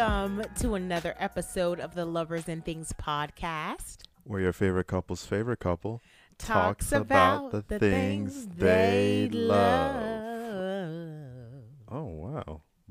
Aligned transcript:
Welcome 0.00 0.44
to 0.60 0.76
another 0.76 1.14
episode 1.18 1.78
of 1.78 1.94
the 1.94 2.06
Lovers 2.06 2.48
and 2.48 2.64
Things 2.64 2.94
podcast. 2.98 3.98
Where 4.24 4.40
your 4.40 4.54
favorite 4.54 4.86
couple's 4.86 5.26
favorite 5.26 5.60
couple 5.60 6.00
Talks 6.38 6.90
about 6.90 7.68
the 7.68 7.78
things 7.78 8.46
they 8.46 9.28
love. 9.30 10.19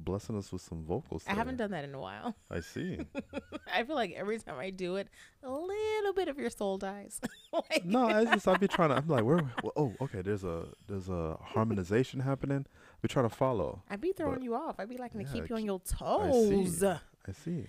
Blessing 0.01 0.37
us 0.37 0.51
with 0.51 0.61
some 0.61 0.83
vocals. 0.85 1.23
I 1.27 1.33
haven't 1.33 1.57
done 1.57 1.71
that 1.71 1.83
in 1.83 1.93
a 1.93 1.99
while. 1.99 2.35
I 2.49 2.61
see. 2.61 2.99
I 3.73 3.83
feel 3.83 3.95
like 3.95 4.13
every 4.15 4.39
time 4.39 4.57
I 4.57 4.69
do 4.69 4.95
it, 4.95 5.07
a 5.43 5.49
little 5.51 6.13
bit 6.13 6.27
of 6.29 6.37
your 6.39 6.49
soul 6.49 6.77
dies. 6.77 7.19
like, 7.53 7.85
no, 7.85 8.07
I 8.07 8.25
just 8.25 8.47
I'll 8.47 8.57
be 8.57 8.67
trying 8.75 8.89
to. 8.89 8.95
I'm 8.95 9.07
like, 9.07 9.23
where? 9.25 9.39
wh- 9.63 9.75
Oh, 9.75 9.93
okay. 10.01 10.21
There's 10.21 10.43
a 10.43 10.67
there's 10.87 11.09
a 11.09 11.37
harmonization 11.41 12.21
happening. 12.21 12.65
We 13.01 13.09
try 13.09 13.21
to 13.23 13.29
follow. 13.29 13.83
I'd 13.89 14.01
be 14.01 14.13
throwing 14.13 14.35
But- 14.35 14.43
you 14.43 14.55
off. 14.55 14.75
I'd 14.79 14.89
be 14.89 14.97
like, 14.97 15.11
to 15.13 15.19
Yeah, 15.21 15.27
keep 15.31 15.49
you 15.49 15.55
on 15.57 15.65
your 15.65 15.81
I 15.85 15.89
see. 15.89 15.95
toes. 15.97 16.83
I 16.83 17.31
see. 17.33 17.67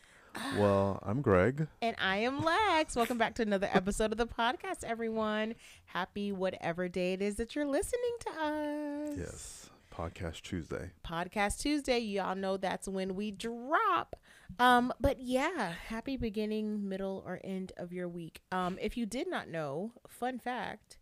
Well, 0.57 1.03
I'm 1.05 1.23
Greg. 1.23 1.67
And 1.83 1.97
I 1.99 2.19
am 2.19 2.41
Lex. 2.45 2.95
Welcome 2.95 3.19
back 3.19 3.35
to 3.35 3.43
another 3.43 3.69
episode 3.73 4.13
of 4.13 4.19
the 4.19 4.29
podcast, 4.29 4.85
everyone. 4.85 5.57
Happy 5.87 6.31
whatever 6.31 6.89
day 6.89 7.15
it 7.15 7.21
is 7.23 7.35
that 7.37 7.57
you're 7.57 7.67
listening 7.67 8.17
to 8.21 8.31
us. 8.31 9.19
Yes, 9.19 9.60
podcast 10.01 10.43
Tuesday. 10.43 10.91
Podcast 11.05 11.61
Tuesday. 11.61 11.99
Y'all 11.99 12.35
know 12.35 12.57
that's 12.57 12.89
when 12.89 13.15
we 13.15 13.31
drop. 13.31 14.17
Um, 14.59 14.93
but 15.01 15.21
yeah, 15.21 15.75
happy 15.87 16.17
beginning, 16.17 16.89
middle, 16.89 17.23
or 17.27 17.41
end 17.45 17.73
of 17.77 17.93
your 17.93 18.09
week. 18.09 18.41
Um, 18.51 18.79
if 18.81 18.97
you 18.97 19.07
did 19.07 19.29
not 19.29 19.49
know, 19.49 19.93
fun 20.09 20.39
fact, 20.39 20.99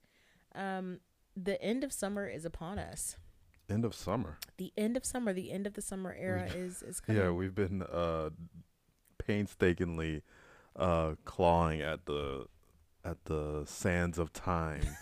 um, 0.55 1.01
the 1.37 1.61
end 1.63 1.85
of 1.85 1.93
summer 1.93 2.27
is 2.27 2.45
upon 2.45 2.79
us. 2.79 3.17
End 3.71 3.85
of 3.85 3.95
summer. 3.95 4.39
The 4.57 4.73
end 4.77 4.97
of 4.97 5.05
summer, 5.05 5.33
the 5.33 5.53
end 5.53 5.67
of 5.67 5.75
the 5.75 5.83
summer 5.83 6.17
era 6.19 6.49
is 6.55 6.83
is 6.83 7.01
coming. 7.01 7.23
Yeah, 7.23 7.31
we've 7.31 7.55
been 7.55 7.83
uh 7.83 8.31
painstakingly 9.19 10.23
uh 10.75 11.15
clawing 11.25 11.83
at 11.83 12.07
the 12.07 12.47
at 13.05 13.25
the 13.27 13.65
sands 13.67 14.19
of 14.19 14.33
time 14.33 14.97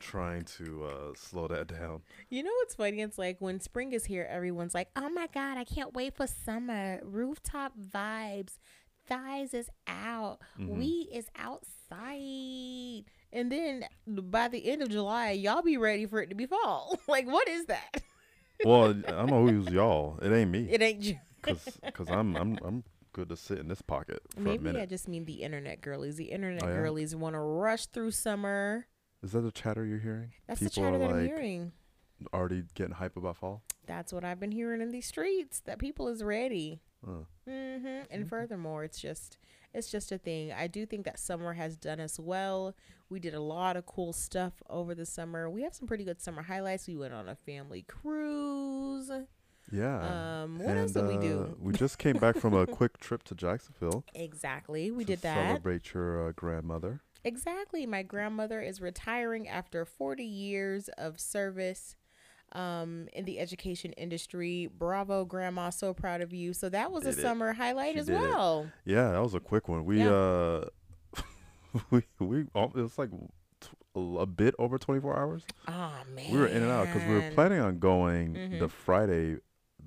trying 0.00 0.44
to 0.56 0.84
uh 0.84 1.12
slow 1.14 1.46
that 1.48 1.68
down. 1.68 2.02
You 2.28 2.42
know 2.42 2.50
what's 2.58 2.74
funny? 2.74 3.00
It's 3.00 3.18
like 3.18 3.36
when 3.40 3.60
spring 3.60 3.92
is 3.92 4.06
here, 4.06 4.26
everyone's 4.30 4.74
like, 4.74 4.88
"Oh 4.96 5.08
my 5.10 5.28
god, 5.32 5.58
I 5.58 5.64
can't 5.64 5.94
wait 5.94 6.16
for 6.16 6.26
summer! 6.26 7.00
Rooftop 7.04 7.72
vibes, 7.78 8.58
thighs 9.06 9.54
is 9.54 9.68
out, 9.86 10.38
Mhm. 10.58 10.68
we 10.68 11.08
is 11.12 11.28
outside." 11.36 13.04
And 13.32 13.50
then 13.52 13.84
by 14.06 14.48
the 14.48 14.68
end 14.70 14.82
of 14.82 14.88
July, 14.90 15.30
y'all 15.32 15.62
be 15.62 15.76
ready 15.76 16.06
for 16.06 16.20
it 16.20 16.30
to 16.30 16.34
be 16.34 16.46
fall. 16.46 16.98
like, 17.08 17.26
what 17.26 17.48
is 17.48 17.66
that? 17.66 18.02
Well, 18.64 18.90
I 18.90 18.92
don't 19.02 19.30
know 19.30 19.46
who's 19.46 19.68
y'all. 19.68 20.18
It 20.20 20.32
ain't 20.32 20.50
me 20.50 20.66
It 20.70 20.82
ain't 20.82 21.02
you. 21.02 21.18
cuz 21.42 21.78
cuz 21.94 22.08
I'm 22.10 22.36
I'm 22.36 22.58
I'm 22.64 22.84
good 23.12 23.28
to 23.30 23.36
sit 23.36 23.58
in 23.58 23.68
this 23.68 23.82
pocket 23.82 24.20
for 24.34 24.40
a 24.40 24.42
Maybe 24.42 24.80
I 24.80 24.86
just 24.86 25.08
mean 25.08 25.24
the 25.24 25.42
internet 25.42 25.80
girlies. 25.80 26.16
The 26.16 26.26
internet 26.30 26.62
Oh, 26.64 26.68
yeah? 26.68 26.74
girlies 26.74 27.14
want 27.16 27.34
to 27.34 27.40
rush 27.40 27.86
through 27.86 28.10
summer. 28.12 28.86
Is 29.22 29.32
that 29.32 29.40
the 29.40 29.50
chatter 29.52 29.84
you're 29.84 29.98
hearing? 29.98 30.32
That's 30.46 30.60
the 30.60 30.70
People 30.70 30.82
chatter 30.84 30.96
are 30.96 30.98
that 30.98 31.10
I'm 31.10 31.16
like 31.20 31.26
hearing. 31.26 31.72
already 32.32 32.64
getting 32.74 32.94
hype 32.94 33.16
about 33.16 33.36
fall? 33.36 33.62
That's 33.86 34.12
what 34.12 34.24
I've 34.24 34.40
been 34.40 34.52
hearing 34.52 34.80
in 34.80 34.90
these 34.92 35.06
streets. 35.06 35.60
That 35.60 35.78
people 35.78 36.08
is 36.08 36.22
ready. 36.22 36.80
Uh, 37.06 37.24
hmm 37.48 38.00
And 38.10 38.28
furthermore, 38.28 38.84
it's 38.84 39.00
just 39.00 39.38
it's 39.72 39.90
just 39.90 40.10
a 40.12 40.18
thing. 40.18 40.52
I 40.52 40.66
do 40.66 40.84
think 40.86 41.04
that 41.04 41.18
summer 41.18 41.52
has 41.54 41.76
done 41.76 42.00
us 42.00 42.18
well. 42.18 42.74
We 43.08 43.20
did 43.20 43.34
a 43.34 43.40
lot 43.40 43.76
of 43.76 43.86
cool 43.86 44.12
stuff 44.12 44.62
over 44.68 44.94
the 44.94 45.06
summer. 45.06 45.48
We 45.50 45.62
have 45.62 45.74
some 45.74 45.86
pretty 45.88 46.04
good 46.04 46.20
summer 46.20 46.42
highlights. 46.42 46.86
We 46.88 46.96
went 46.96 47.12
on 47.14 47.28
a 47.28 47.34
family 47.34 47.82
cruise. 47.88 49.10
yeah. 49.72 50.42
Um, 50.42 50.58
what 50.58 50.76
else 50.76 50.92
did 50.92 51.06
we 51.06 51.16
do? 51.18 51.48
uh, 51.50 51.54
we 51.58 51.72
just 51.72 51.98
came 51.98 52.16
back 52.18 52.36
from 52.36 52.54
a 52.54 52.66
quick 52.78 52.98
trip 52.98 53.22
to 53.24 53.34
Jacksonville. 53.34 54.04
Exactly. 54.14 54.90
We 54.90 55.04
to 55.04 55.12
did 55.12 55.22
that. 55.22 55.46
Celebrate 55.48 55.92
your 55.94 56.28
uh, 56.28 56.32
grandmother. 56.32 57.00
Exactly. 57.24 57.86
My 57.86 58.02
grandmother 58.02 58.60
is 58.60 58.80
retiring 58.80 59.48
after 59.48 59.84
40 59.84 60.24
years 60.24 60.88
of 60.96 61.20
service 61.20 61.96
um, 62.52 63.08
in 63.12 63.24
the 63.26 63.38
education 63.38 63.92
industry. 63.92 64.66
Bravo, 64.72 65.24
Grandma. 65.24 65.70
So 65.70 65.92
proud 65.94 66.20
of 66.20 66.32
you. 66.32 66.52
So 66.52 66.68
that 66.68 66.90
was 66.90 67.04
a 67.06 67.10
it. 67.10 67.18
summer 67.18 67.52
highlight 67.52 67.94
She 67.94 68.00
as 68.00 68.06
did 68.06 68.16
it. 68.16 68.20
well. 68.20 68.70
Yeah, 68.84 69.12
that 69.12 69.22
was 69.22 69.34
a 69.34 69.40
quick 69.40 69.68
one. 69.68 69.84
We 69.84 69.98
Yeah. 69.98 70.10
uh 70.12 70.64
we 71.90 72.02
we 72.18 72.40
it 72.40 72.74
was 72.74 72.98
like 72.98 73.10
a 73.94 74.26
bit 74.26 74.54
over 74.58 74.78
24 74.78 75.16
hours. 75.18 75.42
Oh, 75.68 75.92
man. 76.14 76.32
We 76.32 76.38
were 76.38 76.46
in 76.46 76.62
and 76.62 76.70
out 76.72 76.88
cuz 76.88 77.02
we 77.04 77.14
were 77.14 77.30
planning 77.32 77.60
on 77.60 77.78
going 77.78 78.34
Mhm. 78.34 78.58
the 78.60 78.68
Friday 78.68 79.36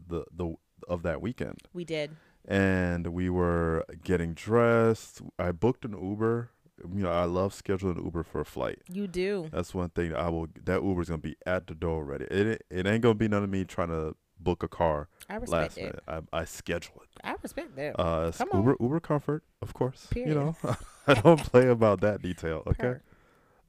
the 0.07 0.25
the 0.31 0.55
of 0.88 1.03
that 1.03 1.21
weekend. 1.21 1.59
We 1.73 1.83
did. 1.85 2.11
And 2.45 3.07
we 3.07 3.29
were 3.29 3.85
getting 4.03 4.33
dressed. 4.33 5.21
I 5.39 5.51
booked 5.53 5.85
an 5.85 5.94
Uber. 5.94 6.50
You 6.79 7.03
know, 7.03 7.11
I 7.11 7.25
love 7.25 7.53
scheduling 7.53 8.03
Uber 8.03 8.23
for 8.23 8.41
a 8.41 8.45
flight. 8.45 8.79
You 8.91 9.07
do. 9.07 9.50
That's 9.51 9.73
one 9.73 9.89
thing 9.89 10.13
I 10.16 10.29
will 10.29 10.47
that 10.66 10.84
Uber's 10.84 11.09
going 11.09 11.22
to 11.22 11.28
be 11.28 11.35
at 11.45 11.67
the 11.67 11.75
door 11.75 11.97
already. 11.97 12.25
It 12.25 12.63
it 12.69 12.88
ain't 12.88 13.01
going 13.01 13.16
to 13.16 13.19
be 13.19 13.28
none 13.28 13.44
of 13.44 13.50
me 13.50 13.63
trying 13.63 13.89
to 13.89 14.16
book 14.39 14.63
a 14.63 14.67
car 14.67 15.07
I 15.29 15.35
respect 15.35 15.51
last 15.51 15.78
it. 15.78 15.81
minute. 15.81 16.03
I 16.33 16.39
I 16.41 16.45
schedule 16.45 17.01
it. 17.03 17.09
I 17.23 17.35
respect 17.41 17.75
that. 17.75 18.00
Uh, 18.00 18.31
Come 18.31 18.50
on. 18.53 18.59
Uber 18.62 18.78
Uber 18.79 19.00
Comfort, 19.00 19.44
of 19.62 19.73
course. 19.73 20.07
Period. 20.07 20.29
You 20.29 20.35
know, 20.35 20.56
I 21.07 21.13
don't 21.13 21.39
play 21.44 21.67
about 21.69 22.01
that 22.01 22.22
detail. 22.22 22.63
Okay. 22.67 22.95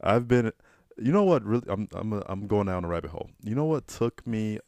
I've 0.01 0.27
been. 0.27 0.51
You 0.97 1.11
know 1.11 1.23
what? 1.23 1.43
Really, 1.43 1.65
I'm 1.69 1.87
I'm 1.93 2.13
a, 2.13 2.23
I'm 2.27 2.47
going 2.47 2.67
down 2.67 2.85
a 2.85 2.87
rabbit 2.87 3.11
hole. 3.11 3.29
You 3.43 3.53
know 3.53 3.65
what 3.65 3.87
took 3.87 4.25
me? 4.25 4.59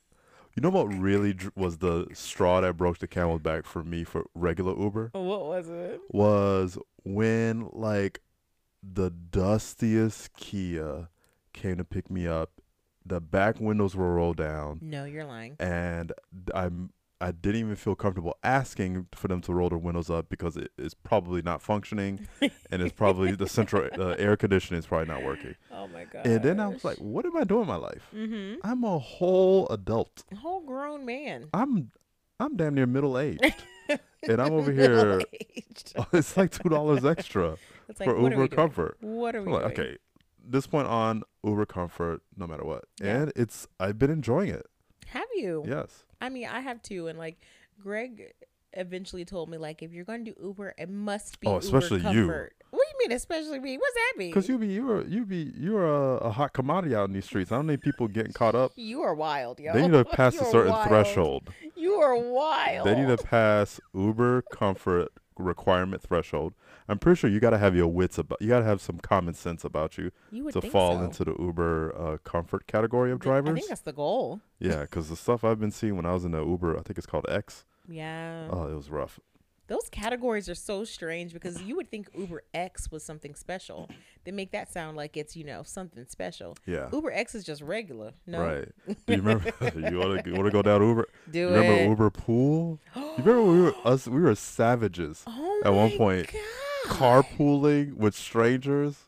You 0.56 0.62
know 0.62 0.70
what 0.70 0.86
really 0.94 1.34
dr- 1.34 1.54
was 1.56 1.78
the 1.78 2.08
straw 2.14 2.62
that 2.62 2.74
broke 2.78 2.98
the 2.98 3.08
camel's 3.08 3.42
back 3.42 3.66
for 3.66 3.84
me 3.84 4.04
for 4.04 4.26
regular 4.34 4.76
Uber 4.78 5.12
What 5.14 5.46
was 5.46 5.70
it? 5.70 6.02
was 6.10 6.78
when 7.04 7.70
like 7.74 8.22
the 8.84 9.10
dustiest 9.10 10.34
Kia 10.36 11.10
came 11.54 11.78
to 11.78 11.84
pick 11.84 12.10
me 12.10 12.28
up. 12.28 12.52
The 13.06 13.22
back 13.22 13.60
windows 13.60 13.96
were 13.96 14.14
rolled 14.16 14.38
down 14.38 14.80
No, 14.82 15.06
you're 15.06 15.24
lying. 15.26 15.56
and 15.60 16.12
I'm 16.54 16.92
I 17.20 17.32
didn't 17.32 17.62
even 17.62 17.76
feel 17.76 17.96
comfortable 17.96 18.38
asking 18.44 19.08
for 19.16 19.28
them 19.28 19.42
to 19.42 19.54
roll 19.54 19.70
their 19.70 19.78
windows 19.80 20.12
up 20.12 20.30
because 20.30 20.56
it 20.56 20.72
is 20.78 20.94
probably 20.94 21.42
not 21.42 21.64
functioning, 21.64 22.28
and 22.42 22.80
it's 22.82 22.94
probably 22.94 23.32
the 23.32 23.48
central 23.50 23.90
uh, 24.00 24.10
air 24.20 24.38
conditioning 24.38 24.78
is 24.78 24.86
probably 24.86 25.08
not 25.12 25.24
working. 25.24 25.56
Oh 25.72 25.88
my 25.88 26.04
god. 26.04 26.28
And 26.28 26.44
then 26.44 26.60
I 26.60 26.68
was 26.68 26.84
like, 26.84 26.98
"What 27.00 27.26
am 27.26 27.36
I 27.36 27.44
doing 27.44 27.62
in 27.64 27.68
my 27.68 27.76
life? 27.78 28.08
mm-hmm. 28.16 28.56
I'm 28.64 28.84
a 28.84 29.00
whole 29.00 29.68
adult. 29.70 30.26
a 30.32 30.36
Whole 30.36 30.62
grown 30.62 31.06
man. 31.06 31.48
I'm 31.56 31.90
I'm 32.40 32.56
damn 32.56 32.76
near 32.76 32.86
middle 32.86 33.18
aged, 33.18 33.64
and 33.90 34.40
I'm 34.42 34.54
over 34.54 34.72
here. 34.72 35.22
It's 36.14 36.36
like 36.38 36.52
two 36.52 36.70
dollars 36.70 37.04
extra 37.06 37.58
It's 37.90 38.00
like, 38.00 38.10
for 38.10 38.16
what 38.16 38.32
are 38.34 38.36
Uber 38.36 38.48
doing? 38.48 38.50
Comfort. 38.50 38.98
What 39.02 39.36
are 39.36 39.42
we 39.42 39.52
like, 39.52 39.76
doing? 39.76 39.88
okay, 39.90 39.98
this 40.46 40.68
point 40.68 40.88
on 40.88 41.24
Uber 41.44 41.66
Comfort, 41.66 42.22
no 42.36 42.48
matter 42.48 42.64
what, 42.66 42.86
Yeah. 43.02 43.22
and 43.22 43.34
it's 43.36 43.68
I've 43.80 43.98
been 44.00 44.12
enjoying 44.12 44.50
it. 44.50 44.66
Have 45.08 45.28
you? 45.36 45.64
Yes. 45.68 46.04
I 46.20 46.30
mean, 46.30 46.48
I 46.48 46.60
have 46.62 46.82
too. 46.82 47.08
And 47.08 47.18
like, 47.18 47.38
Greg 47.80 48.34
eventually 48.74 49.24
told 49.26 49.50
me, 49.50 49.58
like, 49.58 49.82
if 49.82 49.94
you're 49.94 50.04
going 50.06 50.26
to 50.26 50.32
do 50.32 50.38
Uber, 50.44 50.74
it 50.78 50.90
must 50.90 51.40
be 51.40 51.48
Oh, 51.48 51.52
Uber 51.56 51.60
especially 51.60 52.00
you. 52.00 52.26
Comfort. 52.28 52.54
What 52.70 52.82
do 52.86 53.04
you 53.04 53.08
mean, 53.10 53.16
especially 53.16 53.60
me? 53.60 53.78
What's 53.78 53.94
that 53.96 54.14
mean? 54.18 54.30
Because 54.30 54.50
you 54.50 54.58
be 54.58 54.68
you're 54.68 55.06
you 55.08 55.26
be 55.26 55.54
you're 55.56 55.86
a, 55.88 56.18
a 56.18 56.32
hot 56.32 56.52
commodity 56.52 56.94
out 56.94 57.08
in 57.08 57.14
these 57.14 57.24
streets. 57.24 57.52
I 57.52 57.56
don't 57.56 57.68
need 57.68 57.80
people 57.82 58.10
getting 58.10 58.34
caught 58.34 58.56
up. 58.56 58.72
You 58.76 59.02
are 59.04 59.16
wild, 59.16 59.60
yo. 59.62 59.72
They 59.74 59.84
need 59.84 59.94
to 59.94 60.04
pass 60.16 60.36
a 60.36 60.44
certain 60.46 60.74
wild. 60.74 60.88
threshold. 60.90 61.50
You 61.78 61.94
are 61.94 62.18
wild. 62.18 62.86
They 62.86 62.96
need 62.96 63.08
to 63.08 63.24
pass 63.24 63.80
Uber 63.94 64.42
comfort 64.52 65.10
requirement 65.38 66.02
threshold. 66.02 66.54
I'm 66.90 67.00
pretty 67.00 67.20
sure 67.20 67.30
you 67.30 67.40
got 67.40 67.50
to 67.50 67.58
have 67.58 67.76
your 67.76 67.88
wits 67.88 68.18
about. 68.18 68.42
You 68.42 68.48
got 68.48 68.60
to 68.60 68.66
have 68.66 68.82
some 68.82 68.98
common 69.00 69.34
sense 69.34 69.64
about 69.66 69.98
you 69.98 70.12
You 70.32 70.50
to 70.52 70.62
fall 70.62 70.98
so. 71.00 71.04
into 71.04 71.24
the 71.26 71.36
Uber 71.38 71.96
uh, 71.98 72.18
comfort 72.24 72.68
category 72.68 73.12
of 73.12 73.20
drivers. 73.20 73.52
I 73.52 73.56
think 73.56 73.68
that's 73.68 73.82
the 73.82 73.94
goal. 73.94 74.40
Yeah, 74.60 74.82
because 74.82 75.10
the 75.10 75.16
stuff 75.18 75.44
I've 75.44 75.60
been 75.60 75.72
seeing 75.72 75.96
when 75.96 76.06
I 76.06 76.14
was 76.14 76.24
in 76.26 76.32
the 76.32 76.44
Uber, 76.46 76.78
I 76.78 76.82
think 76.82 76.98
it's 76.98 77.08
called 77.08 77.26
X. 77.30 77.66
Yeah. 77.90 78.48
Oh, 78.50 78.68
it 78.70 78.76
was 78.76 78.90
rough. 78.90 79.20
Those 79.68 79.90
categories 79.92 80.48
are 80.48 80.56
so 80.56 80.86
strange 80.86 81.34
because 81.34 81.62
you 81.62 81.76
would 81.76 81.92
think 81.92 82.08
Uber 82.18 82.44
X 82.54 82.90
was 82.90 83.04
something 83.04 83.36
special. 83.36 83.90
They 84.24 84.32
make 84.32 84.52
that 84.52 84.72
sound 84.72 84.96
like 84.96 85.18
it's, 85.18 85.36
you 85.36 85.44
know, 85.44 85.64
something 85.64 86.06
special. 86.08 86.56
Yeah. 86.66 86.88
Uber 86.94 87.12
X 87.12 87.36
is 87.36 87.44
just 87.44 87.62
regular. 87.62 88.14
No. 88.26 88.40
Right. 88.42 88.70
Do 88.88 89.14
you 89.14 89.18
remember? 89.22 89.52
you 89.76 89.98
want 90.00 90.24
to 90.24 90.32
want 90.32 90.46
to 90.46 90.52
go 90.52 90.62
down 90.62 90.82
Uber? 90.82 91.08
Do 91.32 91.40
you 91.40 91.48
it. 91.50 91.52
remember 91.52 91.84
Uber 91.84 92.10
Pool? 92.12 92.80
You 92.96 93.24
remember 93.24 93.44
we 93.52 93.62
were 93.62 93.74
us? 93.84 94.08
We 94.08 94.22
were 94.22 94.36
savages. 94.36 95.24
Oh 95.28 95.62
at 95.66 95.74
one 95.74 95.90
point, 95.98 96.32
God. 96.32 96.42
Carpooling 96.88 97.96
with 97.96 98.16
strangers 98.16 99.08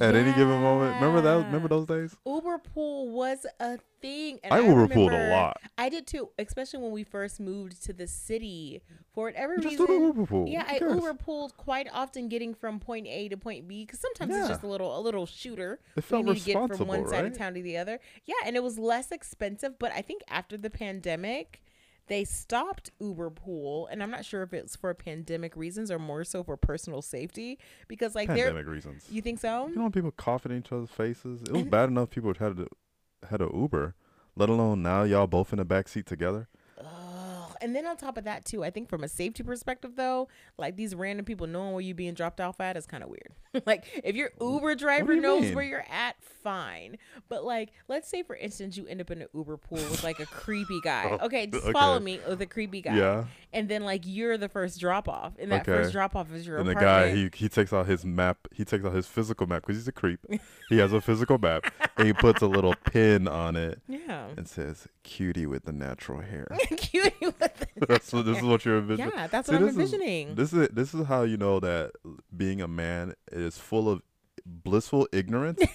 at 0.00 0.14
any 0.14 0.32
given 0.32 0.60
moment. 0.60 0.94
Remember 0.96 1.20
that? 1.20 1.46
Remember 1.46 1.68
those 1.68 1.86
days? 1.86 2.16
Uber 2.26 2.58
pool 2.58 3.10
was 3.10 3.46
a 3.60 3.78
thing. 4.00 4.38
I 4.44 4.58
I, 4.58 4.60
Uber 4.60 4.88
pooled 4.88 5.12
a 5.12 5.30
lot. 5.30 5.60
I 5.78 5.88
did 5.88 6.06
too, 6.06 6.30
especially 6.38 6.80
when 6.80 6.92
we 6.92 7.04
first 7.04 7.40
moved 7.40 7.82
to 7.84 7.92
the 7.92 8.06
city. 8.06 8.82
For 9.14 9.24
whatever 9.24 9.56
Just 9.56 9.78
reason, 9.78 10.02
Uber 10.02 10.26
pool. 10.26 10.48
Yeah, 10.48 10.64
I? 10.66 10.78
Uber 10.84 11.14
pooled 11.14 11.56
quite 11.56 11.88
often, 11.92 12.28
getting 12.28 12.54
from 12.54 12.80
point 12.80 13.06
A 13.06 13.28
to 13.28 13.36
point 13.36 13.66
B. 13.66 13.84
Because 13.84 14.00
sometimes 14.00 14.34
it's 14.34 14.48
just 14.48 14.62
a 14.62 14.66
little, 14.66 14.98
a 14.98 15.00
little 15.00 15.26
shooter. 15.26 15.80
It 15.96 16.04
felt 16.04 16.26
you 16.26 16.34
need 16.34 16.40
to 16.40 16.46
get 16.46 16.76
from 16.76 16.88
one 16.88 17.08
side 17.08 17.24
of 17.24 17.36
town 17.36 17.54
to 17.54 17.62
the 17.62 17.78
other. 17.78 17.98
Yeah, 18.24 18.34
and 18.44 18.56
it 18.56 18.62
was 18.62 18.78
less 18.78 19.12
expensive. 19.12 19.78
But 19.78 19.92
I 19.92 20.02
think 20.02 20.22
after 20.28 20.58
the 20.58 20.70
pandemic, 20.70 21.62
they 22.08 22.24
stopped 22.24 22.90
Uber 23.00 23.30
Pool, 23.30 23.86
and 23.88 24.02
I'm 24.02 24.10
not 24.10 24.24
sure 24.24 24.42
if 24.42 24.52
it's 24.52 24.76
for 24.76 24.92
pandemic 24.94 25.56
reasons 25.56 25.90
or 25.90 25.98
more 25.98 26.24
so 26.24 26.42
for 26.44 26.56
personal 26.56 27.02
safety 27.02 27.58
because 27.88 28.14
like 28.14 28.28
they're. 28.28 28.46
Pandemic 28.46 28.66
reasons. 28.66 29.06
You 29.10 29.22
think 29.22 29.40
so? 29.40 29.66
You 29.66 29.74
don't 29.74 29.82
want 29.84 29.94
people 29.94 30.12
coughing 30.12 30.52
in 30.52 30.58
each 30.58 30.72
other's 30.72 30.90
faces. 30.90 31.42
It 31.42 31.52
was 31.52 31.62
And- 31.62 31.70
bad 31.70 31.88
enough 31.88 32.10
people 32.10 32.32
had 32.38 32.56
to 32.56 32.68
had 33.30 33.40
a 33.40 33.48
Uber, 33.52 33.94
let 34.36 34.48
alone 34.48 34.82
now 34.82 35.02
y'all 35.02 35.26
both 35.26 35.52
in 35.52 35.58
the 35.58 35.64
back 35.64 35.88
seat 35.88 36.06
together. 36.06 36.48
And 37.60 37.74
then 37.74 37.86
on 37.86 37.96
top 37.96 38.16
of 38.18 38.24
that 38.24 38.44
too, 38.44 38.64
I 38.64 38.70
think 38.70 38.88
from 38.88 39.04
a 39.04 39.08
safety 39.08 39.42
perspective 39.42 39.92
though, 39.96 40.28
like 40.58 40.76
these 40.76 40.94
random 40.94 41.24
people 41.24 41.46
knowing 41.46 41.72
where 41.72 41.80
you're 41.80 41.94
being 41.94 42.14
dropped 42.14 42.40
off 42.40 42.60
at 42.60 42.76
is 42.76 42.86
kind 42.86 43.02
of 43.02 43.08
weird. 43.10 43.32
like 43.66 43.84
if 44.04 44.14
your 44.16 44.30
Uber 44.40 44.74
driver 44.74 45.14
you 45.14 45.20
knows 45.20 45.42
mean? 45.42 45.54
where 45.54 45.64
you're 45.64 45.86
at, 45.90 46.16
fine. 46.20 46.98
But 47.28 47.44
like, 47.44 47.72
let's 47.88 48.08
say 48.08 48.22
for 48.22 48.36
instance 48.36 48.76
you 48.76 48.86
end 48.86 49.00
up 49.00 49.10
in 49.10 49.22
an 49.22 49.28
Uber 49.34 49.56
pool 49.56 49.78
with 49.78 50.04
like 50.04 50.20
a 50.20 50.26
creepy 50.26 50.80
guy. 50.82 51.08
Oh, 51.20 51.26
okay, 51.26 51.46
just 51.46 51.64
okay. 51.64 51.72
follow 51.72 51.98
me 52.00 52.20
with 52.28 52.40
a 52.42 52.46
creepy 52.46 52.82
guy. 52.82 52.96
Yeah. 52.96 53.24
And 53.52 53.68
then 53.68 53.84
like 53.84 54.02
you're 54.04 54.36
the 54.36 54.48
first 54.48 54.78
drop 54.80 55.08
off, 55.08 55.32
and 55.38 55.50
that 55.52 55.62
Okay. 55.62 55.72
first 55.82 55.92
drop 55.92 56.14
off 56.14 56.32
is 56.32 56.46
your 56.46 56.58
And 56.58 56.68
the 56.68 56.74
guy, 56.74 57.14
he 57.14 57.30
he 57.34 57.48
takes 57.48 57.72
out 57.72 57.86
his 57.86 58.04
map. 58.04 58.38
He 58.52 58.64
takes 58.64 58.84
out 58.84 58.94
his 58.94 59.06
physical 59.06 59.46
map 59.46 59.62
because 59.62 59.76
he's 59.76 59.88
a 59.88 59.92
creep. 59.92 60.20
he 60.68 60.78
has 60.78 60.92
a 60.92 61.00
physical 61.00 61.38
map, 61.38 61.64
and 61.96 62.06
he 62.06 62.12
puts 62.12 62.42
a 62.42 62.46
little 62.46 62.74
pin 62.84 63.26
on 63.26 63.56
it 63.56 63.80
yeah. 63.88 64.26
and 64.36 64.46
says 64.46 64.88
"cutie 65.02 65.46
with 65.46 65.64
the 65.64 65.72
natural 65.72 66.20
hair." 66.20 66.46
Cutie 66.76 67.14
with 67.22 67.38
that's 67.88 68.12
what 68.12 68.24
this 68.26 68.38
is 68.38 68.42
what 68.44 68.64
you're 68.64 68.78
envisioning. 68.78 69.12
yeah, 69.14 69.26
that's 69.26 69.48
See, 69.48 69.54
what 69.54 69.62
I'm 69.62 69.66
this 69.68 69.76
is- 69.76 69.92
envisioning. 69.94 70.34
This 70.34 70.52
is 70.52 70.68
this 70.72 70.94
is 70.94 71.06
how 71.06 71.22
you 71.22 71.36
know 71.36 71.60
that 71.60 71.92
being 72.36 72.60
a 72.60 72.68
man 72.68 73.14
is 73.32 73.58
full 73.58 73.88
of 73.88 74.02
blissful 74.44 75.08
ignorance. 75.12 75.62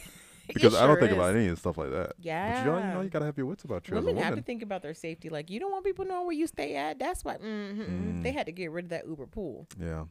Because 0.54 0.74
It 0.74 0.82
I 0.82 0.88
don't 0.88 1.00
think 1.00 1.12
is. 1.12 1.18
about 1.18 1.34
any 1.34 1.46
of 1.46 1.52
this 1.52 1.60
stuff 1.60 1.78
like 1.78 1.92
that. 1.92 2.08
But 2.18 2.26
you 2.26 2.32
you 2.32 2.36
Yeah. 2.36 2.94
know, 2.96 3.02
you 3.02 3.10
gotta 3.10 3.24
have 3.24 3.38
your 3.38 3.46
wits 3.46 3.64
about 3.64 3.88
you 3.88 3.96
Women 3.96 4.18
have 4.18 4.36
to 4.36 4.42
think 4.42 4.62
about 4.62 4.82
their 4.82 4.94
safety. 4.94 5.30
Like 5.30 5.50
you 5.50 5.62
don't 5.62 5.72
want 5.72 5.86
people 5.86 6.04
knowing 6.04 6.26
where 6.26 6.36
you 6.36 6.46
stay 6.46 6.76
at. 6.76 7.00
That's 7.00 7.24
why 7.24 7.38
mm 7.38 7.78
Mm. 7.78 8.24
they 8.24 8.32
had 8.34 8.48
to 8.48 8.52
get 8.52 8.70
rid 8.70 8.86
of 8.86 8.90
that 8.90 9.08
Uber 9.08 9.28
pool. 9.28 9.66
Yeah. 9.80 10.06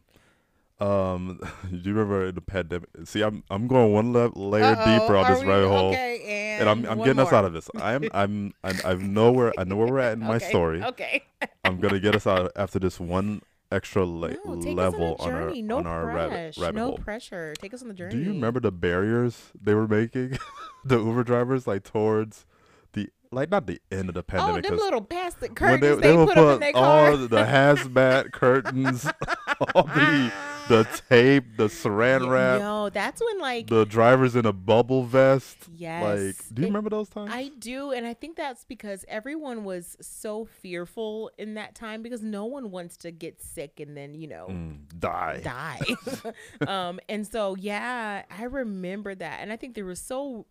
Um, 0.81 1.41
do 1.71 1.77
you 1.77 1.93
remember 1.95 2.33
the 2.33 2.41
pandemic? 2.41 2.89
See, 3.05 3.23
I'm 3.23 3.43
I'm 3.51 3.67
going 3.69 3.93
one 3.93 4.13
le- 4.13 4.33
layer 4.35 4.65
Uh-oh, 4.65 4.99
deeper 4.99 5.17
on 5.17 5.31
this 5.33 5.43
we- 5.43 5.49
rabbit 5.49 5.69
hole, 5.69 5.89
Okay, 5.91 6.23
and, 6.59 6.69
and 6.69 6.69
I'm 6.87 6.91
I'm 6.91 7.05
getting 7.05 7.21
us 7.21 7.33
out 7.33 7.45
of 7.45 7.53
this. 7.53 7.69
I'm 7.81 8.09
I'm 8.13 8.55
I, 8.65 8.73
I 8.85 8.95
know 8.95 9.31
where 9.33 9.53
I 9.59 9.65
know 9.65 9.77
where 9.77 9.89
we're 9.89 9.99
at 9.99 10.15
in 10.15 10.21
my 10.21 10.37
Okay, 10.37 10.49
story. 10.49 10.83
Okay. 10.83 11.23
I'm 11.65 11.81
gonna 11.81 12.01
get 12.01 12.15
us 12.17 12.27
out 12.27 12.51
after 12.57 12.79
this 12.79 12.99
one 12.99 13.43
extra 13.73 14.05
le- 14.05 14.35
No, 14.45 14.55
level 14.73 15.17
on 15.21 15.29
on 15.31 15.43
our 15.43 15.55
no 15.55 15.77
on 15.79 15.87
our 15.87 16.07
rabbit 16.07 16.31
pressure. 16.31 16.61
rabbit 16.63 16.77
no 16.77 16.87
hole. 16.87 16.99
pressure. 16.99 17.55
Take 17.61 17.75
us 17.75 17.83
on 17.83 17.89
the 17.89 17.95
journey. 17.95 18.15
Do 18.17 18.21
you 18.23 18.33
remember 18.33 18.61
the 18.61 18.73
barriers 18.73 19.51
they 19.61 19.75
were 19.75 19.87
making, 19.87 20.39
the 20.85 20.99
Uber 20.99 21.25
drivers, 21.25 21.67
like 21.67 21.85
towards 21.85 22.47
the 22.95 23.09
like 23.31 23.51
not 23.51 23.67
the 23.67 23.81
end 23.93 24.09
of 24.09 24.15
the 24.15 24.23
pandemic. 24.25 24.51
Oh, 24.51 24.69
pandemic? 24.71 24.81
little 24.81 25.01
plastic 25.03 25.55
curtains 25.55 25.81
they, 25.83 25.95
they, 26.09 26.17
they 26.17 26.25
put, 26.27 26.37
up 26.39 26.63
in 26.63 26.73
put 26.73 26.75
all 26.75 27.07
car. 27.09 27.17
the 27.17 27.45
hazmat 27.45 28.33
curtains, 28.33 29.05
all 29.75 29.85
the 29.85 30.33
the 30.69 30.87
tape, 31.09 31.57
the 31.57 31.67
saran 31.69 32.29
wrap, 32.31 32.61
No, 32.61 32.89
that's 32.91 33.21
when 33.21 33.39
like 33.39 33.67
the 33.69 33.85
drivers 33.85 34.37
in 34.37 34.47
a 34.47 34.53
bubble 34.53 35.03
vest. 35.05 35.57
yes. 35.75 36.03
Like, 36.03 36.55
do 36.55 36.63
you 36.63 36.67
It- 36.67 36.71
remember 36.71 36.91
those 36.91 37.09
times? 37.09 37.31
I 37.33 37.49
do, 37.59 37.91
and 37.93 38.07
I 38.07 38.15
think 38.15 38.37
that's 38.37 38.65
because 38.65 39.05
everyone 39.09 39.65
was 39.65 39.97
so 40.01 40.45
fearful 40.45 41.31
in 41.39 41.55
that 41.55 41.75
time 41.75 42.03
because 42.03 42.23
no 42.23 42.45
one 42.47 42.71
wants 42.71 42.97
to 42.99 43.11
get 43.11 43.41
sick 43.43 43.81
and 43.81 43.97
then 43.97 44.15
you 44.15 44.29
know 44.29 44.47
Mm, 44.51 44.79
die. 44.99 45.41
die. 45.43 45.81
um, 46.67 47.01
and 47.09 47.27
so 47.27 47.57
yeah, 47.57 48.23
I 48.31 48.45
remember 48.45 49.15
that, 49.15 49.41
and 49.41 49.53
I 49.53 49.57
think 49.57 49.75
there 49.75 49.85
was 49.85 50.01
so. 50.01 50.47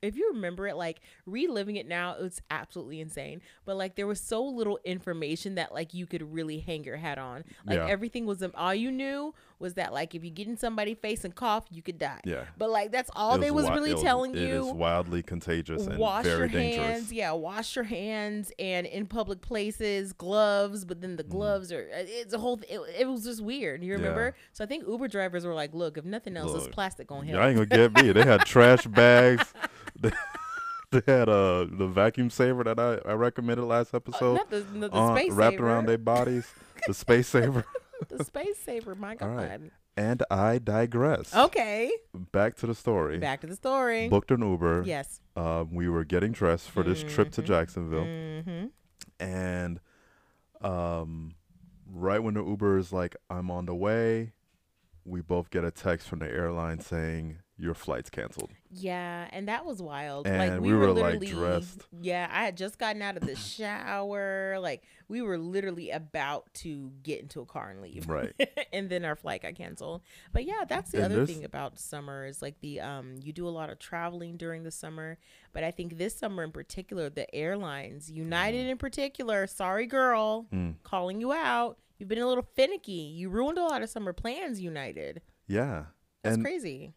If 0.00 0.14
you 0.16 0.30
remember 0.32 0.68
it, 0.68 0.76
like 0.76 1.00
reliving 1.26 1.74
it 1.74 1.88
now, 1.88 2.14
it's 2.20 2.40
absolutely 2.52 3.00
insane. 3.00 3.40
But 3.64 3.76
like 3.76 3.96
there 3.96 4.06
was 4.06 4.20
so 4.20 4.44
little 4.44 4.78
information 4.84 5.56
that 5.56 5.74
like 5.74 5.92
you 5.94 6.06
could 6.06 6.32
really 6.32 6.60
hang 6.60 6.84
your 6.84 6.98
hat 6.98 7.18
on. 7.18 7.42
Like 7.66 7.78
Yeah. 7.78 7.88
everything 7.88 8.24
was 8.24 8.40
um, 8.40 8.52
all 8.54 8.72
you 8.72 8.92
knew 8.92 9.34
was 9.60 9.74
that 9.74 9.92
like 9.92 10.14
if 10.14 10.22
you 10.24 10.30
get 10.30 10.46
in 10.46 10.56
somebody's 10.56 10.96
face 10.98 11.24
and 11.24 11.34
cough, 11.34 11.64
you 11.70 11.82
could 11.82 11.98
die. 11.98 12.20
Yeah. 12.24 12.44
But 12.56 12.70
like 12.70 12.92
that's 12.92 13.10
all 13.16 13.34
It 13.34 13.40
they 13.40 13.50
was 13.50 13.64
wi- 13.64 13.78
really 13.80 13.94
was- 13.94 14.02
telling 14.02 14.34
It 14.34 14.42
is 14.42 14.66
you 14.66 14.72
wildly 14.72 15.22
contagious 15.22 15.86
and 15.86 15.98
wash 15.98 16.24
very 16.24 16.38
your 16.38 16.48
dangerous. 16.48 16.86
hands 16.86 17.12
yeah 17.12 17.32
wash 17.32 17.74
your 17.74 17.84
hands 17.84 18.52
and 18.58 18.86
in 18.86 19.06
public 19.06 19.40
places 19.40 20.12
gloves 20.12 20.84
but 20.84 21.00
then 21.00 21.16
the 21.16 21.24
Mm. 21.24 21.30
gloves 21.30 21.72
are 21.72 21.88
uh, 21.92 22.02
it's 22.06 22.32
a 22.34 22.38
whole 22.38 22.60
it, 22.68 22.80
it 23.00 23.08
was 23.08 23.24
just 23.24 23.42
weird 23.42 23.82
you 23.82 23.92
remember 23.94 24.34
so 24.52 24.62
i 24.62 24.66
think 24.66 24.86
uber 24.86 25.08
drivers 25.08 25.44
were 25.44 25.54
like 25.54 25.74
look 25.74 25.98
if 25.98 26.04
nothing 26.04 26.36
else 26.36 26.52
this 26.52 26.62
Look, 26.64 26.72
plastic 26.72 27.06
gonna 27.08 27.30
Y'all 27.30 27.42
ain't 27.44 27.56
gonna 27.56 27.66
get 27.66 27.92
me. 28.02 28.12
They 28.12 28.24
had 28.24 28.44
trash 28.44 28.86
bags. 28.86 29.52
They, 30.90 31.02
had 31.06 31.28
uh 31.28 31.66
the 31.70 31.86
vacuum 31.86 32.30
saver 32.30 32.64
that 32.64 32.78
I, 32.80 32.98
I 33.06 33.12
recommended 33.12 33.64
last 33.66 33.92
Uh, 33.92 33.98
episode 33.98 34.34
not 34.36 34.48
the, 34.50 34.60
the 34.60 34.90
on- 34.90 35.16
space 35.18 35.32
wrapped 35.32 35.54
saver. 35.56 35.66
around 35.66 35.86
their 35.86 35.98
bodies. 35.98 36.46
The 36.86 36.94
space 37.04 37.28
saver. 37.28 37.64
the 38.08 38.24
space 38.24 38.58
saver 38.58 38.94
my 38.94 39.14
god 39.14 39.26
right. 39.36 39.60
And 39.96 40.22
I 40.30 40.58
digress. 40.58 41.34
okay 41.34 41.90
Back 42.14 42.54
to 42.58 42.66
the 42.68 42.74
story. 42.74 43.18
back 43.18 43.40
to 43.40 43.46
the 43.48 43.56
story 43.56 44.08
Booked 44.08 44.30
an 44.30 44.42
Uber. 44.42 44.84
yes 44.86 45.20
Um, 45.36 45.74
we 45.74 45.88
were 45.88 46.04
getting 46.04 46.30
dressed 46.32 46.70
for 46.70 46.82
this 46.84 47.02
trip 47.02 47.30
to 47.32 47.42
Mhm. 47.42 47.46
Jacksonville, 47.46 48.04
mm-hmm. 48.04 48.66
and 49.18 49.80
um, 50.60 51.34
right 51.86 52.22
when 52.22 52.34
the 52.34 52.44
Uber 52.44 52.78
is 52.78 52.92
like, 52.92 53.16
"I'm 53.30 53.50
on 53.50 53.66
the 53.66 53.74
way," 53.74 54.32
we 55.04 55.20
both 55.20 55.50
get 55.50 55.64
a 55.64 55.70
text 55.70 56.08
from 56.08 56.18
the 56.20 56.28
airline 56.28 56.80
saying 56.80 57.38
your 57.58 57.74
flight's 57.74 58.08
canceled. 58.08 58.50
Yeah, 58.70 59.26
and 59.32 59.48
that 59.48 59.64
was 59.64 59.82
wild. 59.82 60.26
And 60.28 60.38
like 60.38 60.60
we 60.60 60.68
we, 60.68 60.74
were, 60.74 60.92
were, 60.94 61.00
like, 61.00 61.20
dressed. 61.20 61.82
Yeah, 62.00 62.28
I 62.30 62.44
had 62.44 62.56
just 62.56 62.78
gotten 62.78 63.02
out 63.02 63.16
of 63.16 63.26
the 63.26 63.34
shower. 63.34 64.58
Like 64.60 64.84
we 65.08 65.22
were 65.22 65.38
literally 65.38 65.90
about 65.90 66.52
to 66.54 66.92
get 67.02 67.20
into 67.20 67.40
a 67.40 67.46
car 67.46 67.70
and 67.70 67.82
leave. 67.82 68.08
Right. 68.08 68.32
and 68.72 68.88
then 68.88 69.04
our 69.04 69.16
flight 69.16 69.42
got 69.42 69.56
canceled. 69.56 70.02
But 70.32 70.44
yeah, 70.44 70.64
that's 70.68 70.92
the 70.92 71.02
And 71.02 71.12
other 71.12 71.26
thing 71.26 71.44
about 71.44 71.78
summer 71.78 72.26
is 72.26 72.40
like 72.40 72.60
the 72.60 72.80
um 72.80 73.16
you 73.22 73.32
do 73.32 73.48
a 73.48 73.50
lot 73.50 73.70
of 73.70 73.78
traveling 73.78 74.36
during 74.36 74.62
the 74.62 74.70
summer, 74.70 75.18
but 75.52 75.64
I 75.64 75.70
think 75.72 75.98
this 75.98 76.14
summer 76.16 76.44
in 76.44 76.52
particular 76.52 77.10
the 77.10 77.32
airlines, 77.34 78.10
United 78.10 78.68
in 78.68 78.78
particular, 78.78 79.46
sorry 79.46 79.86
girl, 79.86 80.46
Mm. 80.52 80.76
calling 80.84 81.20
you 81.20 81.32
out. 81.32 81.78
You've 81.98 82.08
been 82.08 82.18
a 82.18 82.28
little 82.28 82.46
finicky. 82.54 82.92
You 82.92 83.28
ruined 83.28 83.58
a 83.58 83.64
lot 83.64 83.82
of 83.82 83.90
summer 83.90 84.12
plans, 84.12 84.60
United. 84.60 85.20
Yeah. 85.48 85.86
That's 86.22 86.36
and 86.36 86.44
crazy. 86.44 86.94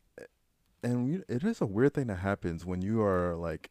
And 0.84 1.08
you- 1.10 1.24
it 1.28 1.44
is 1.44 1.62
a 1.62 1.66
weird 1.66 1.94
thing 1.94 2.08
that 2.08 2.18
happens 2.18 2.66
when 2.66 2.82
you 2.82 3.02
are 3.02 3.36
like 3.36 3.70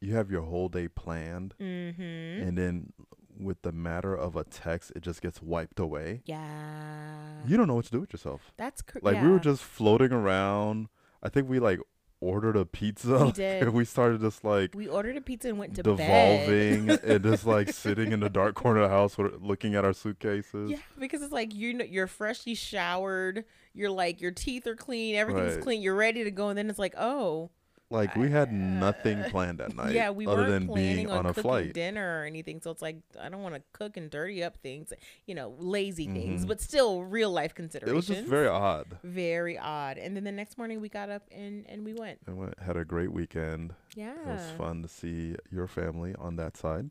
you 0.00 0.14
have 0.14 0.30
your 0.30 0.42
whole 0.42 0.68
day 0.68 0.88
planned 0.88 1.54
Mhm. 1.60 2.42
and 2.48 2.58
then 2.58 2.92
with 3.38 3.62
the 3.62 3.72
matter 3.72 4.14
of 4.14 4.36
a 4.36 4.44
text 4.44 4.92
it 4.94 5.00
just 5.02 5.22
gets 5.22 5.40
wiped 5.40 5.78
away 5.80 6.22
Yeah. 6.26 7.42
you 7.46 7.56
don't 7.56 7.66
know 7.66 7.74
what 7.76 7.86
to 7.86 7.90
do 7.90 8.00
with 8.00 8.12
yourself 8.12 8.52
That's 8.56 8.82
cr- 8.82 8.98
like 9.02 9.22
we 9.22 9.28
were 9.28 9.38
just 9.40 9.62
floating 9.62 10.12
around 10.12 10.88
i 11.22 11.28
think 11.28 11.48
we 11.48 11.58
like 11.58 11.80
ordered 12.22 12.56
a 12.56 12.64
pizza 12.64 13.26
We 13.26 13.32
did. 13.32 13.62
and 13.64 13.72
we 13.80 13.84
started 13.84 14.20
just 14.20 14.44
like 14.44 14.74
we 14.74 14.86
ordered 14.86 15.16
a 15.16 15.20
pizza 15.20 15.48
and 15.48 15.58
went 15.58 15.74
to 15.74 15.82
devolving 15.82 16.86
bed. 16.86 17.00
and 17.04 17.22
just 17.24 17.44
like 17.44 17.68
sitting 17.70 18.12
in 18.12 18.20
the 18.20 18.30
dark 18.30 18.54
corner 18.54 18.80
of 18.82 18.88
the 18.90 18.94
house 18.96 19.16
looking 19.18 19.74
at 19.74 19.84
our 19.84 19.92
suitcases 19.92 20.70
yeah, 20.70 20.76
because 20.98 21.20
it's 21.22 21.32
like 21.32 21.54
you 21.54 21.74
know 21.74 21.84
you're 21.84 22.06
freshly 22.06 22.54
showered, 22.54 23.44
you're 23.74 23.90
like 23.90 24.20
your 24.20 24.30
teeth 24.30 24.66
are 24.66 24.76
clean, 24.76 25.14
everything's 25.16 25.54
Right. 25.56 25.62
clean, 25.62 25.82
you're 25.82 25.94
ready 25.96 26.22
to 26.24 26.30
go, 26.30 26.48
and 26.48 26.56
then 26.56 26.70
it's 26.70 26.78
like, 26.78 26.94
oh, 26.96 27.50
like 27.92 28.16
we 28.16 28.30
had 28.30 28.52
nothing 28.52 29.22
planned 29.24 29.58
that 29.58 29.76
night 29.76 29.94
yeah, 29.94 30.10
we 30.10 30.26
other 30.26 30.50
than 30.50 30.72
being 30.72 31.10
on, 31.10 31.18
on 31.18 31.26
a 31.26 31.34
flight 31.34 31.72
dinner 31.72 32.20
or 32.20 32.24
anything. 32.24 32.60
So 32.60 32.70
it's 32.70 32.82
like 32.82 32.96
I 33.20 33.28
don't 33.28 33.42
want 33.42 33.54
to 33.54 33.62
cook 33.72 33.96
and 33.96 34.10
dirty 34.10 34.42
up 34.42 34.56
things, 34.58 34.92
you 35.26 35.34
know, 35.34 35.54
lazy 35.58 36.06
things, 36.06 36.44
Mhm. 36.44 36.48
but 36.48 36.60
still 36.60 37.04
real 37.04 37.30
life 37.30 37.54
considerations. 37.54 37.92
it 37.92 38.12
was 38.12 38.18
just 38.18 38.28
very 38.28 38.48
odd 38.48 38.98
very 39.02 39.58
odd. 39.58 39.98
And 39.98 40.16
then 40.16 40.24
the 40.24 40.32
next 40.32 40.58
morning 40.58 40.80
we 40.80 40.88
got 40.88 41.10
up 41.10 41.22
and 41.30 41.66
and 41.68 41.84
we 41.84 41.94
went. 41.94 42.20
and 42.26 42.38
we 42.38 42.46
had 42.64 42.76
a 42.76 42.84
great 42.84 43.12
weekend 43.12 43.74
Yeah, 43.94 44.14
it 44.14 44.26
was 44.26 44.50
fun 44.56 44.82
to 44.82 44.88
see 44.88 45.36
your 45.50 45.68
family 45.68 46.14
on 46.18 46.36
that 46.36 46.56
side 46.56 46.90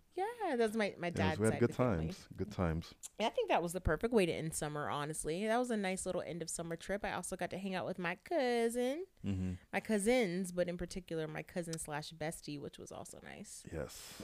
yeah, 0.51 0.55
that's 0.57 0.75
my 0.75 0.93
my 0.97 1.09
dad's 1.09 1.39
we 1.39 1.47
had 1.47 1.59
good 1.59 1.73
times 1.73 2.27
good 2.37 2.51
times 2.51 2.93
I 3.19 3.29
think 3.29 3.49
that 3.49 3.63
was 3.63 3.73
the 3.73 3.81
perfect 3.81 4.13
way 4.13 4.25
to 4.25 4.31
end 4.31 4.53
summer, 4.53 4.89
honestly. 4.89 5.45
That 5.47 5.57
was 5.57 5.71
a 5.71 5.77
nice 5.77 6.05
little 6.05 6.23
end 6.25 6.41
of 6.41 6.49
summer 6.49 6.75
trip. 6.75 7.05
I 7.05 7.13
also 7.13 7.35
got 7.35 7.49
to 7.51 7.57
hang 7.57 7.75
out 7.75 7.85
with 7.85 7.99
my 7.99 8.17
cousin, 8.25 9.05
mm-hmm. 9.25 9.51
my 9.71 9.79
cousins, 9.79 10.51
but 10.51 10.67
in 10.67 10.77
particular 10.77 10.90
my 11.29 11.43
cousin 11.43 11.77
slash 11.79 12.11
bestie, 12.13 12.59
which 12.59 12.77
was 12.79 12.91
also 12.91 13.19
nice. 13.23 13.63
yes 13.73 14.21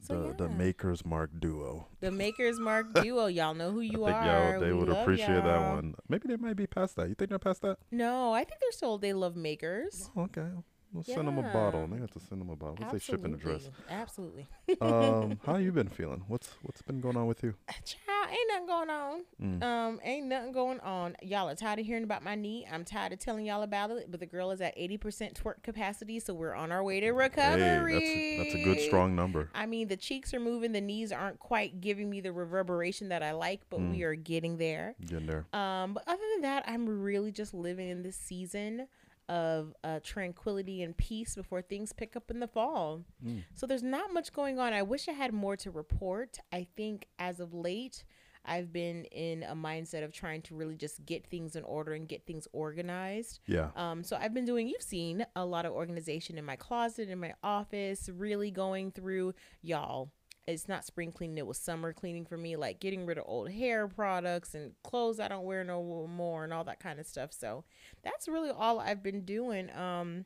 So, 0.00 0.32
the 0.32 0.44
the 0.44 0.48
makers 0.48 1.04
mark 1.04 1.30
duo 1.38 1.86
The 2.00 2.10
Makers 2.10 2.58
Mark 2.58 2.86
duo, 3.02 3.26
y'all 3.26 3.52
know 3.54 3.70
who 3.70 3.80
you 3.80 4.04
I 4.06 4.12
think 4.12 4.22
are. 4.24 4.50
y'all 4.52 4.60
they 4.60 4.72
We 4.72 4.78
would 4.78 4.88
appreciate 4.88 5.44
that 5.44 5.60
y'all. 5.60 5.74
one 5.76 5.94
maybe 6.08 6.28
they 6.28 6.36
might 6.36 6.56
be 6.56 6.66
past 6.66 6.96
that 6.96 7.08
you 7.08 7.14
think 7.14 7.28
they're 7.30 7.38
past 7.38 7.60
that 7.62 7.76
No, 7.90 8.32
I 8.32 8.44
think 8.44 8.60
they're 8.60 8.72
still 8.72 8.96
they 8.98 9.12
love 9.12 9.36
Makers. 9.36 10.08
Oh, 10.16 10.22
okay 10.22 10.48
We'll 10.92 11.04
send 11.04 11.28
them 11.28 11.38
a 11.38 11.42
bottle. 11.42 11.86
They 11.86 11.98
have 11.98 12.10
to 12.12 12.20
send 12.20 12.40
them 12.40 12.50
a 12.50 12.56
bottle. 12.56 12.76
What's 12.78 12.92
they 12.92 12.98
shipping 12.98 13.34
address? 13.34 13.70
Absolutely. 13.88 14.48
um, 14.80 15.38
how 15.46 15.56
you 15.56 15.70
been 15.70 15.88
feeling? 15.88 16.24
What's 16.26 16.50
what's 16.62 16.82
been 16.82 17.00
going 17.00 17.16
on 17.16 17.26
with 17.26 17.44
you? 17.44 17.54
Child, 17.84 18.28
ain't 18.30 18.48
nothing 18.48 18.66
going 18.66 18.90
on. 18.90 19.20
Mm. 19.40 19.62
Um, 19.62 20.00
ain't 20.02 20.26
nothing 20.26 20.52
going 20.52 20.80
on. 20.80 21.16
Y'all 21.22 21.48
are 21.48 21.54
tired 21.54 21.78
of 21.78 21.86
hearing 21.86 22.02
about 22.02 22.24
my 22.24 22.34
knee. 22.34 22.66
I'm 22.70 22.84
tired 22.84 23.12
of 23.12 23.20
telling 23.20 23.46
y'all 23.46 23.62
about 23.62 23.90
it. 23.92 24.10
But 24.10 24.18
the 24.18 24.26
girl 24.26 24.50
is 24.50 24.60
at 24.60 24.76
80% 24.76 25.34
twerk 25.34 25.62
capacity, 25.62 26.18
so 26.18 26.34
we're 26.34 26.54
on 26.54 26.72
our 26.72 26.82
way 26.82 26.98
to 27.00 27.10
recovery. 27.12 28.00
Hey, 28.00 28.36
that's 28.38 28.48
a, 28.48 28.52
that's 28.52 28.54
a 28.54 28.64
good 28.64 28.80
strong 28.80 29.14
number. 29.14 29.48
I 29.54 29.66
mean, 29.66 29.86
the 29.86 29.96
cheeks 29.96 30.34
are 30.34 30.40
moving. 30.40 30.72
The 30.72 30.80
knees 30.80 31.12
aren't 31.12 31.38
quite 31.38 31.80
giving 31.80 32.10
me 32.10 32.20
the 32.20 32.32
reverberation 32.32 33.10
that 33.10 33.22
I 33.22 33.32
like, 33.32 33.60
but 33.70 33.78
mm. 33.78 33.92
we 33.92 34.02
are 34.02 34.16
getting 34.16 34.56
there. 34.56 34.96
Getting 35.06 35.26
there. 35.26 35.46
Um, 35.52 35.94
but 35.94 36.02
other 36.08 36.22
than 36.34 36.42
that, 36.42 36.64
I'm 36.66 36.88
really 36.88 37.30
just 37.30 37.54
living 37.54 37.88
in 37.88 38.02
this 38.02 38.16
season 38.16 38.88
of 39.30 39.72
uh, 39.84 40.00
tranquility 40.02 40.82
and 40.82 40.96
peace 40.96 41.36
before 41.36 41.62
things 41.62 41.92
pick 41.92 42.16
up 42.16 42.30
in 42.30 42.40
the 42.40 42.48
fall. 42.48 43.02
Mm. 43.24 43.44
So 43.54 43.64
there's 43.64 43.82
not 43.82 44.12
much 44.12 44.32
going 44.32 44.58
on. 44.58 44.72
I 44.72 44.82
wish 44.82 45.08
I 45.08 45.12
had 45.12 45.32
more 45.32 45.56
to 45.58 45.70
report. 45.70 46.38
I 46.52 46.66
think 46.76 47.06
as 47.18 47.38
of 47.38 47.54
late, 47.54 48.04
I've 48.44 48.72
been 48.72 49.04
in 49.04 49.44
a 49.44 49.54
mindset 49.54 50.02
of 50.02 50.12
trying 50.12 50.42
to 50.42 50.56
really 50.56 50.74
just 50.74 51.06
get 51.06 51.28
things 51.28 51.54
in 51.54 51.62
order 51.62 51.92
and 51.92 52.08
get 52.08 52.26
things 52.26 52.48
organized. 52.52 53.38
Yeah. 53.46 53.68
Um. 53.76 54.02
So 54.02 54.16
I've 54.20 54.34
been 54.34 54.46
doing. 54.46 54.66
You've 54.66 54.82
seen 54.82 55.24
a 55.36 55.46
lot 55.46 55.64
of 55.64 55.72
organization 55.72 56.36
in 56.36 56.44
my 56.44 56.56
closet, 56.56 57.08
in 57.08 57.20
my 57.20 57.34
office. 57.44 58.10
Really 58.12 58.50
going 58.50 58.90
through 58.90 59.34
y'all 59.62 60.10
it's 60.46 60.68
not 60.68 60.84
spring 60.84 61.12
cleaning 61.12 61.38
it 61.38 61.46
was 61.46 61.58
summer 61.58 61.92
cleaning 61.92 62.24
for 62.24 62.36
me 62.36 62.56
like 62.56 62.80
getting 62.80 63.06
rid 63.06 63.18
of 63.18 63.24
old 63.26 63.50
hair 63.50 63.86
products 63.86 64.54
and 64.54 64.72
clothes 64.82 65.20
i 65.20 65.28
don't 65.28 65.44
wear 65.44 65.62
no 65.62 66.06
more 66.06 66.44
and 66.44 66.52
all 66.52 66.64
that 66.64 66.80
kind 66.80 66.98
of 66.98 67.06
stuff 67.06 67.32
so 67.32 67.64
that's 68.02 68.28
really 68.28 68.50
all 68.50 68.80
i've 68.80 69.02
been 69.02 69.24
doing 69.24 69.70
um 69.76 70.24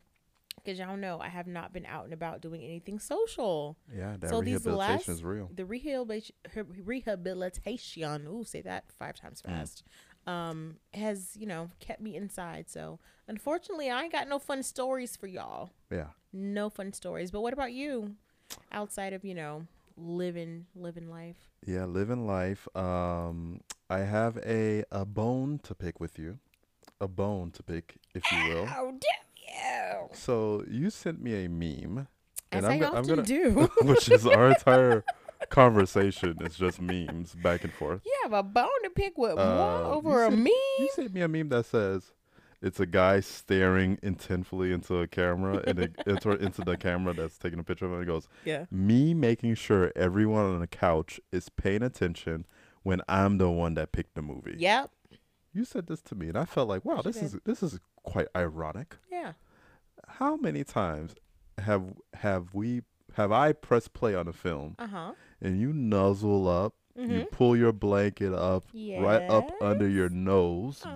because 0.62 0.78
y'all 0.78 0.96
know 0.96 1.18
I 1.20 1.28
have 1.28 1.46
not 1.46 1.72
been 1.72 1.86
out 1.86 2.04
and 2.04 2.12
about 2.12 2.40
doing 2.40 2.62
anything 2.62 2.98
social. 2.98 3.76
Yeah, 3.94 4.16
that 4.20 4.30
so 4.30 4.40
rehabilitation 4.40 4.76
last, 4.76 5.08
is 5.08 5.24
real. 5.24 5.50
The 5.54 5.64
rehabilitation, 5.64 6.34
rehabilitation, 6.84 8.26
ooh, 8.28 8.44
say 8.44 8.62
that 8.62 8.84
five 8.98 9.16
times 9.16 9.42
mm. 9.42 9.50
fast, 9.50 9.84
mm. 10.26 10.30
um, 10.32 10.76
has 10.94 11.36
you 11.36 11.46
know 11.46 11.70
kept 11.80 12.00
me 12.00 12.16
inside. 12.16 12.70
So 12.70 12.98
unfortunately, 13.28 13.90
I 13.90 14.02
ain't 14.02 14.12
got 14.12 14.28
no 14.28 14.38
fun 14.38 14.62
stories 14.62 15.16
for 15.16 15.26
y'all. 15.26 15.70
Yeah, 15.90 16.08
no 16.32 16.70
fun 16.70 16.92
stories. 16.92 17.30
But 17.30 17.42
what 17.42 17.52
about 17.52 17.72
you? 17.72 18.14
Outside 18.70 19.12
of 19.12 19.24
you 19.24 19.34
know 19.34 19.66
living 19.96 20.66
living 20.74 21.08
life. 21.08 21.36
Yeah, 21.66 21.84
living 21.84 22.26
life. 22.26 22.68
Um, 22.76 23.60
I 23.88 24.00
have 24.00 24.38
a 24.38 24.84
a 24.90 25.04
bone 25.04 25.60
to 25.64 25.74
pick 25.74 26.00
with 26.00 26.18
you, 26.18 26.38
a 27.00 27.08
bone 27.08 27.50
to 27.52 27.62
pick, 27.62 27.96
if 28.14 28.22
you 28.32 28.54
will. 28.54 28.66
How 28.66 28.90
dare 28.90 29.24
you? 29.36 30.08
So 30.12 30.64
you 30.68 30.90
sent 30.90 31.22
me 31.22 31.44
a 31.44 31.48
meme, 31.48 32.08
and 32.52 32.64
As 32.64 32.70
I'm, 32.70 32.82
I 32.82 32.86
often 32.86 32.98
I'm 32.98 33.04
gonna, 33.04 33.22
do, 33.22 33.70
which 33.82 34.08
is 34.10 34.26
our 34.26 34.48
entire 34.48 35.04
conversation 35.50 36.36
is 36.40 36.56
just 36.56 36.80
memes 36.80 37.34
back 37.34 37.64
and 37.64 37.72
forth. 37.72 38.00
You 38.04 38.14
have 38.22 38.32
a 38.32 38.42
bone 38.42 38.68
to 38.82 38.90
pick 38.90 39.16
with 39.16 39.38
uh, 39.38 39.82
over 39.84 40.24
a 40.24 40.30
meme. 40.30 40.46
You 40.78 40.88
sent 40.94 41.12
me 41.14 41.20
a 41.20 41.28
meme 41.28 41.48
that 41.50 41.66
says 41.66 42.12
it's 42.64 42.80
a 42.80 42.86
guy 42.86 43.20
staring 43.20 43.98
intently 44.02 44.72
into 44.72 44.98
a 44.98 45.06
camera 45.06 45.62
and 45.66 45.78
it, 45.78 45.94
into, 46.06 46.30
into 46.30 46.62
the 46.62 46.78
camera 46.78 47.12
that's 47.12 47.36
taking 47.36 47.58
a 47.58 47.62
picture 47.62 47.84
of 47.84 47.92
him. 47.92 47.98
And 47.98 48.06
goes, 48.06 48.26
"Yeah, 48.44 48.64
me 48.70 49.12
making 49.12 49.56
sure 49.56 49.92
everyone 49.94 50.46
on 50.46 50.60
the 50.60 50.66
couch 50.66 51.20
is 51.30 51.50
paying 51.50 51.82
attention 51.82 52.46
when 52.82 53.02
I'm 53.06 53.36
the 53.36 53.50
one 53.50 53.74
that 53.74 53.92
picked 53.92 54.14
the 54.14 54.22
movie." 54.22 54.56
Yep. 54.58 54.90
You 55.52 55.64
said 55.66 55.86
this 55.86 56.00
to 56.02 56.14
me, 56.14 56.28
and 56.28 56.38
I 56.38 56.46
felt 56.46 56.68
like, 56.68 56.84
wow, 56.86 57.02
this 57.02 57.18
is 57.18 57.36
this 57.44 57.62
is 57.62 57.78
quite 58.02 58.28
ironic. 58.34 58.96
Yeah. 59.12 59.32
How 60.08 60.36
many 60.36 60.64
times 60.64 61.14
have 61.58 61.84
have 62.14 62.54
we 62.54 62.80
have 63.12 63.30
I 63.30 63.52
pressed 63.52 63.92
play 63.92 64.14
on 64.14 64.26
a 64.26 64.32
film, 64.32 64.74
uh-huh. 64.78 65.12
and 65.40 65.60
you 65.60 65.72
nuzzle 65.74 66.48
up, 66.48 66.74
mm-hmm. 66.98 67.12
you 67.12 67.24
pull 67.26 67.56
your 67.56 67.72
blanket 67.72 68.32
up 68.32 68.64
yes. 68.72 69.02
right 69.02 69.22
up 69.28 69.50
under 69.60 69.88
your 69.88 70.08
nose, 70.08 70.82
uh-huh. 70.82 70.94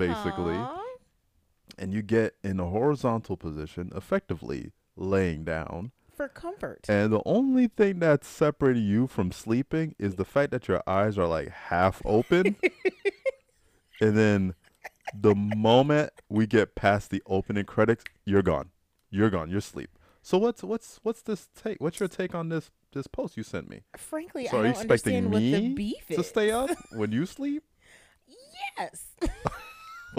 And 1.78 1.92
you 1.92 2.02
get 2.02 2.34
in 2.42 2.60
a 2.60 2.66
horizontal 2.66 3.36
position, 3.36 3.92
effectively 3.94 4.72
laying 4.96 5.44
down 5.44 5.92
for 6.18 6.28
comfort. 6.28 6.84
And 6.88 7.12
the 7.12 7.22
only 7.24 7.68
thing 7.68 8.00
that's 8.00 8.26
separating 8.26 8.84
you 8.84 9.06
from 9.06 9.30
sleeping 9.30 9.94
is 9.98 10.16
the 10.16 10.24
fact 10.24 10.50
that 10.50 10.66
your 10.66 10.82
eyes 10.86 11.16
are 11.16 11.26
like 11.26 11.48
half 11.48 12.02
open. 12.04 12.56
and 14.00 14.18
then 14.18 14.54
the 15.14 15.34
moment 15.34 16.12
we 16.28 16.46
get 16.46 16.74
past 16.74 17.10
the 17.10 17.22
opening 17.26 17.64
credits, 17.64 18.04
you're 18.24 18.42
gone. 18.42 18.70
You're 19.10 19.30
gone. 19.30 19.48
You're 19.48 19.58
asleep. 19.58 19.90
So 20.20 20.36
what's 20.36 20.62
what's 20.62 20.98
what's 21.04 21.22
this 21.22 21.48
take? 21.54 21.80
What's 21.80 22.00
your 22.00 22.08
take 22.08 22.34
on 22.34 22.48
this 22.48 22.70
this 22.92 23.06
post 23.06 23.36
you 23.36 23.42
sent 23.42 23.70
me? 23.70 23.82
Frankly, 23.96 24.46
so 24.48 24.58
I 24.58 24.62
don't 24.64 24.76
understand 24.76 25.32
what 25.32 25.40
the 25.40 25.74
beef 25.74 26.10
is. 26.10 26.16
To 26.16 26.24
stay 26.24 26.50
up 26.50 26.70
when 26.92 27.12
you 27.12 27.24
sleep? 27.26 27.62
Yes. 28.76 29.06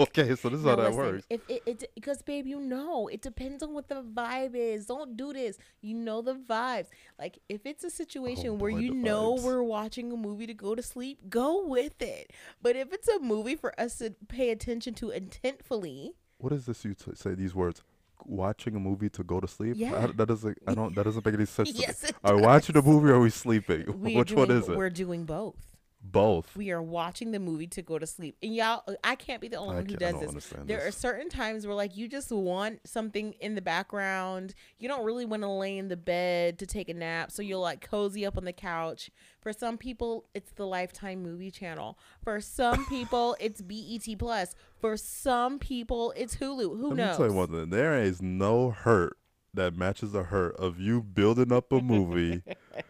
okay, 0.04 0.34
so 0.34 0.48
this 0.48 0.60
is 0.60 0.64
how 0.64 0.76
that 0.76 0.90
listen, 0.90 0.96
works. 0.96 1.26
If 1.28 1.40
it, 1.48 1.62
it, 1.66 1.90
because 1.94 2.22
babe, 2.22 2.46
you 2.46 2.60
know, 2.60 3.08
it 3.08 3.22
depends 3.22 3.62
on 3.62 3.74
what 3.74 3.88
the 3.88 4.02
vibe 4.02 4.54
is. 4.54 4.86
Don't 4.86 5.16
do 5.16 5.32
this. 5.32 5.58
You 5.82 5.94
know 5.94 6.22
the 6.22 6.34
vibes. 6.34 6.86
Like 7.18 7.38
if 7.48 7.66
it's 7.66 7.84
a 7.84 7.90
situation 7.90 8.48
oh, 8.48 8.54
where 8.54 8.70
you 8.70 8.94
know 8.94 9.34
vibes. 9.34 9.42
we're 9.42 9.62
watching 9.62 10.12
a 10.12 10.16
movie 10.16 10.46
to 10.46 10.54
go 10.54 10.74
to 10.74 10.82
sleep, 10.82 11.28
go 11.28 11.66
with 11.66 12.00
it. 12.00 12.32
But 12.62 12.76
if 12.76 12.92
it's 12.92 13.08
a 13.08 13.18
movie 13.20 13.56
for 13.56 13.78
us 13.78 13.98
to 13.98 14.14
pay 14.28 14.50
attention 14.50 14.94
to 14.94 15.06
intentfully, 15.06 16.12
what 16.38 16.52
is 16.52 16.66
this? 16.66 16.84
You 16.84 16.94
t- 16.94 17.12
say 17.14 17.34
these 17.34 17.54
words 17.54 17.82
watching 18.24 18.74
a 18.74 18.80
movie 18.80 19.10
to 19.10 19.22
go 19.22 19.40
to 19.40 19.48
sleep? 19.48 19.74
Yeah. 19.76 20.04
I, 20.04 20.06
that 20.06 20.26
doesn't. 20.26 20.58
I 20.66 20.74
don't. 20.74 20.94
That 20.94 21.04
doesn't 21.04 21.24
make 21.24 21.34
any 21.34 21.46
sense. 21.46 21.72
yes, 21.74 22.10
Are 22.24 22.36
we 22.36 22.42
watching 22.42 22.76
a 22.76 22.82
movie 22.82 23.10
or 23.10 23.14
are 23.14 23.20
we 23.20 23.30
sleeping? 23.30 23.82
Which 24.00 24.28
doing, 24.28 24.38
one 24.38 24.50
is 24.50 24.68
it? 24.68 24.76
We're 24.76 24.90
doing 24.90 25.24
both. 25.24 25.69
Both. 26.02 26.56
We 26.56 26.70
are 26.70 26.82
watching 26.82 27.30
the 27.30 27.38
movie 27.38 27.66
to 27.68 27.82
go 27.82 27.98
to 27.98 28.06
sleep. 28.06 28.36
And 28.42 28.54
y'all, 28.54 28.82
I 29.04 29.16
can't 29.16 29.40
be 29.40 29.48
the 29.48 29.56
only 29.56 29.76
one 29.76 29.86
who 29.86 29.96
does 29.96 30.18
this. 30.18 30.46
There 30.64 30.78
this. 30.78 30.86
are 30.86 30.90
certain 30.90 31.28
times 31.28 31.66
where, 31.66 31.76
like, 31.76 31.94
you 31.96 32.08
just 32.08 32.32
want 32.32 32.80
something 32.88 33.34
in 33.34 33.54
the 33.54 33.60
background. 33.60 34.54
You 34.78 34.88
don't 34.88 35.04
really 35.04 35.26
want 35.26 35.42
to 35.42 35.48
lay 35.48 35.76
in 35.76 35.88
the 35.88 35.98
bed 35.98 36.58
to 36.60 36.66
take 36.66 36.88
a 36.88 36.94
nap. 36.94 37.30
So 37.30 37.42
you'll, 37.42 37.60
like, 37.60 37.86
cozy 37.86 38.24
up 38.24 38.38
on 38.38 38.46
the 38.46 38.52
couch. 38.52 39.10
For 39.40 39.52
some 39.52 39.76
people, 39.76 40.26
it's 40.34 40.52
the 40.52 40.66
Lifetime 40.66 41.22
movie 41.22 41.50
channel. 41.50 41.98
For 42.24 42.40
some 42.40 42.86
people, 42.86 43.36
it's 43.40 43.60
BET 43.60 44.18
Plus. 44.18 44.54
For 44.80 44.96
some 44.96 45.58
people, 45.58 46.14
it's 46.16 46.36
Hulu. 46.36 46.78
Who 46.78 46.88
Let 46.88 46.96
knows? 46.96 47.10
me 47.10 47.16
tell 47.16 47.26
you 47.26 47.36
one 47.36 47.48
thing. 47.48 47.70
There 47.70 48.00
is 48.00 48.22
no 48.22 48.70
hurt 48.70 49.18
that 49.54 49.76
matches 49.76 50.12
the 50.12 50.24
hurt 50.24 50.56
of 50.56 50.78
you 50.78 51.02
building 51.02 51.52
up 51.52 51.72
a 51.72 51.80
movie, 51.80 52.42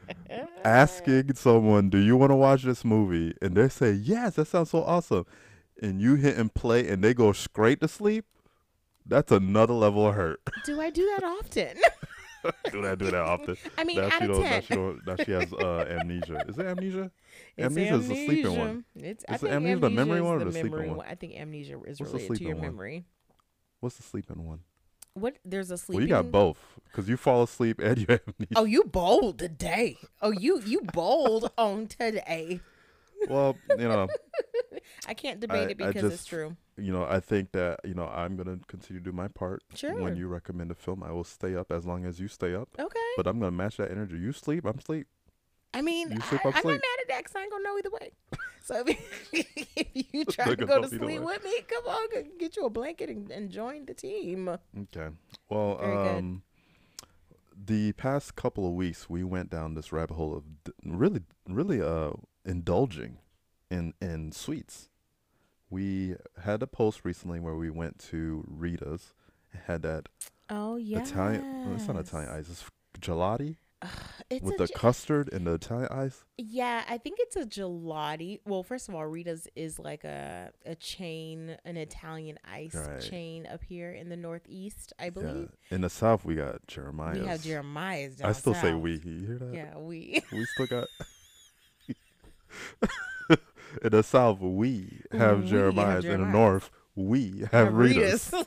asking 0.65 1.35
someone, 1.35 1.91
"Do 1.91 1.99
you 1.99 2.17
want 2.17 2.31
to 2.31 2.37
watch 2.37 2.63
this 2.63 2.85
movie?" 2.85 3.35
and 3.41 3.55
they 3.55 3.69
say, 3.69 3.93
"Yes, 3.93 4.35
that 4.37 4.47
sounds 4.47 4.71
so 4.71 4.83
awesome," 4.83 5.27
and 5.81 6.01
you 6.01 6.17
hit 6.17 6.37
and 6.37 6.53
play, 6.53 6.89
and 6.89 7.03
they 7.03 7.15
go 7.15 7.33
straight 7.33 7.81
to 7.81 7.89
sleep. 7.89 8.25
That's 9.07 9.33
another 9.33 9.75
level 9.75 10.07
of 10.07 10.15
hurt. 10.15 10.41
Do 10.65 10.81
I 10.81 10.91
do 10.91 11.05
that 11.07 11.25
often? 11.25 11.79
do 12.71 12.87
I 12.87 12.95
do 12.95 13.11
that 13.11 13.15
often? 13.21 13.57
I 13.79 13.85
mean, 13.85 13.97
that 13.97 14.13
out 14.13 14.23
she 14.23 14.29
of 14.29 14.37
10. 14.37 14.43
That 14.45 14.65
she, 14.65 14.75
don't, 14.75 15.05
that 15.07 15.27
she 15.27 15.33
has 15.33 15.53
uh, 15.53 15.87
amnesia. 15.91 16.45
Is 16.49 16.59
it 16.59 16.67
amnesia? 16.67 17.11
It's 17.57 17.67
amnesia, 17.67 17.95
amnesia 17.95 17.95
is 17.97 18.09
the 18.09 18.25
sleeping 18.27 18.59
one. 18.59 18.85
It's, 18.97 19.25
I 19.29 19.37
think 19.37 19.53
amnesia, 19.53 19.81
the 19.81 19.91
memory 19.91 20.21
one 20.23 20.37
or 20.37 20.39
the, 20.39 20.45
the 20.47 20.53
sleeping 20.53 20.97
one? 20.97 21.07
I 21.07 21.15
think 21.15 21.35
amnesia 21.37 21.79
is 21.85 22.01
What's 22.01 22.13
related 22.13 22.37
to 22.37 22.45
your 22.45 22.55
one? 22.55 22.63
memory. 22.63 23.05
What's 23.81 23.97
the 23.97 24.03
sleeping 24.03 24.47
one? 24.47 24.61
What? 25.15 25.37
There's 25.45 25.71
a 25.71 25.79
sleep. 25.79 25.97
Well, 25.97 26.03
you 26.03 26.09
got 26.09 26.31
both 26.31 26.59
because 26.85 27.09
you 27.09 27.17
fall 27.17 27.43
asleep 27.43 27.81
and 27.81 27.99
you 27.99 28.07
have 28.09 28.21
amnesia. 28.29 28.53
Oh, 28.57 28.65
you 28.65 28.85
bold 28.85 29.39
today. 29.39 29.99
Oh, 30.23 30.31
you 30.31 30.61
you 30.61 30.83
bold 30.93 31.51
on 31.59 31.87
today. 31.87 32.61
Well, 33.29 33.57
you 33.79 33.89
know, 33.89 34.09
I 35.07 35.15
can't 35.15 35.41
debate 35.41 35.69
I, 35.69 35.71
it 35.71 35.77
because 35.77 36.03
just, 36.03 36.15
it's 36.15 36.25
true. 36.25 36.57
You 36.77 36.93
know, 36.93 37.05
I 37.05 37.21
think 37.21 37.53
that 37.53 37.81
you 37.85 37.95
know 37.95 38.07
I'm 38.07 38.37
gonna 38.37 38.59
continue 38.67 39.01
to 39.01 39.05
do 39.05 39.15
my 39.15 39.29
part. 39.29 39.63
Sure. 39.75 39.95
When 40.01 40.17
you 40.17 40.29
recommend 40.29 40.71
a 40.71 40.75
film, 40.75 41.03
I 41.03 41.13
will 41.13 41.25
stay 41.25 41.55
up 41.55 41.71
as 41.71 41.87
long 41.87 42.07
as 42.07 42.21
you 42.21 42.29
stay 42.29 42.55
up. 42.55 42.69
Okay. 42.79 42.99
But 43.17 43.27
I'm 43.27 43.39
gonna 43.39 43.51
match 43.51 43.77
that 43.77 43.91
energy. 43.91 44.17
You 44.17 44.33
sleep, 44.33 44.65
I'm 44.65 44.81
sleep. 44.81 45.07
I 45.73 45.83
mean, 45.83 46.13
I, 46.13 46.15
am 46.15 46.41
not 46.43 46.65
mad 46.65 46.73
at 46.73 47.09
that 47.09 47.19
because 47.19 47.37
I 47.37 47.43
ain't 47.43 47.51
gonna 47.51 47.65
know 47.65 47.79
either 47.79 47.91
way. 47.91 48.11
So 48.63 48.85
if, 48.87 50.05
you 50.13 50.25
try 50.27 50.55
to 50.55 50.67
go 50.67 50.81
to 50.81 50.87
sleep 50.87 51.23
with 51.23 51.43
me, 51.43 51.55
come 51.67 51.87
on, 51.87 52.09
get 52.39 52.57
you 52.57 52.67
a 52.67 52.71
blanket 52.71 53.09
and, 53.09 53.29
and 53.31 53.51
join 53.51 53.87
the 53.87 53.95
team. 53.95 54.49
Okay. 54.49 55.09
Well, 55.49 55.79
Very 55.79 55.97
um, 55.97 56.43
good. 57.01 57.67
the 57.67 57.93
past 57.95 58.37
couple 58.37 58.67
of 58.69 58.75
weeks, 58.75 59.11
we 59.11 59.25
went 59.25 59.51
down 59.51 59.75
this 59.75 59.93
rabbit 59.93 60.15
hole 60.15 60.37
of 60.37 60.45
d- 60.63 60.73
really, 60.85 61.23
really 61.49 61.83
uh, 61.83 62.11
indulging 62.45 63.19
in 63.73 63.95
in 64.01 64.31
sweets. 64.31 64.89
We 65.69 66.15
had 66.45 66.63
a 66.63 66.69
post 66.69 67.01
recently 67.03 67.41
where 67.41 67.57
we 67.57 67.71
went 67.71 67.99
to 68.11 68.45
Rita's, 68.47 69.15
had 69.67 69.83
that. 69.83 70.09
Oh 70.49 70.77
yeah. 70.77 71.03
Italian. 71.03 71.65
Well, 71.65 71.75
it's 71.75 71.89
not 71.89 71.97
Italian 71.97 72.31
ice. 72.31 72.49
It's 72.49 72.65
gelati 73.01 73.57
It's 74.31 74.45
with 74.45 74.59
the 74.59 74.69
ge- 74.69 74.73
custard 74.75 75.29
and 75.33 75.45
the 75.45 75.55
Italian 75.55 75.89
ice. 75.91 76.23
yeah, 76.39 76.85
I 76.89 76.99
think 76.99 77.17
it's 77.19 77.35
a 77.35 77.45
gelati. 77.45 78.39
Well, 78.45 78.63
first 78.63 78.89
of 78.89 78.95
all, 78.95 79.05
Rita's 79.05 79.49
is 79.57 79.77
like 79.81 80.05
a 80.05 80.53
a 80.65 80.77
chain, 80.77 81.57
an 81.65 81.77
Italian 81.77 82.39
ice 82.49 82.77
Right. 82.77 83.01
chain 83.01 83.49
up 83.53 83.61
here 83.65 83.91
in 83.91 84.09
the 84.09 84.17
Northeast, 84.17 84.93
I 85.01 85.07
Yeah. 85.07 85.11
believe. 85.11 85.49
In 85.71 85.81
the 85.81 85.91
South, 85.91 86.25
we 86.25 86.37
got 86.37 86.65
Jeremiah. 86.69 87.19
We 87.19 87.27
have 87.27 87.43
Jeremiah's. 87.43 88.21
I 88.23 88.31
still 88.31 88.55
say 88.55 88.73
we. 88.73 89.01
You 89.05 89.27
hear 89.27 89.39
that? 89.39 89.53
Yeah, 89.53 89.79
we. 89.79 90.23
We 90.31 90.45
still 90.45 90.67
got. 90.69 90.87
in 93.83 93.91
the 93.91 94.03
South, 94.05 94.41
we 94.41 95.01
have 95.11 95.13
We 95.13 95.19
have 95.19 95.45
Jeremiah's. 95.47 96.05
In 96.05 96.21
the 96.21 96.27
North, 96.29 96.71
we 96.95 97.45
have 97.53 97.73
Rita's. 97.75 98.33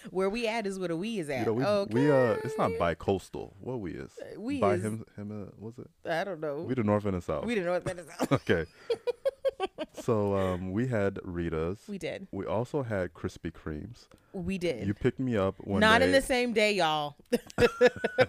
where 0.10 0.30
we 0.30 0.46
at 0.46 0.66
is 0.66 0.78
where 0.78 0.88
the 0.88 0.96
we 0.96 1.18
is 1.18 1.28
at. 1.30 1.40
You 1.40 1.46
know, 1.46 1.52
we, 1.52 1.64
okay. 1.64 1.94
we 1.94 2.10
uh, 2.10 2.36
it's 2.44 2.56
not 2.58 2.72
bi-coastal. 2.78 3.54
What 3.60 3.80
we 3.80 3.92
is? 3.92 4.12
We 4.36 4.60
By 4.60 4.74
is- 4.74 4.82
him, 4.84 5.04
him, 5.16 5.48
uh, 5.48 5.50
was 5.58 5.74
it? 5.78 5.88
I 6.08 6.24
don't 6.24 6.40
know. 6.40 6.62
We 6.62 6.74
the 6.74 6.84
North 6.84 7.04
and 7.04 7.14
the 7.14 7.20
South. 7.20 7.44
We 7.44 7.54
didn't 7.54 7.66
know 7.66 7.72
what 7.72 7.84
that 7.84 7.98
is. 7.98 8.06
okay. 8.32 8.66
so 9.94 10.36
um, 10.36 10.72
we 10.72 10.86
had 10.86 11.18
Rita's. 11.22 11.80
we 11.88 11.98
did. 11.98 12.26
We 12.32 12.46
also 12.46 12.82
had 12.82 13.12
Krispy 13.14 13.52
Kremes. 13.52 14.06
We 14.32 14.58
did. 14.58 14.86
You 14.86 14.94
picked 14.94 15.20
me 15.20 15.36
up 15.36 15.56
one 15.58 15.80
Not 15.80 15.98
day. 15.98 16.06
in 16.06 16.12
the 16.12 16.22
same 16.22 16.52
day, 16.52 16.72
y'all. 16.74 17.16
This 17.30 17.40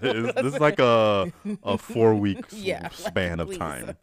is 0.01 0.59
like 0.59 0.79
a 0.79 1.31
a 1.63 1.77
four 1.77 2.15
week 2.15 2.43
Yeah, 2.51 2.83
like, 2.83 2.93
span 2.93 3.39
of 3.39 3.47
please. 3.49 3.57
time. 3.59 3.97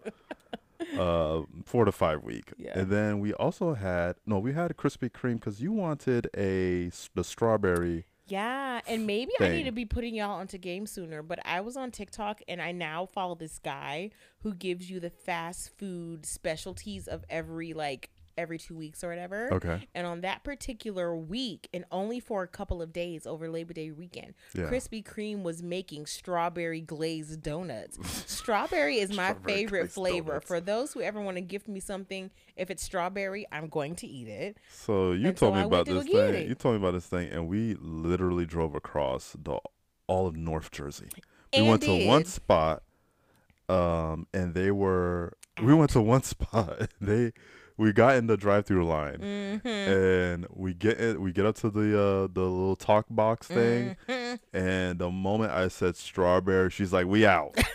Uh, 0.98 1.42
four 1.64 1.84
to 1.84 1.92
five 1.92 2.22
week. 2.22 2.52
Yeah. 2.56 2.78
And 2.78 2.90
then 2.90 3.20
we 3.20 3.32
also 3.34 3.74
had 3.74 4.16
no, 4.26 4.38
we 4.38 4.52
had 4.52 4.70
a 4.70 4.74
Krispy 4.74 5.10
Kreme 5.10 5.34
because 5.34 5.60
you 5.60 5.72
wanted 5.72 6.28
a 6.36 6.90
the 7.14 7.24
strawberry. 7.24 8.06
Yeah, 8.28 8.82
and 8.86 9.06
maybe 9.06 9.32
I 9.40 9.48
need 9.48 9.64
to 9.64 9.72
be 9.72 9.86
putting 9.86 10.14
y'all 10.14 10.38
onto 10.38 10.58
game 10.58 10.86
sooner, 10.86 11.22
but 11.22 11.38
I 11.46 11.62
was 11.62 11.78
on 11.78 11.90
TikTok 11.90 12.42
and 12.46 12.60
I 12.60 12.72
now 12.72 13.06
follow 13.06 13.34
this 13.34 13.58
guy 13.58 14.10
who 14.42 14.52
gives 14.52 14.90
you 14.90 15.00
the 15.00 15.08
fast 15.08 15.70
food 15.78 16.26
specialties 16.26 17.08
of 17.08 17.24
every 17.30 17.72
like 17.72 18.10
every 18.38 18.56
2 18.58 18.74
weeks 18.74 19.04
or 19.04 19.08
whatever. 19.08 19.52
Okay. 19.52 19.86
And 19.94 20.06
on 20.06 20.22
that 20.22 20.44
particular 20.44 21.14
week 21.16 21.68
and 21.74 21.84
only 21.90 22.20
for 22.20 22.42
a 22.42 22.48
couple 22.48 22.80
of 22.80 22.92
days 22.92 23.26
over 23.26 23.50
Labor 23.50 23.74
Day 23.74 23.90
weekend, 23.90 24.34
Yeah. 24.54 24.64
Krispy 24.64 25.04
Kreme 25.04 25.42
was 25.42 25.62
making 25.62 26.06
strawberry 26.06 26.80
glazed 26.80 27.42
donuts. 27.42 27.98
strawberry 28.30 28.98
is 28.98 29.10
my 29.10 29.30
Strawberry 29.32 29.54
favorite 29.54 29.90
flavor. 29.90 30.28
donuts. 30.32 30.46
For 30.46 30.60
those 30.60 30.92
who 30.92 31.00
ever 31.02 31.20
want 31.20 31.36
to 31.36 31.40
gift 31.42 31.68
me 31.68 31.80
something, 31.80 32.30
if 32.56 32.70
it's 32.70 32.82
strawberry, 32.82 33.46
I'm 33.52 33.68
going 33.68 33.94
to 33.96 34.06
eat 34.06 34.28
it. 34.28 34.56
So 34.70 35.12
you 35.12 35.28
And 35.28 35.38
so 35.38 35.46
told 35.46 35.56
me 35.56 35.62
I 35.62 35.64
about 35.64 35.86
this 35.86 36.04
thing. 36.06 36.48
You 36.48 36.54
told 36.54 36.74
me 36.74 36.80
about 36.80 36.92
this 36.94 37.06
thing, 37.06 37.28
and 37.30 37.48
we 37.48 37.74
literally 37.80 38.46
drove 38.46 38.74
across 38.74 39.36
the 39.38 39.58
all 40.06 40.26
of 40.26 40.36
North 40.36 40.70
Jersey. 40.70 41.08
We 41.52 41.58
And 41.60 41.68
went 41.68 41.82
to 41.82 42.06
one 42.06 42.24
spot, 42.24 42.82
um, 43.68 44.26
and 44.32 44.54
they 44.54 44.70
were. 44.70 45.34
We 45.62 45.74
went 45.74 45.90
to 45.90 46.00
one 46.00 46.22
spot. 46.34 46.88
They, 47.00 47.32
we 47.78 47.92
got 47.92 48.16
in 48.16 48.26
the 48.26 48.36
drive-through 48.36 48.84
line, 48.86 49.18
Mm-hmm. 49.18 49.66
and 49.68 50.46
we 50.50 50.74
get 50.74 50.98
in, 50.98 51.22
we 51.22 51.32
get 51.32 51.46
up 51.46 51.54
to 51.56 51.70
the 51.70 51.98
uh 51.98 52.28
the 52.32 52.42
little 52.42 52.76
talk 52.76 53.06
box 53.08 53.46
thing, 53.46 53.96
Mhm. 54.08 54.38
and 54.52 54.98
the 54.98 55.10
moment 55.10 55.52
I 55.52 55.68
said 55.68 55.96
strawberry, 55.96 56.70
she's 56.70 56.92
like, 56.92 57.06
"We 57.06 57.24
out." 57.26 57.56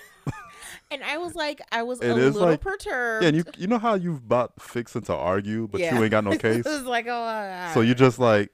And 0.91 1.03
I 1.03 1.17
was 1.17 1.33
like, 1.33 1.59
I 1.71 1.81
was 1.81 1.99
It 2.01 2.11
a 2.11 2.17
is 2.17 2.35
little 2.35 2.49
like- 2.49 2.61
perturbed. 2.61 3.23
yeah, 3.23 3.29
and 3.29 3.37
you 3.37 3.43
you 3.57 3.65
know 3.65 3.79
how 3.79 3.95
you've 3.95 4.17
about 4.17 4.61
fixing 4.61 5.01
to 5.03 5.13
argue, 5.15 5.67
but 5.67 5.81
Yeah. 5.81 5.95
you 5.97 6.03
ain't 6.03 6.11
got 6.11 6.23
no 6.23 6.31
it 6.37 6.39
case. 6.41 6.65
was 6.65 6.83
like, 6.83 7.07
oh, 7.07 7.11
uh, 7.11 7.73
So 7.73 7.81
you 7.81 7.95
just 7.95 8.19
like, 8.19 8.51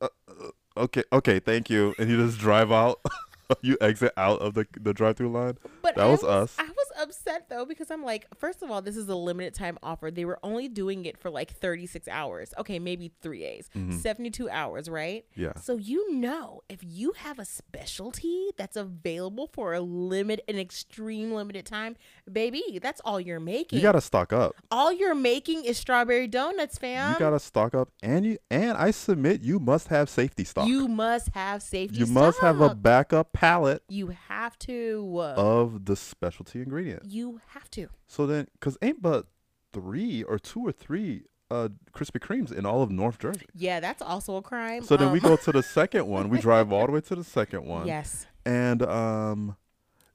uh, 0.00 0.08
uh, 0.28 0.80
okay, 0.84 1.04
okay, 1.12 1.40
thank 1.40 1.68
you, 1.68 1.94
and 1.98 2.08
you 2.08 2.16
just 2.26 2.38
drive 2.38 2.72
out. 2.72 3.00
you 3.60 3.76
exit 3.82 4.12
out 4.16 4.40
of 4.40 4.54
the 4.54 4.66
the 4.80 4.94
drive-through 4.94 5.30
line. 5.30 5.58
but 5.82 5.94
that 5.96 6.04
I 6.04 6.08
was 6.08 6.24
us. 6.24 6.56
I 6.58 6.62
was 6.64 6.83
upset 7.00 7.48
though 7.48 7.64
because 7.64 7.90
I'm 7.90 8.02
like, 8.04 8.26
first 8.36 8.62
of 8.62 8.70
all, 8.70 8.82
this 8.82 8.96
is 8.96 9.08
a 9.08 9.14
limited 9.16 9.54
time 9.54 9.78
offer. 9.82 10.10
They 10.10 10.24
were 10.24 10.38
only 10.42 10.68
doing 10.68 11.04
it 11.06 11.18
for 11.18 11.30
like 11.30 11.50
36 11.52 12.08
hours. 12.08 12.52
Okay, 12.58 12.78
maybe 12.78 13.12
three 13.22 13.40
days, 13.40 13.68
Mm-hmm. 13.76 13.98
72 13.98 14.48
hours, 14.50 14.88
right? 14.88 15.24
Yeah. 15.34 15.54
So 15.60 15.76
you 15.76 16.12
know, 16.14 16.62
if 16.68 16.78
you 16.82 17.12
have 17.16 17.38
a 17.38 17.44
specialty 17.44 18.50
that's 18.56 18.76
available 18.76 19.48
for 19.52 19.74
a 19.74 19.80
limit, 19.80 20.40
an 20.48 20.58
extreme 20.58 21.32
limited 21.32 21.66
time, 21.66 21.96
baby, 22.30 22.78
that's 22.82 23.00
all 23.04 23.20
you're 23.20 23.40
making. 23.40 23.78
You 23.78 23.82
gotta 23.82 24.00
stock 24.00 24.32
up. 24.32 24.54
all 24.70 24.92
you're 24.92 25.14
making 25.14 25.64
is 25.64 25.76
strawberry 25.78 26.26
donuts, 26.26 26.78
fam. 26.78 27.12
you 27.12 27.18
gotta 27.18 27.38
stock 27.38 27.74
up, 27.74 27.88
and 28.02 28.24
you 28.24 28.38
and 28.50 28.76
I 28.78 28.90
submit 28.90 29.42
you 29.42 29.58
must 29.58 29.88
have 29.88 30.08
safety 30.08 30.44
stock. 30.44 30.66
You 30.68 30.88
must 30.88 31.28
have 31.34 31.62
safety. 31.62 31.98
You 31.98 32.06
must 32.06 32.40
have 32.40 32.60
a 32.60 32.74
backup 32.74 33.32
pallet 33.32 33.82
You 33.88 34.08
have 34.28 34.58
to. 34.60 35.20
of 35.36 35.84
the 35.84 35.96
specialty 35.96 36.60
ingredient. 36.90 37.12
you 37.12 37.40
have 37.48 37.70
to. 37.72 37.88
So 38.06 38.26
then, 38.26 38.48
cause 38.60 38.76
ain't 38.82 39.02
but 39.02 39.26
three 39.72 40.22
or 40.22 40.38
two 40.38 40.60
or 40.66 40.72
three 40.72 41.24
uh 41.50 41.68
Krispy 41.92 42.18
Kremes 42.20 42.52
in 42.52 42.64
all 42.64 42.82
of 42.82 42.90
North 42.90 43.18
Jersey. 43.18 43.46
Yeah, 43.54 43.80
that's 43.80 44.02
also 44.02 44.36
a 44.36 44.42
crime. 44.42 44.82
So 44.82 44.96
then 44.96 45.12
we 45.12 45.20
Um, 45.20 45.28
go 45.30 45.36
to 45.36 45.52
the 45.52 45.62
second 45.62 46.06
one. 46.06 46.28
We 46.30 46.38
drive 46.38 46.72
all 46.72 46.86
the 46.86 46.92
way 46.92 47.00
to 47.08 47.14
the 47.14 47.24
second 47.24 47.64
one. 47.66 47.86
Yes. 47.86 48.26
And 48.46 48.82
um, 48.82 49.56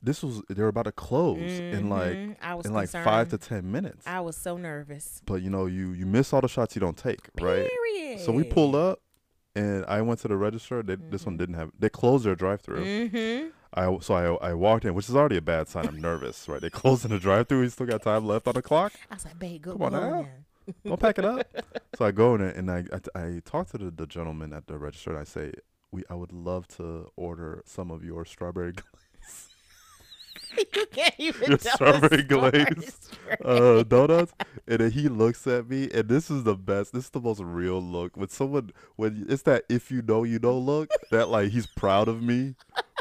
this 0.02 0.24
was 0.24 0.42
they 0.50 0.62
were 0.62 0.70
about 0.70 0.86
to 0.86 0.92
close 0.92 1.38
in 1.42 1.90
like 1.90 2.14
in 2.66 2.74
like 2.74 2.90
five 2.90 3.30
to 3.30 3.38
ten 3.38 3.72
minutes. 3.72 4.08
I 4.08 4.22
was 4.22 4.38
so 4.38 4.58
nervous. 4.58 5.22
But 5.26 5.42
you 5.42 5.50
know, 5.50 5.66
you 5.66 5.92
you 5.92 6.06
miss 6.06 6.32
all 6.34 6.42
the 6.42 6.48
shots 6.48 6.76
you 6.76 6.80
don't 6.80 6.98
take, 6.98 7.20
right? 7.42 7.70
Period. 7.70 8.20
So 8.22 8.32
we 8.32 8.44
pulled 8.44 8.76
up, 8.76 9.02
and 9.56 9.86
I 9.88 10.02
went 10.02 10.20
to 10.22 10.28
the 10.28 10.38
register. 10.38 10.82
They, 10.84 10.96
This 10.96 11.26
one 11.26 11.38
didn't 11.38 11.56
have. 11.56 11.72
They 11.78 11.90
closed 11.90 12.26
their 12.26 12.36
drive-through. 12.36 12.84
Mm-hmm. 12.86 13.50
I 13.74 13.98
so 14.02 14.40
I 14.42 14.50
I 14.50 14.54
walked 14.54 14.86
in, 14.86 14.94
which 14.94 15.10
is 15.10 15.16
already 15.16 15.38
a 15.38 15.42
bad 15.42 15.68
sign. 15.68 15.88
I'm 15.88 16.02
nervous, 16.02 16.48
right? 16.48 16.62
They 16.62 16.70
closed 16.70 17.06
in 17.06 17.12
the 17.12 17.20
drive-through. 17.20 17.62
We 17.62 17.70
still 17.70 17.86
got 17.86 18.02
time 18.02 18.26
left 18.26 18.48
on 18.48 18.54
the 18.54 18.62
clock. 18.62 18.94
I 19.12 19.16
was 19.16 19.26
like, 19.26 19.38
babe, 19.38 19.62
go, 19.62 19.74
Come 19.74 19.82
on 19.84 19.92
now. 19.92 20.28
Don't 20.86 21.00
pack 21.00 21.20
it 21.20 21.26
up. 21.26 21.48
so 21.98 22.06
I 22.06 22.12
go 22.12 22.36
in 22.36 22.42
and 22.42 22.72
I 22.72 22.86
I, 23.16 23.20
I 23.20 23.42
talk 23.46 23.70
to 23.72 23.78
the, 23.78 23.92
the 23.92 24.08
gentleman 24.08 24.54
at 24.54 24.68
the 24.68 24.78
register 24.78 25.12
and 25.12 25.20
I 25.20 25.24
say, 25.24 25.54
we 25.92 26.04
I 26.10 26.16
would 26.16 26.32
love 26.32 26.68
to 26.78 27.12
order 27.16 27.64
some 27.66 27.92
of 27.92 28.04
your 28.04 28.26
strawberry 28.26 28.72
glaze." 28.74 29.50
you 30.76 30.86
can't 30.92 31.14
even 31.18 31.50
Your 31.50 31.60
strawberry 31.60 32.24
glaze, 32.24 33.10
uh, 33.46 33.84
donuts, 33.84 34.34
and 34.68 34.80
then 34.80 34.92
he 34.92 35.08
looks 35.08 35.46
at 35.46 35.70
me, 35.70 35.90
and 35.94 36.10
this 36.10 36.32
is 36.32 36.44
the 36.44 36.56
best. 36.56 36.94
This 36.94 37.06
is 37.06 37.10
the 37.12 37.22
most 37.22 37.40
real 37.40 37.82
look 37.82 38.18
when 38.18 38.30
someone 38.30 38.72
when 38.96 39.26
it's 39.30 39.44
that 39.44 39.66
if 39.70 39.92
you 39.92 40.02
know 40.02 40.24
you 40.24 40.40
know 40.40 40.58
look 40.58 40.90
that 41.12 41.30
like 41.30 41.52
he's 41.52 41.68
proud 41.68 42.08
of 42.08 42.22
me 42.24 42.56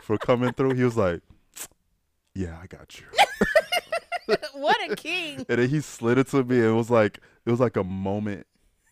for 0.09 0.17
coming 0.19 0.53
through. 0.55 0.75
He 0.75 0.83
was 0.85 0.97
like, 0.97 1.21
"Yeah, 2.35 2.59
I 2.61 2.67
got 2.67 2.99
you," 2.99 3.07
what 4.55 4.91
a 4.91 4.97
king. 4.97 5.45
and 5.49 5.59
then 5.61 5.69
he 5.69 5.81
slid 5.81 6.17
it 6.19 6.29
to 6.29 6.43
me. 6.43 6.57
And 6.57 6.67
it 6.69 6.73
was 6.73 6.91
like 6.91 7.19
it 7.47 7.51
was 7.51 7.61
like 7.61 7.77
a 7.77 7.85
moment 7.85 8.47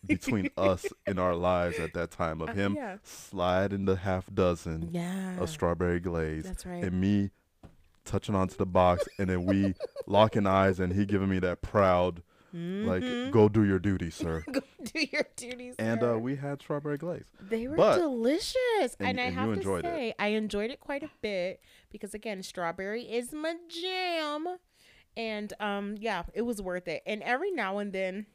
between 0.05 0.49
us 0.57 0.85
in 1.07 1.17
our 1.19 1.35
lives 1.35 1.79
at 1.79 1.93
that 1.95 2.11
time 2.11 2.41
of 2.41 2.49
Uh, 2.49 2.53
him 2.53 2.75
yeah. 2.75 2.97
sliding 3.03 3.85
the 3.85 3.95
half 3.97 4.31
dozen 4.33 4.89
Yeah. 4.91 5.39
of 5.39 5.49
strawberry 5.49 5.99
glaze, 5.99 6.43
That's 6.45 6.65
right. 6.65 6.83
and 6.83 7.01
me 7.01 7.31
touching 8.05 8.35
onto 8.35 8.55
the 8.55 8.65
box, 8.67 9.07
and 9.19 9.29
then 9.29 9.45
we 9.45 9.73
locking 10.05 10.45
eyes, 10.47 10.79
and 10.79 10.93
he 10.93 11.05
giving 11.05 11.29
me 11.29 11.39
that 11.39 11.61
proud. 11.61 12.21
Like, 12.57 13.03
Mhm. 13.03 13.31
go 13.31 13.47
do 13.49 13.63
your 13.63 13.77
duty, 13.79 14.09
sir. 14.09 14.43
Go 14.51 14.61
do 14.83 15.05
your 15.11 15.25
duties. 15.35 15.75
and 15.77 15.99
sir. 15.99 16.15
uh, 16.15 16.17
we 16.17 16.35
had 16.37 16.61
strawberry 16.61 16.97
glaze. 16.97 17.25
They 17.39 17.67
were 17.67 17.75
But- 17.75 17.97
delicious. 17.99 18.95
and- 18.99 19.09
And, 19.09 19.19
I 19.19 19.23
and 19.25 19.35
have 19.35 19.45
to 19.47 19.51
enjoyed 19.53 19.85
it. 19.85 19.93
say, 19.93 20.13
I 20.17 20.29
enjoyed 20.29 20.71
it 20.71 20.79
quite 20.79 21.03
a 21.03 21.09
bit 21.21 21.61
because 21.91 22.13
again, 22.13 22.41
strawberry 22.41 23.03
is 23.03 23.31
my 23.33 23.55
jam. 23.69 24.57
And 25.15 25.53
um 25.59 25.95
yeah, 25.99 26.23
it 26.33 26.43
was 26.43 26.61
worth 26.61 26.87
it. 26.87 27.03
And 27.05 27.21
every 27.23 27.51
now 27.51 27.77
and 27.79 27.91
then 27.93 28.25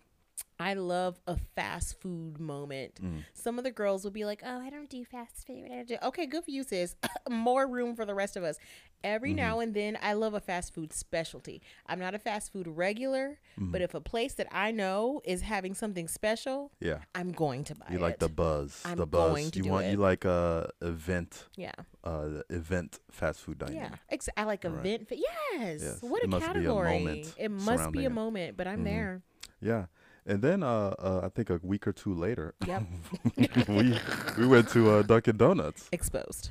I 0.59 0.75
love 0.75 1.19
a 1.27 1.37
fast 1.57 2.01
food 2.01 2.39
moment. 2.39 3.01
Mm. 3.03 3.25
Some 3.35 3.59
of 3.59 3.65
the 3.65 3.71
girls 3.73 4.05
will 4.05 4.13
be 4.13 4.25
like, 4.25 4.43
"Oh, 4.47 4.61
I 4.61 4.71
don't 4.71 4.89
do 4.89 5.05
fast 5.05 5.45
food." 5.47 5.65
I 5.73 5.83
don't 5.83 6.03
Okay, 6.05 6.27
good 6.27 6.45
for 6.45 6.51
you, 6.53 6.63
sis. 6.63 6.95
More 7.29 7.67
room 7.67 7.97
for 7.97 8.05
the 8.05 8.15
rest 8.15 8.37
of 8.37 8.45
us. 8.45 8.57
Every 9.05 9.31
Mm-hmm. 9.31 9.37
now 9.37 9.59
and 9.59 9.75
then, 9.75 9.99
I 10.01 10.13
love 10.13 10.35
a 10.35 10.39
fast 10.41 10.73
food 10.73 10.93
specialty. 10.93 11.61
I'm 11.87 11.99
not 11.99 12.15
a 12.15 12.19
fast 12.21 12.53
food 12.53 12.69
regular, 12.69 13.41
Mm-hmm. 13.59 13.73
but 13.73 13.83
if 13.83 13.95
a 13.95 14.01
place 14.01 14.35
that 14.35 14.47
I 14.53 14.71
know 14.71 15.21
is 15.25 15.43
having 15.43 15.75
something 15.75 16.07
special, 16.07 16.71
Yeah. 16.81 16.99
I'm 17.15 17.33
going 17.33 17.65
to 17.65 17.75
buy 17.75 17.87
it. 17.89 17.93
You 17.93 17.99
it. 17.99 18.03
like 18.03 18.19
the 18.21 18.29
buzz. 18.29 18.81
I'm 18.85 18.97
the 18.99 19.07
buzz. 19.07 19.45
you 19.45 19.51
do 19.63 19.69
want 19.69 19.87
it. 19.87 19.91
you 19.91 19.97
like 19.97 20.25
uh 20.25 20.67
event 20.81 21.47
yeah. 21.57 21.73
uh 22.05 22.43
event 22.51 23.01
fast 23.11 23.41
food 23.41 23.59
dining. 23.59 23.77
Yeah, 23.79 23.91
ex- 24.09 24.29
I 24.37 24.45
like 24.45 24.63
Right. 24.65 24.75
event. 24.75 25.09
Fa- 25.09 25.17
yes. 25.17 25.81
Yes, 25.83 25.99
What 26.03 26.23
it 26.23 26.27
a 26.27 26.29
must 26.29 26.45
be 26.45 26.51
a 26.51 26.53
category. 26.55 26.99
moment 27.01 27.35
it 27.37 27.51
must 27.51 27.91
be 27.91 28.05
a 28.05 28.11
moment, 28.11 28.57
but 28.57 28.69
I'm 28.69 28.81
Mhm. 28.83 28.85
there. 28.85 29.23
Yeah. 29.61 29.87
And 30.27 30.41
then 30.43 30.63
uh, 30.63 30.95
uh 30.99 31.21
I 31.25 31.29
think 31.29 31.51
a 31.51 31.59
week 31.63 31.87
or 31.87 31.93
two 31.93 32.15
later 32.15 32.55
Yep. 32.67 32.83
we 33.69 33.99
we 34.39 34.47
went 34.47 34.69
to 34.71 34.91
uh, 34.91 35.03
Dunkin' 35.03 35.37
Donuts. 35.37 35.89
Exposed. 35.93 36.51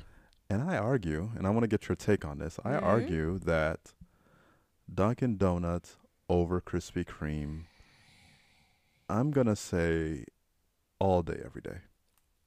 And 0.50 0.62
I 0.62 0.76
argue, 0.76 1.30
and 1.36 1.46
I 1.46 1.50
want 1.50 1.62
to 1.62 1.68
get 1.68 1.88
your 1.88 1.96
take 1.96 2.24
on 2.26 2.38
this. 2.38 2.58
I 2.64 2.72
Mhm. 2.72 2.82
argue 2.82 3.38
that 3.40 3.94
Dunkin' 4.92 5.38
Donuts 5.38 5.96
over 6.28 6.60
Krispy 6.60 7.04
Kreme. 7.04 7.64
I'm 9.08 9.30
gonna 9.30 9.56
say 9.56 10.24
all 10.98 11.22
day, 11.22 11.40
every 11.44 11.62
day. 11.62 11.78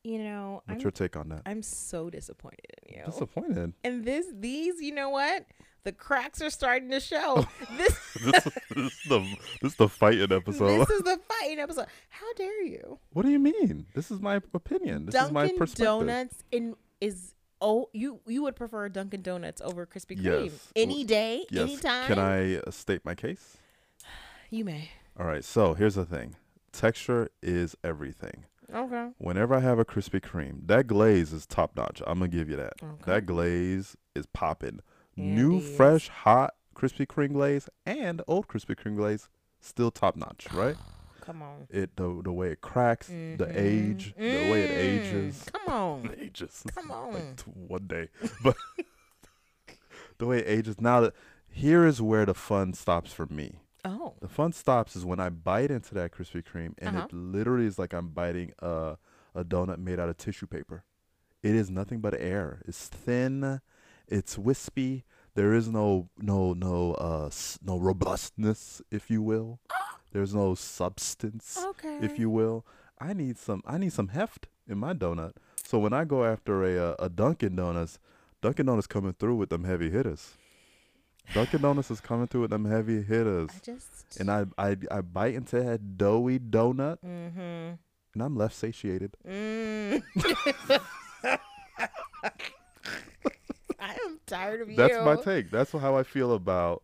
You 0.04 0.20
know, 0.20 0.62
What's 0.66 0.78
I'm 0.78 0.82
your 0.82 0.92
take 0.92 1.16
on 1.16 1.30
that? 1.30 1.42
I'm 1.48 1.64
so 1.64 2.12
disappointed 2.12 2.66
in 2.84 3.00
you. 3.00 3.06
Disappointed. 3.06 3.74
And 3.84 4.06
this, 4.06 4.28
these, 4.32 4.80
you 4.80 4.94
know 4.94 5.10
what? 5.10 5.48
The 5.86 5.92
cracks 5.92 6.42
are 6.42 6.50
starting 6.50 6.90
to 6.90 7.00
show. 7.00 7.46
this, 7.78 7.98
this, 8.26 8.44
this 8.44 8.94
is 8.94 9.00
the 9.08 9.20
this 9.62 9.72
is 9.74 9.76
the 9.76 9.88
fighting 9.88 10.32
episode. 10.32 10.80
this 10.80 10.90
is 10.90 11.02
the 11.04 11.20
fighting 11.30 11.60
episode. 11.60 11.86
How 12.10 12.34
dare 12.34 12.64
you? 12.64 12.98
what 13.14 13.24
do 13.24 13.32
you 13.32 13.38
mean? 13.40 13.86
This 13.94 14.10
is 14.10 14.20
my 14.20 14.42
opinion. 14.54 15.06
This 15.06 15.16
is 15.16 15.32
my 15.32 15.42
Dunkin' 15.44 15.58
perspective. 15.60 15.86
Donuts 15.86 16.44
in 16.52 16.76
is 17.00 17.36
oh 17.62 17.90
you 17.94 18.20
you 18.26 18.42
would 18.42 18.56
prefer 18.56 18.90
Dunkin' 18.90 19.22
Donuts 19.22 19.62
over 19.62 19.86
Krispy 19.86 20.20
Kreme 20.20 20.46
Yes. 20.46 20.72
any 20.76 21.04
day, 21.04 21.46
Yes. 21.52 21.62
anytime. 21.70 22.08
Can 22.08 22.18
I 22.18 22.56
uh, 22.58 22.72
state 22.72 23.06
my 23.06 23.14
case? 23.14 23.58
You 24.50 24.66
may. 24.66 24.90
All 25.20 25.28
right. 25.28 25.44
So 25.46 25.76
here's 25.76 25.96
the 25.96 26.06
thing. 26.06 26.36
Texture 26.72 27.30
is 27.44 27.76
everything. 27.84 28.46
Okay. 28.74 29.10
Whenever 29.20 29.54
I 29.54 29.60
have 29.60 29.78
a 29.78 29.86
Krispy 29.86 30.20
Kreme, 30.20 30.66
that 30.66 30.88
glaze 30.88 31.32
is 31.32 31.46
top 31.46 31.76
notch. 31.78 32.02
I'm 32.08 32.18
gonna 32.18 32.30
give 32.30 32.50
you 32.50 32.56
that. 32.56 32.74
Okay. 32.82 33.04
That 33.06 33.28
glaze 33.28 33.96
is 34.16 34.26
popping. 34.26 34.80
Yeah, 35.16 35.24
New, 35.24 35.60
fresh, 35.62 36.10
hot 36.10 36.56
Krispy 36.76 37.08
Kreme 37.08 37.34
glaze 37.34 37.70
and 37.86 38.22
old 38.28 38.48
Krispy 38.48 38.76
Kreme 38.76 38.98
glaze, 38.98 39.30
still 39.62 39.92
top 39.92 40.16
notch, 40.16 40.48
right? 40.54 40.76
Come 41.22 41.42
on. 41.42 41.68
It 41.70 41.96
the 41.96 42.22
the 42.24 42.32
way 42.34 42.52
it 42.52 42.62
cracks, 42.62 43.08
the 43.08 43.14
Mhm. 43.48 43.56
age, 43.56 44.14
the 44.18 44.50
way 44.52 44.64
it 44.64 44.72
Mm, 44.72 44.78
ages, 45.16 45.46
Come 45.52 45.68
on. 45.74 46.06
it 46.06 46.20
ages. 46.20 46.64
Come 46.74 46.92
on. 46.92 47.14
like 47.14 47.40
one 47.56 47.88
day, 47.88 48.10
but 48.44 48.56
the 50.18 50.26
way 50.26 50.40
it 50.40 50.48
ages. 50.48 50.80
Now 50.80 51.02
that 51.02 51.14
here 51.48 51.86
is 51.86 52.02
where 52.02 52.26
the 52.26 52.34
fun 52.34 52.74
stops 52.74 53.14
for 53.14 53.26
me. 53.28 53.60
Oh. 53.84 54.14
The 54.20 54.28
fun 54.28 54.52
stops 54.52 54.96
is 54.96 55.06
when 55.06 55.20
I 55.20 55.30
bite 55.30 55.72
into 55.72 55.94
that 55.96 56.12
Krispy 56.12 56.44
Kreme, 56.44 56.74
and 56.80 56.96
Uh-huh. 56.98 57.06
it 57.10 57.14
literally 57.14 57.66
is 57.66 57.80
like 57.80 57.94
I'm 57.94 58.10
biting 58.10 58.52
a 58.60 58.98
a 59.34 59.44
donut 59.44 59.80
made 59.80 60.00
out 60.00 60.08
of 60.10 60.18
tissue 60.18 60.48
paper. 60.48 60.84
It 61.44 61.56
is 61.56 61.70
nothing 61.70 62.00
but 62.00 62.14
air. 62.20 62.62
It's 62.68 62.88
thin, 62.88 63.60
it's 64.08 64.38
wispy. 64.38 65.04
There 65.36 65.54
is 65.54 65.68
no 65.68 66.10
no 66.18 66.54
no 66.54 66.94
uh 66.94 67.30
no 67.64 67.78
robustness, 67.78 68.82
if 68.92 69.10
you 69.12 69.22
will. 69.22 69.60
There's 70.12 70.34
no 70.34 70.56
substance, 70.56 71.58
Okay. 71.72 72.00
if 72.02 72.18
you 72.18 72.30
will. 72.30 72.66
I 73.00 73.14
need 73.14 73.38
some 73.38 73.62
I 73.66 73.78
need 73.78 73.94
some 73.94 74.10
heft 74.10 74.48
in 74.68 74.78
my 74.78 74.94
donut. 74.94 75.34
So 75.64 75.78
when 75.80 75.94
I 75.94 76.06
go 76.06 76.24
after 76.24 76.64
a 76.64 76.92
uh, 76.92 76.96
a 77.00 77.10
Dunkin' 77.10 77.56
Donuts, 77.56 78.00
Dunkin' 78.42 78.66
Donuts 78.66 78.88
coming 78.88 79.14
through 79.14 79.36
with 79.36 79.50
them 79.50 79.64
heavy 79.66 79.90
hitters. 79.90 80.38
Dunkin' 81.34 81.62
Donuts 81.62 81.92
is 81.92 82.00
coming 82.00 82.28
through 82.28 82.42
with 82.42 82.52
them 82.52 82.66
heavy 82.66 83.02
hitters 83.02 83.50
I 83.54 83.60
just 83.66 84.20
and 84.20 84.30
I, 84.32 84.46
I 84.58 84.78
I 84.92 85.02
bite 85.02 85.34
into 85.36 85.60
that 85.62 85.98
doughy 85.98 86.40
donut, 86.40 87.00
Mm-hmm. 87.04 87.74
and 88.14 88.22
I'm 88.24 88.38
left 88.38 88.56
satiated. 88.56 89.18
Mm. 89.28 90.02
I 93.80 93.94
am 94.06 94.20
tired 94.26 94.62
of 94.62 94.68
That's 94.76 94.92
you. 94.94 95.04
That's 95.04 95.06
my 95.06 95.16
take. 95.22 95.52
That's 95.52 95.72
how 95.72 95.98
I 95.98 96.04
feel 96.04 96.34
about 96.34 96.84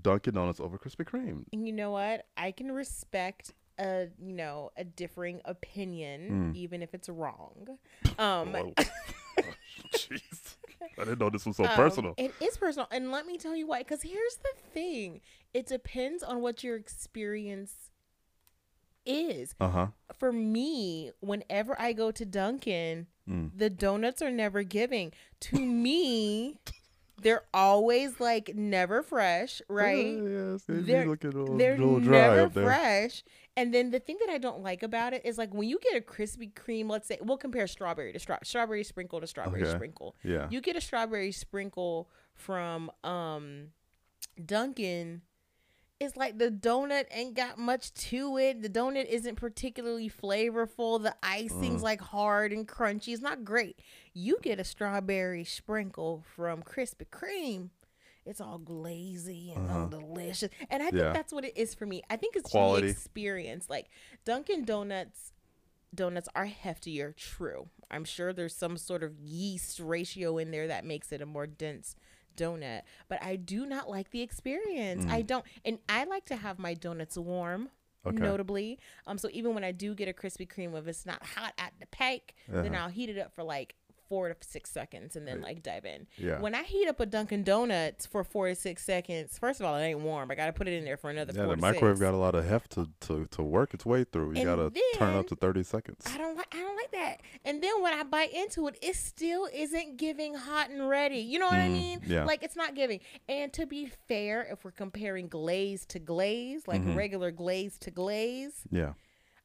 Dunkin' 0.00 0.34
Donuts 0.34 0.60
over 0.60 0.78
Krispy 0.78 1.04
Kreme. 1.04 1.44
And 1.52 1.66
you 1.66 1.72
know 1.72 1.90
what? 1.90 2.26
I 2.36 2.50
can 2.52 2.72
respect 2.72 3.52
a 3.78 4.06
you 4.22 4.32
know 4.32 4.70
a 4.76 4.84
differing 4.84 5.40
opinion, 5.44 6.52
Mm. 6.52 6.56
even 6.56 6.82
if 6.82 6.94
it's 6.94 7.08
wrong. 7.08 7.78
Um, 8.18 8.52
Whoa. 8.52 8.72
Jeez, 9.94 10.56
I 10.98 11.04
didn't 11.04 11.18
know 11.20 11.30
this 11.30 11.46
was 11.46 11.56
so 11.56 11.64
um, 11.64 11.70
personal. 11.74 12.14
It 12.16 12.32
is 12.40 12.56
personal, 12.56 12.88
and 12.90 13.10
let 13.10 13.26
me 13.26 13.36
tell 13.38 13.56
you 13.56 13.66
why. 13.66 13.80
Because 13.80 14.02
here's 14.02 14.36
the 14.36 14.52
thing: 14.72 15.20
it 15.52 15.66
depends 15.66 16.22
on 16.22 16.40
what 16.40 16.62
your 16.62 16.76
experience 16.76 17.90
is. 19.04 19.54
Uh 19.60 19.68
huh. 19.68 19.86
For 20.18 20.32
me, 20.32 21.10
whenever 21.20 21.80
I 21.80 21.92
go 21.92 22.10
to 22.10 22.24
Dunkin', 22.24 23.06
Mm. 23.28 23.50
the 23.56 23.70
donuts 23.70 24.20
are 24.22 24.30
never 24.30 24.62
giving. 24.62 25.12
To 25.40 25.58
me, 25.58 26.58
they're 27.22 27.44
always 27.54 28.20
like 28.20 28.54
never 28.54 29.02
fresh, 29.02 29.62
right? 29.68 30.18
yes, 30.22 30.62
they 30.68 30.74
they're, 30.80 31.06
looking 31.06 31.32
a 31.32 31.38
little, 31.38 31.56
They're 31.56 31.78
never 31.78 32.50
fresh. 32.50 33.24
And 33.56 33.72
then 33.72 33.90
the 33.92 34.00
thing 34.00 34.18
that 34.26 34.32
I 34.32 34.38
don't 34.38 34.62
like 34.62 34.82
about 34.82 35.14
it 35.14 35.22
is 35.24 35.38
like 35.38 35.54
when 35.54 35.68
you 35.68 35.78
get 35.78 35.96
a 35.96 36.04
Krispy 36.04 36.52
Kreme, 36.52 36.90
let's 36.90 37.06
say 37.06 37.18
we'll 37.22 37.36
compare 37.38 37.66
strawberry 37.68 38.12
to 38.12 38.18
straw 38.18 38.36
strawberry 38.42 38.82
sprinkle 38.84 39.20
to 39.20 39.26
strawberry 39.28 39.62
Okay. 39.62 39.70
sprinkle. 39.70 40.16
Yeah. 40.24 40.48
You 40.50 40.60
get 40.60 40.76
a 40.76 40.80
strawberry 40.80 41.30
sprinkle 41.32 42.10
from 42.34 42.90
um 43.04 43.68
Dunkin'. 44.44 45.22
It's 46.00 46.16
like 46.16 46.38
the 46.38 46.50
donut 46.50 47.04
ain't 47.12 47.34
got 47.34 47.56
much 47.56 47.92
to 47.94 48.36
it. 48.36 48.62
The 48.62 48.68
donut 48.68 49.06
isn't 49.06 49.36
particularly 49.36 50.10
flavorful. 50.10 51.02
The 51.02 51.14
icing's 51.22 51.82
Uh. 51.82 51.84
like 51.84 52.00
hard 52.00 52.52
and 52.52 52.66
crunchy. 52.66 53.12
It's 53.12 53.22
not 53.22 53.44
great. 53.44 53.78
You 54.12 54.38
get 54.42 54.58
a 54.58 54.64
strawberry 54.64 55.44
sprinkle 55.44 56.24
from 56.34 56.62
Krispy 56.62 57.06
Kreme. 57.10 57.70
It's 58.26 58.40
all 58.40 58.58
glazy 58.58 59.52
and 59.54 59.70
all 59.70 59.86
delicious. 59.86 60.50
And 60.70 60.82
I 60.82 60.86
think 60.86 60.96
Uh-huh. 61.02 61.06
Yeah. 61.08 61.12
that's 61.12 61.32
what 61.32 61.44
it 61.44 61.56
is 61.56 61.74
for 61.74 61.86
me. 61.86 62.02
I 62.10 62.16
think 62.16 62.36
it's 62.36 62.50
Quality. 62.50 62.86
the 62.86 62.92
experience. 62.92 63.70
Like 63.70 63.88
Dunkin' 64.24 64.64
Donuts 64.64 65.30
donuts 65.94 66.28
are 66.34 66.48
heftier, 66.48 67.14
true. 67.14 67.68
I'm 67.88 68.04
sure 68.04 68.32
there's 68.32 68.56
some 68.56 68.76
sort 68.76 69.04
of 69.04 69.20
yeast 69.20 69.78
ratio 69.78 70.38
in 70.38 70.50
there 70.50 70.66
that 70.66 70.84
makes 70.84 71.12
it 71.12 71.22
a 71.22 71.26
more 71.26 71.46
dense 71.46 71.94
donut, 72.36 72.82
but 73.08 73.22
I 73.22 73.36
do 73.36 73.66
not 73.66 73.88
like 73.90 74.10
the 74.10 74.22
experience. 74.22 75.04
I 75.08 75.22
don't 75.22 75.44
and 75.64 75.78
I 75.88 76.04
like 76.04 76.24
to 76.26 76.36
have 76.36 76.58
my 76.58 76.74
donuts 76.74 77.16
warm. 77.16 77.70
Okay. 78.06 78.18
Notably, 78.18 78.78
um, 79.06 79.16
so 79.16 79.30
even 79.32 79.54
when 79.54 79.64
I 79.64 79.72
do 79.72 79.94
get 79.94 80.08
a 80.08 80.12
Krispy 80.12 80.46
Kreme, 80.46 80.78
if 80.78 80.86
it's 80.86 81.06
not 81.06 81.24
hot 81.24 81.54
at 81.56 81.72
the 81.80 81.86
pack, 81.86 82.34
then 82.46 82.74
Uh-huh. 82.74 82.82
I'll 82.84 82.90
heat 82.90 83.08
it 83.08 83.16
up 83.18 83.32
for 83.34 83.42
like 83.42 83.76
four 84.08 84.28
to 84.28 84.36
six 84.46 84.70
seconds 84.70 85.16
and 85.16 85.26
then 85.26 85.40
like 85.40 85.62
dive 85.62 85.84
in. 85.84 86.06
Yeah. 86.16 86.40
When 86.40 86.54
I 86.54 86.62
heat 86.62 86.86
up 86.88 87.00
a 87.00 87.06
Dunkin' 87.06 87.42
Donuts 87.44 88.06
for 88.06 88.24
four 88.24 88.48
to 88.48 88.54
six 88.54 88.84
seconds, 88.84 89.38
first 89.38 89.60
of 89.60 89.66
all, 89.66 89.74
it 89.76 89.82
ain't 89.84 90.00
warm. 90.00 90.30
I 90.30 90.34
got 90.34 90.46
to 90.46 90.52
put 90.52 90.68
it 90.68 90.72
in 90.74 90.84
there 90.84 90.96
for 90.96 91.10
another 91.10 91.32
Yeah, 91.34 91.46
the 91.46 91.54
to 91.56 91.60
microwave 91.60 91.98
got 92.00 92.14
a 92.14 92.16
lot 92.16 92.34
of 92.34 92.44
heft 92.46 92.72
to, 92.72 92.88
to, 93.00 93.26
to 93.26 93.42
work 93.42 93.74
its 93.74 93.84
way 93.86 94.04
through. 94.04 94.34
You 94.34 94.44
gotta 94.44 94.70
turn 94.96 95.14
up 95.14 95.26
to 95.28 95.36
thirty 95.36 95.62
seconds. 95.62 96.02
I 96.12 96.18
don't 96.18 96.36
like 96.36 96.54
I 96.54 96.58
don't 96.58 96.76
like 96.76 96.90
that. 96.92 97.20
And 97.44 97.62
then 97.62 97.82
when 97.82 97.92
I 97.94 98.02
bite 98.02 98.32
into 98.32 98.66
it, 98.68 98.78
it 98.82 98.96
still 98.96 99.48
isn't 99.52 99.96
giving 99.96 100.34
hot 100.34 100.70
and 100.70 100.88
ready. 100.88 101.18
You 101.18 101.38
know 101.38 101.46
what 101.46 101.58
I 101.58 101.68
Mm, 101.68 101.72
mean? 101.72 102.00
yeah. 102.06 102.24
Like 102.24 102.42
it's 102.42 102.56
not 102.56 102.74
giving. 102.74 103.00
And 103.28 103.52
to 103.54 103.66
be 103.66 103.86
fair, 104.08 104.42
if 104.50 104.64
we're 104.64 104.70
comparing 104.70 105.28
glaze 105.28 105.84
to 105.86 105.98
glaze, 105.98 106.66
like 106.68 106.82
Mhm. 106.82 106.96
regular 106.96 107.30
glaze 107.30 107.78
to 107.78 107.90
glaze, 107.90 108.62
Yeah. 108.70 108.92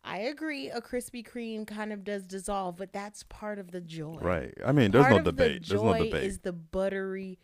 I 0.10 0.17
agree 0.19 0.69
a 0.69 0.82
Krispy 0.82 1.26
Kreme 1.28 1.65
kind 1.67 1.93
of 1.93 2.04
does 2.04 2.26
dissolve, 2.26 2.76
but 2.78 2.91
that's 2.93 3.24
part 3.24 3.60
of 3.60 3.72
the 3.72 3.82
joy. 3.82 4.17
Right. 4.22 4.54
I 4.65 4.72
mean, 4.72 4.91
there's 4.91 5.04
part 5.04 5.12
no 5.13 5.17
of 5.19 5.24
debate. 5.26 5.63
The 5.63 5.69
There's 5.69 5.84
no 5.84 5.93
debate. 5.93 6.24
is 6.24 6.39
the 6.39 6.54
buttery 6.54 7.39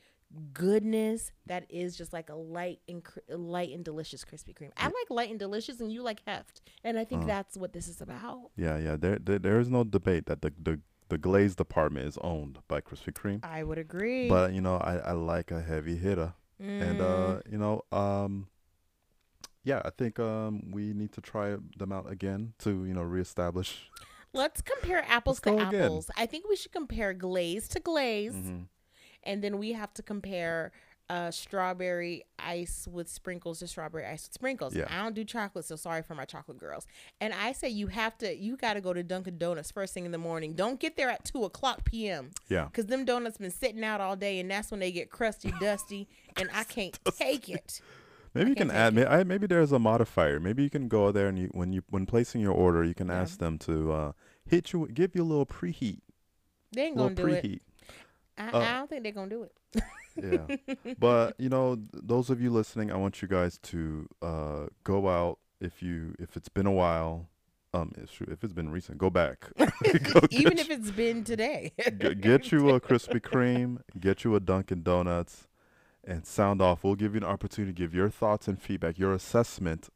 goodness 0.54 1.32
that 1.45 1.65
is 1.69 1.95
just 1.95 2.12
like 2.13 2.30
a 2.30 2.36
light 2.36 2.80
and 2.89 3.04
cr- 3.04 3.19
light 3.30 3.71
and 3.73 3.84
delicious 3.86 4.23
Krispy 4.25 4.54
Kreme. 4.56 4.71
I 4.78 4.86
like 4.86 5.10
light 5.10 5.30
and 5.30 5.39
delicious, 5.39 5.80
and 5.80 5.91
you 5.91 6.01
like 6.01 6.21
heft, 6.25 6.62
and 6.84 6.97
I 6.97 7.06
think 7.06 7.21
Uh-huh. 7.21 7.28
that's 7.28 7.58
what 7.58 7.73
this 7.73 7.88
is 7.88 8.01
about. 8.01 8.51
Yeah, 8.58 8.78
yeah. 8.78 8.95
There, 8.95 9.17
there, 9.19 9.39
there 9.39 9.60
is 9.60 9.69
no 9.69 9.84
debate 9.84 10.25
that 10.25 10.41
the, 10.41 10.51
the, 10.62 10.80
the 11.10 11.17
glaze 11.17 11.56
department 11.56 12.08
is 12.08 12.17
owned 12.21 12.60
by 12.67 12.82
Krispy 12.82 13.13
Kreme. 13.13 13.39
I 13.45 13.63
would 13.63 13.78
agree. 13.78 14.28
But 14.28 14.54
you 14.54 14.62
know, 14.62 14.78
I, 14.78 14.97
I 14.97 15.12
like 15.12 15.51
a 15.51 15.62
heavy 15.62 15.95
hitter, 15.95 16.34
and 16.60 16.99
uh, 17.01 17.06
Mm. 17.45 17.51
you 17.51 17.58
know, 17.58 17.82
um, 17.91 18.47
yeah, 19.65 19.82
I 19.84 19.89
think 19.89 20.17
um, 20.19 20.71
we 20.71 20.93
need 20.93 21.12
to 21.13 21.21
try 21.21 21.58
them 21.78 21.91
out 21.91 22.10
again 22.10 22.54
to 22.60 22.69
you 22.86 22.93
know 22.93 23.01
reestablish. 23.04 23.89
Let's 24.34 24.62
compare 24.62 25.04
apples 25.08 25.41
Let's 25.45 25.58
to 25.58 25.63
go 25.63 25.69
again. 25.69 25.82
apples. 25.86 26.10
I 26.17 26.25
think 26.25 26.47
we 26.47 26.56
should 26.56 26.71
compare 26.71 27.13
glaze 27.13 27.67
to 27.69 27.80
glaze, 27.80 28.34
Mhm. 28.34 28.67
and 29.23 29.43
then 29.43 29.58
we 29.60 29.73
have 29.73 29.93
to 29.95 30.04
compare 30.04 30.71
uh, 31.08 31.30
strawberry 31.30 32.23
ice 32.39 32.88
with 32.91 33.08
sprinkles 33.08 33.60
to 33.60 33.67
strawberry 33.67 34.04
ice 34.08 34.25
with 34.28 34.34
sprinkles. 34.34 34.75
Yeah. 34.75 34.88
I 34.89 35.04
don't 35.04 35.13
do 35.13 35.23
chocolate, 35.23 35.63
so 35.65 35.75
sorry 35.75 36.01
for 36.01 36.15
my 36.15 36.25
chocolate 36.25 36.58
girls. 36.58 36.88
And 37.21 37.32
I 37.32 37.51
say 37.51 37.69
you 37.69 37.88
have 37.89 38.17
to, 38.17 38.36
you 38.36 38.58
got 38.58 38.73
to 38.73 38.82
go 38.82 38.91
to 38.91 39.04
Dunkin' 39.04 39.38
Donuts 39.38 39.69
first 39.69 39.93
thing 39.93 40.06
in 40.06 40.12
the 40.12 40.17
morning. 40.17 40.54
Don't 40.54 40.80
get 40.80 40.97
there 40.97 41.10
at 41.12 41.23
two 41.23 41.43
o'clock 41.43 41.86
p.m. 41.86 42.32
Yeah, 42.49 42.65
because 42.65 42.88
them 42.88 43.06
donuts 43.06 43.38
been 43.38 43.51
sitting 43.51 43.84
out 43.84 44.01
all 44.01 44.15
day, 44.15 44.39
and 44.39 44.49
that's 44.49 44.71
when 44.71 44.80
they 44.80 44.91
get 44.91 45.12
crusty, 45.12 45.54
dusty, 45.62 46.08
and 46.38 46.49
I 46.54 46.63
can't 46.75 46.97
take 47.17 47.49
it. 47.49 47.82
Maybe 48.35 48.49
you 48.51 48.55
can't 48.55 48.71
add. 48.71 48.93
May, 48.93 49.05
I, 49.05 49.23
maybe 49.23 49.47
there's 49.47 49.71
a 49.71 49.79
modifier. 49.79 50.39
Maybe 50.39 50.61
you 50.63 50.69
can 50.69 50.87
go 50.87 51.11
there 51.11 51.27
and 51.27 51.39
you 51.39 51.49
when 51.53 51.73
you 51.73 51.81
when 51.89 52.05
placing 52.05 52.41
your 52.41 52.53
order, 52.53 52.83
you 52.83 52.93
can 52.93 53.07
Yeah. 53.07 53.21
ask 53.21 53.39
them 53.39 53.57
to 53.59 53.91
uh, 53.91 54.11
hit 54.45 54.73
you, 54.73 54.87
give 54.93 55.15
you 55.15 55.23
a 55.23 55.25
little 55.25 55.45
preheat, 55.47 56.01
They 56.71 56.83
ain't 56.87 56.97
gonna 56.97 57.15
do 57.15 57.25
it. 57.27 57.43
preheat. 57.43 57.59
I, 58.37 58.49
Uh, 58.51 58.59
I 58.59 58.73
don't 58.77 58.89
think 58.89 59.03
they're 59.03 59.11
gonna 59.13 59.29
do 59.29 59.43
it. 59.43 59.83
yeah 60.15 60.55
but 60.99 61.35
you 61.39 61.49
know 61.49 61.75
th- 61.75 61.87
those 62.03 62.29
of 62.29 62.39
you 62.39 62.49
listening 62.49 62.89
i 62.89 62.95
want 62.95 63.21
you 63.21 63.27
guys 63.27 63.57
to 63.57 64.07
uh 64.21 64.67
go 64.85 65.09
out 65.09 65.39
if 65.59 65.83
you 65.83 66.15
if 66.19 66.37
it's 66.37 66.47
been 66.47 66.65
a 66.65 66.71
while 66.71 67.27
um 67.73 67.91
if, 67.97 68.21
if 68.21 68.41
it's 68.41 68.53
been 68.53 68.71
recent 68.71 68.97
go 68.97 69.09
back 69.09 69.49
Go 70.13 70.21
Even 70.31 70.57
if 70.57 70.69
it's 70.69 70.91
been 70.91 71.25
today. 71.25 71.73
Get 72.21 72.49
you 72.53 72.69
a 72.69 72.79
Krispy 72.79 73.19
Kreme, 73.19 73.79
get 73.99 74.23
you 74.23 74.35
a 74.35 74.39
Dunkin' 74.39 74.83
Donuts, 74.83 75.47
and 76.05 76.25
sound 76.25 76.61
off. 76.61 76.83
We'll 76.83 76.95
give 76.95 77.13
you 77.15 77.19
an 77.21 77.25
opportunity 77.27 77.73
to 77.73 77.77
give 77.77 77.93
your 77.93 78.09
thoughts 78.09 78.47
and 78.47 78.61
feedback, 78.61 78.97
your 78.97 79.13
assessment 79.13 79.89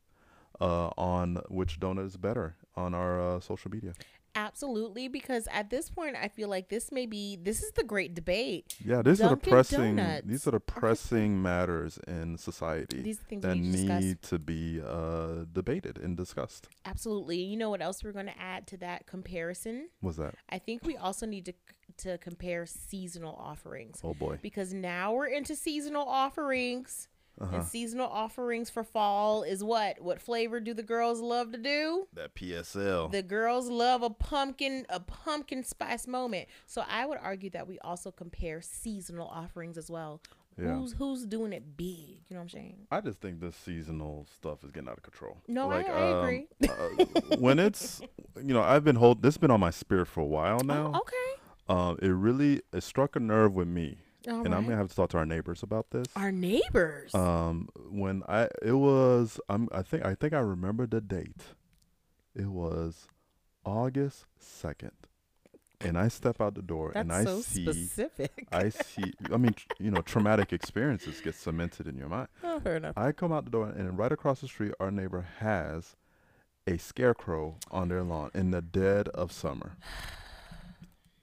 uh, 0.59 0.89
on 0.97 1.41
which 1.49 1.79
donut 1.79 2.05
is 2.05 2.17
better 2.17 2.55
on 2.75 2.93
our 2.93 3.19
uh, 3.35 3.39
social 3.39 3.71
media. 3.71 3.93
Absolutely, 4.35 5.07
because 5.07 5.47
at 5.51 5.69
this 5.71 5.89
point, 5.89 6.15
I 6.15 6.27
feel 6.27 6.49
like 6.49 6.69
this 6.69 6.91
may 6.91 7.07
be 7.07 7.35
this 7.35 7.63
is 7.63 7.71
the 7.71 7.83
great 7.83 8.13
debate. 8.13 8.75
Yeah, 8.85 9.01
these 9.01 9.21
are 9.21 9.29
the 9.29 9.37
pressing. 9.37 9.95
These 10.23 10.47
are 10.47 10.51
the 10.51 10.57
are- 10.57 10.59
pressing 10.59 11.41
matters 11.41 11.97
in 12.07 12.37
society 12.37 13.01
These 13.01 13.19
things 13.19 13.41
that 13.41 13.55
need 13.55 13.71
to 13.71 13.77
discuss. 13.77 14.01
need 14.03 14.21
to 14.21 14.39
be 14.39 14.81
uh, 14.85 15.45
debated 15.51 15.97
and 15.97 16.15
discussed. 16.15 16.69
Absolutely. 16.85 17.37
You 17.37 17.57
know 17.57 17.71
what 17.71 17.81
else 17.81 18.03
we're 18.03 18.11
going 18.11 18.27
to 18.27 18.39
add 18.39 18.67
to 18.67 18.77
that 18.77 19.07
comparison? 19.07 19.89
Was 20.01 20.17
that? 20.17 20.35
I 20.49 20.59
think 20.59 20.85
we 20.85 20.95
also 20.95 21.25
need 21.25 21.45
to 21.45 21.53
to 21.99 22.17
compare 22.17 22.65
seasonal 22.65 23.35
offerings 23.35 23.99
Oh 24.03 24.13
boy. 24.13 24.39
because 24.41 24.73
now 24.73 25.13
we're 25.13 25.27
into 25.27 25.55
seasonal 25.55 26.03
offerings. 26.07 27.07
Uh-huh. 27.41 27.55
And 27.55 27.65
seasonal 27.65 28.07
offerings 28.09 28.69
for 28.69 28.83
fall 28.83 29.43
is 29.43 29.63
what? 29.63 30.01
What 30.01 30.19
flavor 30.21 30.59
do 30.59 30.73
the 30.73 30.83
girls 30.83 31.21
love 31.21 31.53
to 31.53 31.57
do? 31.57 32.05
That 32.13 32.35
PSL. 32.35 33.09
The 33.13 33.23
girls 33.23 33.69
love 33.69 34.03
a 34.03 34.09
pumpkin, 34.09 34.85
a 34.89 34.99
pumpkin 34.99 35.63
spice 35.63 36.05
moment. 36.05 36.49
So 36.65 36.83
I 36.89 37.05
would 37.05 37.17
argue 37.17 37.49
that 37.51 37.65
we 37.65 37.79
also 37.79 38.11
compare 38.11 38.61
seasonal 38.61 39.29
offerings 39.29 39.77
as 39.77 39.89
well. 39.89 40.19
Yeah. 40.61 40.75
Who's 40.75 40.91
who's 40.91 41.25
doing 41.25 41.53
it 41.53 41.77
big? 41.77 41.87
You 42.27 42.31
know 42.31 42.39
what 42.39 42.41
I'm 42.41 42.49
saying? 42.49 42.75
I 42.91 42.99
just 42.99 43.21
think 43.21 43.39
this 43.39 43.55
seasonal 43.55 44.27
stuff 44.35 44.65
is 44.65 44.71
getting 44.71 44.89
out 44.89 44.97
of 44.97 45.03
control. 45.03 45.37
No, 45.47 45.71
I- 45.71 45.83
I 45.83 46.11
um, 46.11 46.23
agree. 46.25 46.47
uh, 46.67 47.37
when 47.39 47.57
it's, 47.59 48.01
you 48.35 48.53
know, 48.53 48.61
I've 48.61 48.83
been 48.83 48.97
hold. 48.97 49.21
This 49.21 49.35
has 49.35 49.37
been 49.37 49.51
on 49.51 49.61
my 49.61 49.69
spirit 49.71 50.07
for 50.07 50.19
a 50.19 50.25
while 50.25 50.59
now. 50.59 50.91
Oh, 50.93 50.99
okay. 50.99 51.38
Um, 51.69 51.99
it 52.01 52.07
really 52.07 52.61
it 52.73 52.81
struck 52.81 53.15
a 53.15 53.19
nerve 53.19 53.53
with 53.53 53.67
me, 53.67 53.99
All 54.27 54.43
and 54.43 54.55
I'm 54.55 54.63
gonna 54.63 54.77
have 54.77 54.89
to 54.89 54.95
talk 54.95 55.11
to 55.11 55.19
our 55.19 55.25
neighbors 55.25 55.61
about 55.61 55.91
this. 55.91 56.07
Our 56.15 56.31
neighbors. 56.31 57.13
Um, 57.13 57.69
when 57.91 58.23
I 58.27 58.47
it 58.63 58.73
was 58.73 59.39
I'm 59.47 59.69
I 59.71 59.83
think 59.83 60.03
I 60.03 60.15
think 60.15 60.33
I 60.33 60.39
remember 60.39 60.87
the 60.87 60.99
date. 60.99 61.43
It 62.35 62.47
was 62.47 63.07
August 63.63 64.25
second, 64.39 64.93
and 65.79 65.95
I 65.95 66.07
step 66.07 66.41
out 66.41 66.55
the 66.55 66.63
door 66.63 66.91
That's 66.91 67.03
and 67.03 67.13
I 67.13 67.23
so 67.23 67.41
see 67.41 67.65
specific. 67.65 68.47
I 68.51 68.69
see. 68.69 69.13
I 69.31 69.37
mean, 69.37 69.53
tr- 69.53 69.67
you 69.79 69.91
know, 69.91 70.01
traumatic 70.01 70.51
experiences 70.51 71.21
get 71.21 71.35
cemented 71.35 71.87
in 71.87 71.97
your 71.97 72.09
mind. 72.09 72.29
oh, 72.43 72.59
fair 72.59 72.77
enough. 72.77 72.97
I 72.97 73.11
come 73.11 73.31
out 73.31 73.45
the 73.45 73.51
door, 73.51 73.67
and 73.67 73.95
right 73.95 74.11
across 74.11 74.41
the 74.41 74.47
street, 74.47 74.73
our 74.79 74.89
neighbor 74.89 75.27
has 75.37 75.95
a 76.65 76.77
scarecrow 76.77 77.57
on 77.69 77.89
their 77.89 78.01
lawn 78.01 78.31
in 78.33 78.49
the 78.49 78.61
dead 78.61 79.07
of 79.09 79.31
summer. 79.31 79.77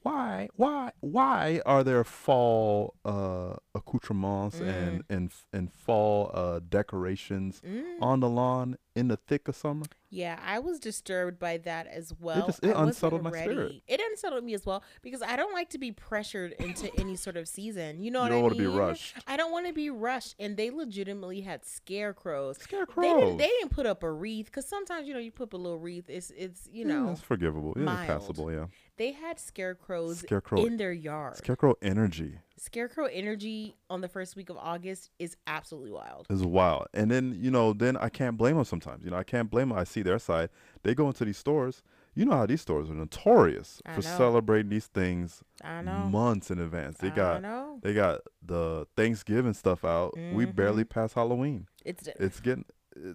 Why? 0.07 0.49
Why? 0.55 0.90
Why 1.01 1.61
are 1.66 1.83
there 1.83 2.05
fall 2.05 2.95
uh, 3.05 3.57
accoutrements 3.75 4.61
and 4.61 5.03
and 5.14 5.33
and 5.53 5.73
fall 5.87 6.31
uh, 6.33 6.61
decorations 6.79 7.61
Mm. 7.66 7.99
on 8.01 8.21
the 8.21 8.29
lawn 8.29 8.77
in 8.97 9.09
the 9.09 9.17
thick 9.17 9.47
of 9.49 9.55
summer? 9.55 9.85
Yeah, 10.09 10.39
I 10.45 10.59
was 10.61 10.79
disturbed 10.79 11.39
by 11.39 11.59
that 11.59 11.87
as 11.89 12.13
well. 12.19 12.47
just- 12.47 12.65
it 12.65 12.75
unsettled 12.75 13.23
my 13.23 13.31
spirit. 13.31 13.83
It 13.87 14.01
unsettled 14.01 14.43
me 14.45 14.55
as 14.55 14.65
well 14.65 14.83
because 15.03 15.21
I 15.23 15.37
don't 15.37 15.53
like 15.53 15.69
to 15.71 15.79
be 15.79 15.93
pressured 15.93 16.53
into 16.53 16.91
any 16.99 17.17
sort 17.17 17.37
of 17.37 17.47
season. 17.49 18.03
You 18.03 18.11
know 18.11 18.21
you 18.21 18.23
what 18.25 18.29
don't 18.31 18.43
want 18.43 18.55
to 18.55 18.61
be 18.61 18.67
rushed. 18.67 19.17
I 19.27 19.37
don't 19.37 19.53
want 19.53 19.67
to 19.67 19.73
be 19.73 19.91
rushed, 19.91 20.35
and 20.39 20.57
they 20.57 20.71
legitimately 20.71 21.43
had 21.43 21.65
scarecrows. 21.65 22.57
They 22.59 22.65
Scarecrows. 22.65 23.21
didn't. 23.21 23.37
They 23.39 23.49
didn't 23.49 23.71
put 23.71 23.87
up 23.87 24.03
a 24.03 24.11
wreath 24.11 24.47
because 24.47 24.67
sometimes 24.69 25.07
you 25.07 25.15
know 25.15 25.21
you 25.21 25.31
put 25.33 25.45
up 25.45 25.53
a 25.53 25.57
little 25.57 25.79
wreath. 25.79 26.09
It's 26.09 26.31
it's 26.37 26.69
you 26.73 26.87
Yeah, 26.87 26.95
know 26.95 27.11
it's 27.11 27.21
forgivable. 27.21 27.75
Yeah, 27.77 27.83
it's 28.01 28.07
passable. 28.07 28.51
Yeah, 28.53 28.67
they 28.97 29.13
had 29.13 29.39
scarecrows 29.39 30.21
Scarecrow- 30.21 30.65
in 30.65 30.77
their 30.79 30.93
yard. 30.93 31.37
scarecrow 31.37 31.75
energy. 31.83 32.39
Scarecrow 32.59 33.07
energy 33.07 33.77
on 33.90 34.01
the 34.01 34.09
first 34.09 34.35
week 34.35 34.49
of 34.49 34.57
August 34.57 35.11
is 35.19 35.37
absolutely 35.47 35.90
wild. 35.90 36.27
It's 36.31 36.42
wild. 36.42 36.87
And 36.95 37.11
then, 37.11 37.37
you 37.38 37.51
know, 37.51 37.73
then 37.75 37.97
I 37.99 38.09
can't 38.09 38.37
blame 38.37 38.57
them 38.57 38.64
sometimes. 38.64 39.05
You 39.05 39.11
know, 39.11 39.19
I 39.19 39.25
can't 39.25 39.51
blame 39.51 39.69
them. 39.69 39.79
I 39.79 39.85
see 39.85 40.03
their 40.03 40.19
side. 40.19 40.49
They 40.83 40.95
go 40.95 41.07
into 41.09 41.25
these 41.27 41.37
stores. 41.37 41.83
You 42.14 42.25
know 42.25 42.33
how 42.37 42.47
these 42.47 42.62
stores 42.62 42.88
are 42.88 42.95
notorious 42.95 43.83
I 43.85 43.95
for 43.95 44.01
know. 44.03 44.16
celebrating 44.16 44.71
these 44.71 44.87
things 44.87 45.42
I 45.62 45.83
know. 45.83 45.90
months 45.92 46.51
in 46.51 46.59
advance. 46.59 46.97
They 46.97 47.09
I 47.09 47.14
got 47.14 47.42
know. 47.42 47.79
they 47.83 47.92
got 47.92 48.23
the 48.42 48.87
Thanksgiving 48.97 49.53
stuff 49.53 49.85
out. 49.85 50.14
We 50.33 50.47
barely 50.47 50.85
Mm-hmm. 50.85 50.99
pass 50.99 51.12
Halloween. 51.12 51.66
It's 51.85 52.09
It's 52.19 52.40
getting 52.40 52.64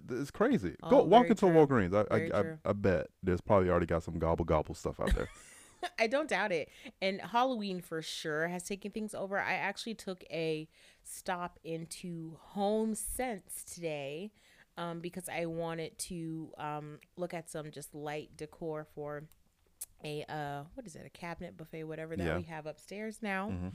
it's 0.08 0.30
crazy. 0.30 0.76
go 0.88 1.00
Oh, 1.00 1.02
walk 1.02 1.26
into 1.28 1.46
a 1.46 1.50
true. 1.50 1.66
Walgreens. 1.66 1.92
I 1.92 2.14
I, 2.14 2.40
I. 2.40 2.70
I 2.70 2.72
bet 2.74 3.08
there's 3.24 3.40
probably 3.40 3.70
already 3.70 3.86
got 3.86 4.04
some 4.04 4.20
gobble 4.20 4.44
gobble 4.44 4.76
stuff 4.76 5.00
out 5.00 5.12
there. 5.16 5.28
I 5.98 6.06
don't 6.06 6.28
doubt 6.28 6.52
it. 6.52 6.68
And 7.00 7.20
Halloween 7.20 7.80
for 7.80 8.02
sure 8.02 8.48
has 8.48 8.64
taken 8.64 8.90
things 8.90 9.14
over. 9.14 9.38
I 9.38 9.54
actually 9.54 9.94
took 9.94 10.24
a 10.30 10.68
stop 11.04 11.58
into 11.64 12.36
Home 12.40 12.94
Sense 12.94 13.64
today 13.64 14.32
um, 14.76 15.00
because 15.00 15.28
I 15.28 15.46
wanted 15.46 15.98
to 16.00 16.50
um, 16.58 16.98
look 17.16 17.34
at 17.34 17.50
some 17.50 17.70
just 17.70 17.94
light 17.94 18.30
decor 18.36 18.86
for 18.94 19.24
a 20.04 20.24
uh 20.28 20.62
what 20.74 20.86
is 20.86 20.94
it 20.96 21.02
a 21.06 21.10
cabinet 21.10 21.56
buffet 21.56 21.84
whatever 21.84 22.16
that 22.16 22.24
Yeah. 22.26 22.36
we 22.36 22.42
have 22.44 22.66
upstairs 22.66 23.18
now 23.22 23.50
Mhm. 23.50 23.72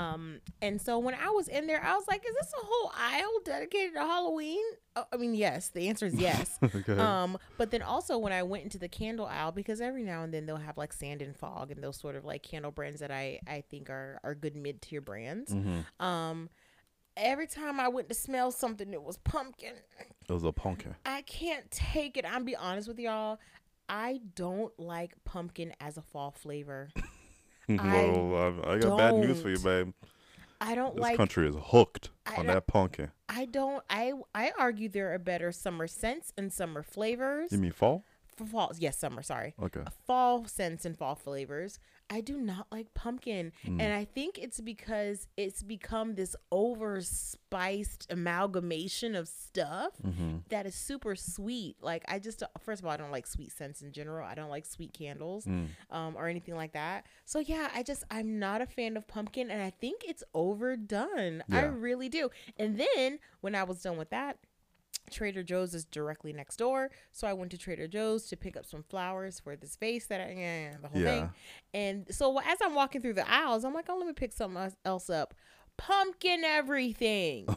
um 0.00 0.40
and 0.62 0.80
so 0.80 0.98
when 0.98 1.14
i 1.14 1.28
was 1.30 1.48
in 1.48 1.66
there 1.66 1.82
i 1.82 1.94
was 1.94 2.06
like 2.08 2.24
is 2.26 2.34
this 2.34 2.52
a 2.52 2.64
whole 2.66 2.92
aisle 2.96 3.40
dedicated 3.44 3.94
to 3.94 4.00
halloween 4.00 4.62
oh, 4.96 5.04
i 5.12 5.16
mean 5.16 5.34
yes 5.34 5.68
the 5.68 5.88
answer 5.88 6.06
is 6.06 6.14
yes 6.14 6.58
okay. 6.62 6.96
um, 6.98 7.38
but 7.58 7.70
then 7.70 7.82
also 7.82 8.18
when 8.18 8.32
I 8.32 8.42
went 8.42 8.64
into 8.64 8.78
the 8.78 8.88
candle 8.88 9.26
aisle, 9.26 9.52
because 9.52 9.80
every 9.80 10.02
now 10.02 10.22
and 10.22 10.32
then 10.34 10.46
they'll 10.46 10.56
have 10.56 10.76
like 10.76 10.92
Sand 10.92 11.22
and 11.22 11.36
Fog 11.36 11.70
and 11.70 11.82
those 11.82 11.96
sort 11.98 12.16
of 12.16 12.24
like 12.24 12.42
candle 12.42 12.70
brands 12.70 13.00
that 13.00 13.10
I 13.10 13.40
I 13.46 13.62
think 13.70 13.88
are 13.90 14.18
are 14.24 14.34
good 14.34 14.56
mid 14.56 14.82
tier 14.82 15.00
brands. 15.00 15.52
Mhm. 15.52 15.84
Um, 16.04 16.48
every 17.16 17.46
time 17.46 17.78
I 17.80 17.88
went 17.88 18.08
to 18.08 18.14
smell 18.14 18.50
something 18.50 18.90
that 18.92 19.02
was 19.02 19.18
pumpkin, 19.18 19.74
It 20.28 20.32
was 20.32 20.44
a 20.44 20.52
pumpkin. 20.52 20.94
I 21.04 21.22
can't 21.22 21.70
take 21.70 22.16
it. 22.16 22.24
I'll 22.24 22.42
be 22.44 22.56
honest 22.56 22.88
with 22.88 22.98
y'all. 22.98 23.38
I 23.90 24.20
don't 24.36 24.72
like 24.78 25.12
pumpkin 25.24 25.74
as 25.80 25.98
a 25.98 26.02
fall 26.02 26.30
flavor. 26.30 26.90
I, 27.68 28.04
um, 28.04 28.62
I 28.64 28.78
got 28.78 28.96
bad 28.96 29.14
news 29.16 29.42
for 29.42 29.50
you, 29.50 29.58
babe. 29.58 29.92
I 30.60 30.74
don't 30.74 30.94
This 30.94 31.02
like. 31.02 31.16
country 31.16 31.48
is 31.48 31.56
hooked 31.58 32.10
I 32.26 32.36
on 32.36 32.46
that 32.46 32.66
pumpkin. 32.66 33.10
I 33.28 33.46
don't. 33.46 33.82
I 33.90 34.12
I 34.34 34.52
argue 34.58 34.88
there 34.88 35.12
are 35.14 35.18
better 35.18 35.50
summer 35.52 35.86
scents 35.86 36.32
and 36.36 36.52
summer 36.52 36.82
flavors. 36.82 37.50
You 37.52 37.58
mean 37.58 37.72
fall? 37.72 38.04
For 38.36 38.44
fall, 38.44 38.72
yes, 38.78 38.98
summer. 38.98 39.22
Sorry. 39.22 39.54
Okay. 39.62 39.82
fall 40.06 40.44
scents 40.46 40.84
and 40.84 40.96
fall 40.96 41.14
flavors. 41.14 41.78
I 42.12 42.20
do 42.20 42.36
not 42.38 42.66
like 42.72 42.92
pumpkin. 42.92 43.52
Mm. 43.64 43.80
And 43.80 43.92
I 43.94 44.04
think 44.04 44.36
it's 44.38 44.60
because 44.60 45.28
it's 45.36 45.62
become 45.62 46.16
this 46.16 46.34
over 46.50 47.00
spiced 47.00 48.06
amalgamation 48.10 49.14
of 49.14 49.28
stuff 49.28 49.92
Mm-hmm. 50.04 50.38
that 50.48 50.66
is 50.66 50.74
super 50.74 51.14
sweet. 51.14 51.76
Like 51.80 52.04
I 52.08 52.18
just 52.18 52.42
first 52.60 52.80
of 52.82 52.86
all, 52.86 52.92
I 52.92 52.96
don't 52.96 53.10
like 53.12 53.26
sweet 53.26 53.52
scents 53.52 53.82
in 53.82 53.92
general. 53.92 54.26
I 54.26 54.34
don't 54.34 54.50
like 54.50 54.66
sweet 54.66 54.92
candles 54.92 55.44
Mm. 55.46 55.68
um, 55.90 56.16
or 56.16 56.26
anything 56.28 56.56
like 56.56 56.72
that. 56.72 57.06
So 57.24 57.38
yeah, 57.38 57.68
I 57.74 57.82
just 57.82 58.02
I'm 58.10 58.38
not 58.38 58.60
a 58.60 58.66
fan 58.66 58.96
of 58.96 59.06
pumpkin 59.06 59.50
and 59.50 59.62
I 59.62 59.70
think 59.70 60.02
it's 60.06 60.24
overdone. 60.34 61.42
I 61.50 61.62
really 61.62 62.08
do. 62.08 62.30
And 62.58 62.78
then 62.78 63.18
when 63.40 63.54
I 63.54 63.64
was 63.64 63.82
done 63.82 63.96
with 63.96 64.10
that, 64.10 64.38
Trader 65.10 65.42
Joe's 65.42 65.74
is 65.74 65.84
directly 65.84 66.32
next 66.32 66.56
door. 66.56 66.90
So 67.12 67.26
I 67.26 67.32
went 67.32 67.50
to 67.52 67.58
Trader 67.58 67.88
Joe's 67.88 68.26
to 68.26 68.36
pick 68.36 68.56
up 68.56 68.64
some 68.66 68.82
flowers 68.82 69.38
for 69.40 69.56
this 69.56 69.76
vase 69.76 70.06
that 70.06 70.20
I, 70.20 70.32
yeah, 70.32 70.76
the 70.80 70.88
whole 70.88 71.00
Yeah. 71.00 71.20
thing. 71.20 71.30
And 71.74 72.06
so 72.14 72.38
as 72.38 72.58
I'm 72.62 72.74
walking 72.74 73.00
through 73.00 73.14
the 73.14 73.30
aisles, 73.30 73.64
I'm 73.64 73.74
like, 73.74 73.86
oh, 73.88 73.96
let 73.98 74.06
me 74.06 74.12
pick 74.12 74.32
something 74.32 74.60
else- 74.60 74.76
else 74.84 75.10
up. 75.10 75.34
Pumpkin 75.76 76.44
everything. 76.44 77.46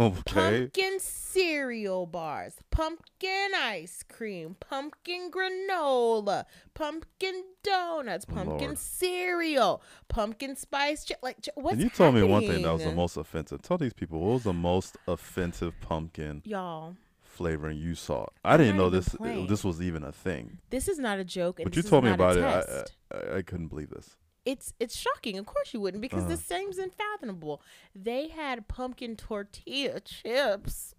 Okay. 0.00 0.60
Pumpkin 0.60 0.98
cereal 0.98 2.06
bars, 2.06 2.54
pumpkin 2.70 3.50
ice 3.54 4.02
cream, 4.02 4.56
pumpkin 4.58 5.30
granola, 5.30 6.44
pumpkin 6.74 7.44
donuts, 7.62 8.24
oh, 8.30 8.34
pumpkin 8.34 8.68
Lord. 8.68 8.78
cereal, 8.78 9.82
pumpkin 10.08 10.56
spice. 10.56 11.04
Ch- 11.04 11.12
like, 11.22 11.42
ch- 11.42 11.50
what's 11.54 11.74
and 11.74 11.82
you 11.82 11.90
told 11.90 12.14
me 12.14 12.22
one 12.22 12.46
thing 12.46 12.62
that 12.62 12.72
was 12.72 12.84
the 12.84 12.92
most 12.92 13.18
offensive. 13.18 13.60
Tell 13.60 13.76
these 13.76 13.92
people 13.92 14.20
what 14.20 14.32
was 14.32 14.44
the 14.44 14.54
most 14.54 14.96
offensive 15.06 15.74
pumpkin 15.82 16.40
Y'all, 16.46 16.96
flavoring 17.22 17.76
you 17.78 17.94
saw. 17.94 18.26
I 18.42 18.56
didn't 18.56 18.78
know 18.78 18.88
this 18.88 19.10
playing. 19.10 19.48
this 19.48 19.62
was 19.62 19.82
even 19.82 20.02
a 20.02 20.12
thing. 20.12 20.58
this 20.70 20.88
is 20.88 20.98
not 20.98 21.18
a 21.18 21.24
joke. 21.24 21.60
And 21.60 21.64
But 21.68 21.76
you 21.76 21.82
told 21.82 22.04
me 22.04 22.10
about 22.10 22.36
it. 22.38 22.44
I. 22.44 22.84
I 23.16 23.36
I 23.38 23.42
couldn't 23.42 23.68
believe 23.68 23.90
this. 23.90 24.16
It's 24.44 24.72
it's 24.80 24.96
shocking. 24.96 25.38
Of 25.38 25.46
course 25.46 25.72
you 25.74 25.80
wouldn't 25.80 26.00
because 26.00 26.20
Uh-huh. 26.20 26.30
this 26.30 26.44
seems 26.44 26.78
unfathomable. 26.78 27.60
They 27.94 28.28
had 28.28 28.68
pumpkin 28.68 29.16
tortilla 29.16 30.00
chips. 30.00 30.94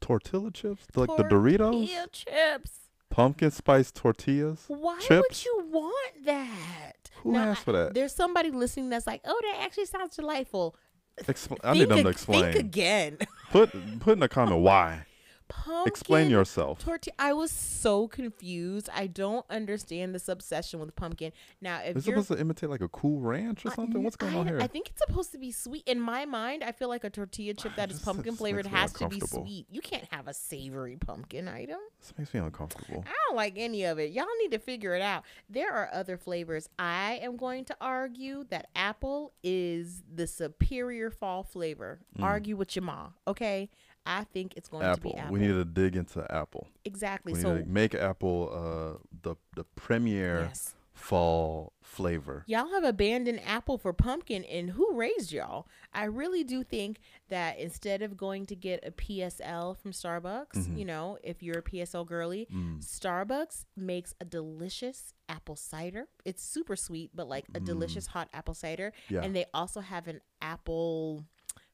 Tortilla 0.00 0.50
chips, 0.50 0.86
like 0.96 1.14
the 1.16 1.24
Doritos, 1.24 1.58
Tortilla 1.58 2.06
chips. 2.10 2.70
pumpkin 3.10 3.50
spice 3.50 3.90
tortillas. 3.92 4.64
Why 4.68 4.98
would 5.10 5.44
you 5.44 5.64
want 5.70 6.24
that? 6.24 7.10
Who 7.22 7.32
Now, 7.32 7.50
asked 7.50 7.64
for 7.64 7.72
that? 7.72 7.92
There's 7.92 8.14
somebody 8.14 8.50
listening 8.50 8.88
that's 8.88 9.06
like, 9.06 9.20
"Oh, 9.26 9.38
that 9.42 9.60
actually 9.62 9.84
sounds 9.86 10.16
delightful." 10.16 10.74
Expl- 11.24 11.58
I 11.62 11.74
need 11.74 11.88
them 11.90 12.02
to 12.04 12.08
explain. 12.08 12.44
Think 12.44 12.56
again. 12.56 13.18
Put 13.50 13.70
put 14.00 14.14
in 14.14 14.20
the 14.20 14.28
comment 14.28 14.60
why. 14.62 15.04
Pumpkin. 15.50 15.90
Explain 15.90 16.30
yourself. 16.30 16.78
tortilla. 16.78 17.14
I 17.18 17.32
was 17.34 17.50
so 17.50 18.08
confused. 18.08 18.88
I 18.94 19.06
don't 19.06 19.44
understand 19.50 20.14
this 20.14 20.28
obsession 20.28 20.80
with 20.80 20.96
pumpkin. 20.96 21.32
Now, 21.60 21.80
if 21.84 21.96
Is 21.96 22.06
it 22.06 22.10
you're 22.10 22.22
supposed 22.22 22.38
to 22.38 22.40
imitate 22.40 22.70
like 22.70 22.80
a 22.80 22.88
cool 22.88 23.20
ranch 23.20 23.66
or 23.66 23.70
I- 23.70 23.74
something? 23.74 24.02
What's 24.02 24.16
going 24.16 24.34
I, 24.34 24.38
on 24.38 24.46
here? 24.46 24.58
I 24.60 24.66
think 24.66 24.88
it's 24.88 25.02
supposed 25.06 25.32
to 25.32 25.38
be 25.38 25.52
sweet. 25.52 25.82
In 25.86 26.00
my 26.00 26.24
mind, 26.24 26.64
I 26.64 26.72
feel 26.72 26.88
like 26.88 27.04
a 27.04 27.10
tortilla 27.10 27.54
chip 27.54 27.72
that 27.76 27.90
is 27.90 28.00
pumpkin 28.00 28.34
flavored 28.36 28.66
has 28.66 28.92
to 28.94 29.08
be 29.08 29.20
sweet. 29.20 29.66
You 29.70 29.80
can't 29.80 30.06
have 30.10 30.28
a 30.28 30.34
savory 30.34 30.96
pumpkin 30.96 31.48
item. 31.48 31.78
this 32.00 32.12
makes 32.16 32.32
me 32.32 32.40
uncomfortable. 32.40 33.04
I 33.06 33.12
don't 33.28 33.36
like 33.36 33.54
any 33.56 33.84
of 33.84 33.98
it. 33.98 34.12
Y'all 34.12 34.26
need 34.40 34.52
to 34.52 34.58
figure 34.58 34.94
it 34.94 35.02
out. 35.02 35.24
There 35.48 35.72
are 35.72 35.90
other 35.92 36.16
flavors. 36.16 36.68
I 36.78 37.18
am 37.22 37.36
going 37.36 37.64
to 37.66 37.76
argue 37.80 38.44
that 38.50 38.68
apple 38.74 39.32
is 39.42 40.02
the 40.14 40.26
superior 40.26 41.10
fall 41.10 41.42
flavor. 41.42 42.00
Mm. 42.18 42.24
Argue 42.24 42.56
with 42.56 42.76
your 42.76 42.84
ma, 42.84 43.08
okay? 43.26 43.68
I 44.18 44.24
think 44.24 44.56
it's 44.56 44.68
going 44.68 44.82
to 44.82 44.88
Apple. 44.90 45.12
be 45.12 45.18
apple. 45.18 45.32
We 45.34 45.40
need 45.40 45.48
to 45.52 45.64
dig 45.64 45.94
into 45.96 46.26
Apple. 46.30 46.66
exactly. 46.84 47.32
We 47.32 47.40
So 47.40 47.58
to 47.58 47.64
make 47.64 47.94
Apple 47.94 48.38
uh, 48.52 48.98
the 49.22 49.36
the 49.56 49.64
premier 49.76 50.46
yes. 50.48 50.74
fall 50.92 51.72
flavor. 51.82 52.44
Y'all 52.46 52.70
have 52.72 52.84
abandoned 52.84 53.40
apple 53.44 53.76
for 53.78 53.92
pumpkin, 53.92 54.44
and 54.44 54.70
who 54.70 54.92
raised 54.94 55.32
y'all? 55.32 55.66
I 55.92 56.04
really 56.04 56.44
do 56.44 56.62
think 56.62 57.00
that 57.28 57.58
instead 57.58 58.02
of 58.02 58.16
going 58.16 58.46
to 58.46 58.54
get 58.56 58.84
a 58.86 58.90
PSL 58.92 59.76
from 59.76 59.90
Starbucks, 59.92 60.56
Mhm. 60.56 60.78
you 60.78 60.84
know, 60.84 61.18
if 61.24 61.42
you're 61.42 61.58
a 61.58 61.62
PSL 61.62 62.04
girly, 62.04 62.46
Mm. 62.52 62.80
Starbucks 62.84 63.64
makes 63.76 64.14
a 64.20 64.24
delicious 64.24 65.14
apple 65.28 65.56
cider. 65.56 66.06
It's 66.24 66.42
super 66.42 66.76
sweet, 66.76 67.10
but 67.14 67.28
like 67.28 67.46
a 67.54 67.60
delicious 67.60 68.06
hot 68.08 68.28
apple 68.32 68.54
cider. 68.54 68.92
Yeah, 69.08 69.22
And 69.22 69.34
they 69.34 69.46
also 69.54 69.80
have 69.80 70.06
an 70.06 70.20
apple 70.42 71.24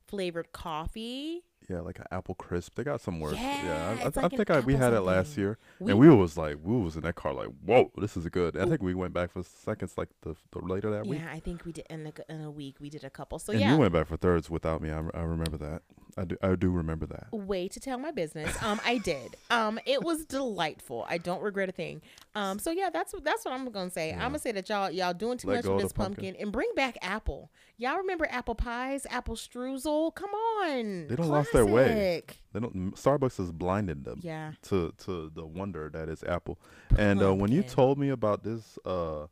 flavored 0.07 0.53
coffee. 0.53 1.43
Yeah, 1.69 1.81
like 1.81 1.99
an 1.99 2.07
apple 2.11 2.35
crisp. 2.35 2.75
They 2.77 2.85
got 2.85 3.01
some 3.01 3.19
words. 3.21 3.37
Yeah, 3.39 3.65
Yeah, 3.65 3.89
I, 4.05 4.07
it's 4.07 4.17
I, 4.17 4.23
like 4.23 4.33
I 4.33 4.35
an 4.35 4.37
think 4.39 4.51
I, 4.51 4.61
we 4.61 4.75
apple 4.75 4.85
had 4.85 4.93
it 4.95 5.01
last 5.01 5.27
something. 5.29 5.43
year, 5.45 5.59
We- 5.81 5.91
and 5.93 6.01
we 6.01 6.09
was 6.09 6.37
like, 6.37 6.57
we 6.63 6.77
was 6.77 6.97
in 6.97 7.03
that 7.03 7.15
car 7.17 7.33
like, 7.33 7.49
whoa, 7.65 7.91
this 7.99 8.17
is 8.17 8.27
good. 8.29 8.57
I 8.57 8.67
think 8.67 8.83
we 8.83 8.95
went 8.95 9.13
back 9.13 9.33
for 9.33 9.43
seconds 9.43 9.95
like 9.99 10.09
the, 10.23 10.37
the 10.53 10.61
later 10.61 10.91
that 10.91 11.07
week. 11.07 11.21
yeah, 11.21 11.31
I 11.33 11.41
think 11.41 11.65
we 11.65 11.73
did 11.73 11.87
in 11.91 12.07
a, 12.07 12.33
in 12.33 12.41
a 12.43 12.51
week. 12.51 12.77
We 12.81 12.91
did 12.91 13.05
a 13.05 13.11
couple. 13.11 13.39
So 13.39 13.53
and 13.53 13.61
yeah, 13.61 13.73
you 13.73 13.79
went 13.79 13.93
back 13.93 14.07
for 14.09 14.17
thirds 14.17 14.49
without 14.51 14.81
me. 14.81 14.91
I, 14.91 14.99
I 15.15 15.23
remember 15.23 15.57
that. 15.59 15.83
I 16.19 16.25
do. 16.25 16.37
I 16.43 16.55
do 16.55 16.71
remember 16.71 17.05
that. 17.07 17.27
way 17.31 17.69
to 17.69 17.79
tell 17.79 17.99
my 17.99 18.11
business. 18.11 18.57
Um, 18.63 18.81
I 18.87 18.99
did. 18.99 19.37
Um, 19.51 19.79
it 19.85 20.03
was 20.03 20.25
delightful. 20.25 21.05
I 21.09 21.19
don't 21.19 21.43
regret 21.43 21.69
a 21.69 21.73
thing. 21.73 22.01
Um, 22.35 22.59
so 22.59 22.71
yeah, 22.71 22.89
that's 22.91 23.15
that's 23.23 23.45
what 23.45 23.53
I'm 23.53 23.71
gonna 23.71 23.91
say. 23.91 24.13
I'm 24.13 24.21
gonna 24.21 24.39
say 24.39 24.53
that 24.53 24.69
y'all 24.69 24.91
y'all 24.91 25.13
doing 25.13 25.37
too 25.39 25.49
Let 25.49 25.65
much 25.65 25.73
with 25.75 25.83
this 25.83 25.93
pumpkin. 25.93 26.25
pumpkin. 26.25 26.43
and 26.43 26.53
bring 26.53 26.71
back 26.75 26.97
apple. 27.03 27.51
Y'all 27.77 27.99
remember 27.99 28.27
apple 28.31 28.55
pies, 28.55 29.07
apple 29.11 29.37
streusel? 29.37 30.15
Come 30.15 30.31
on, 30.31 31.07
They 31.09 31.17
don't 31.17 31.29
lost 31.29 31.53
their 31.53 31.67
way. 31.67 32.23
They 32.53 32.61
don't. 32.61 32.95
Starbucks 32.95 33.37
has 33.37 33.53
blinded 33.53 34.05
them 34.05 34.21
Yeah. 34.23 34.53
to 34.63 34.93
to 35.05 35.31
the 35.35 35.45
wonder 35.45 35.91
that 35.93 36.09
is 36.09 36.25
Apple. 36.25 36.59
And 36.97 37.23
uh, 37.23 37.35
when 37.35 37.53
you 37.53 37.63
told 37.63 37.99
me 37.99 38.09
about 38.09 38.43
this 38.43 38.79
uh, 38.87 39.27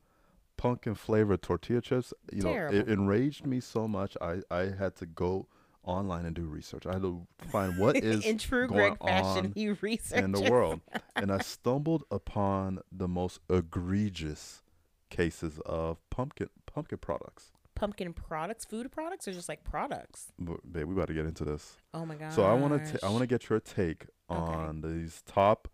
pumpkin 0.58 0.94
flavored 0.94 1.40
tortilla 1.40 1.80
chips, 1.80 2.12
you 2.30 2.42
know, 2.42 2.52
it 2.52 2.88
enraged 2.88 3.46
me 3.46 3.60
so 3.60 3.88
much. 3.88 4.16
I 4.20 4.40
I 4.50 4.70
had 4.78 4.96
to 4.96 5.06
go 5.06 5.46
online 5.84 6.24
and 6.26 6.34
do 6.34 6.42
research. 6.46 6.86
I 6.86 6.94
had 6.94 7.02
to 7.02 7.26
find 7.50 7.78
what 7.78 7.96
is 8.02 8.24
in 8.24 8.38
true 8.38 8.66
going 8.66 8.94
Greg 8.94 8.98
fashion, 8.98 9.46
on 9.46 9.52
he 9.54 9.70
researched 9.70 10.22
in 10.22 10.32
the 10.32 10.40
world, 10.50 10.80
and 11.16 11.30
I 11.32 11.38
stumbled 11.38 12.04
upon 12.10 12.80
the 12.90 13.08
most 13.08 13.40
egregious 13.50 14.62
cases 15.10 15.60
of 15.66 15.98
pumpkin 16.10 16.48
pumpkin 16.66 16.98
products. 16.98 17.52
pumpkin 17.76 18.12
products, 18.12 18.64
food 18.64 18.90
products, 18.90 19.28
or 19.28 19.32
just 19.32 19.48
like 19.48 19.62
products. 19.64 20.32
But, 20.38 20.60
babe, 20.72 20.86
we 20.86 20.94
about 20.94 21.08
to 21.08 21.14
get 21.14 21.26
into 21.26 21.44
this. 21.44 21.76
Oh 21.92 22.04
my 22.06 22.14
god. 22.16 22.32
So 22.32 22.44
I 22.44 22.54
want 22.54 22.84
to 22.84 23.04
I 23.04 23.08
want 23.08 23.20
to 23.20 23.26
get 23.26 23.48
your 23.48 23.60
take 23.60 24.06
on 24.28 24.80
these 24.80 25.22
top 25.26 25.68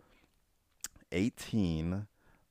18 1.13 2.07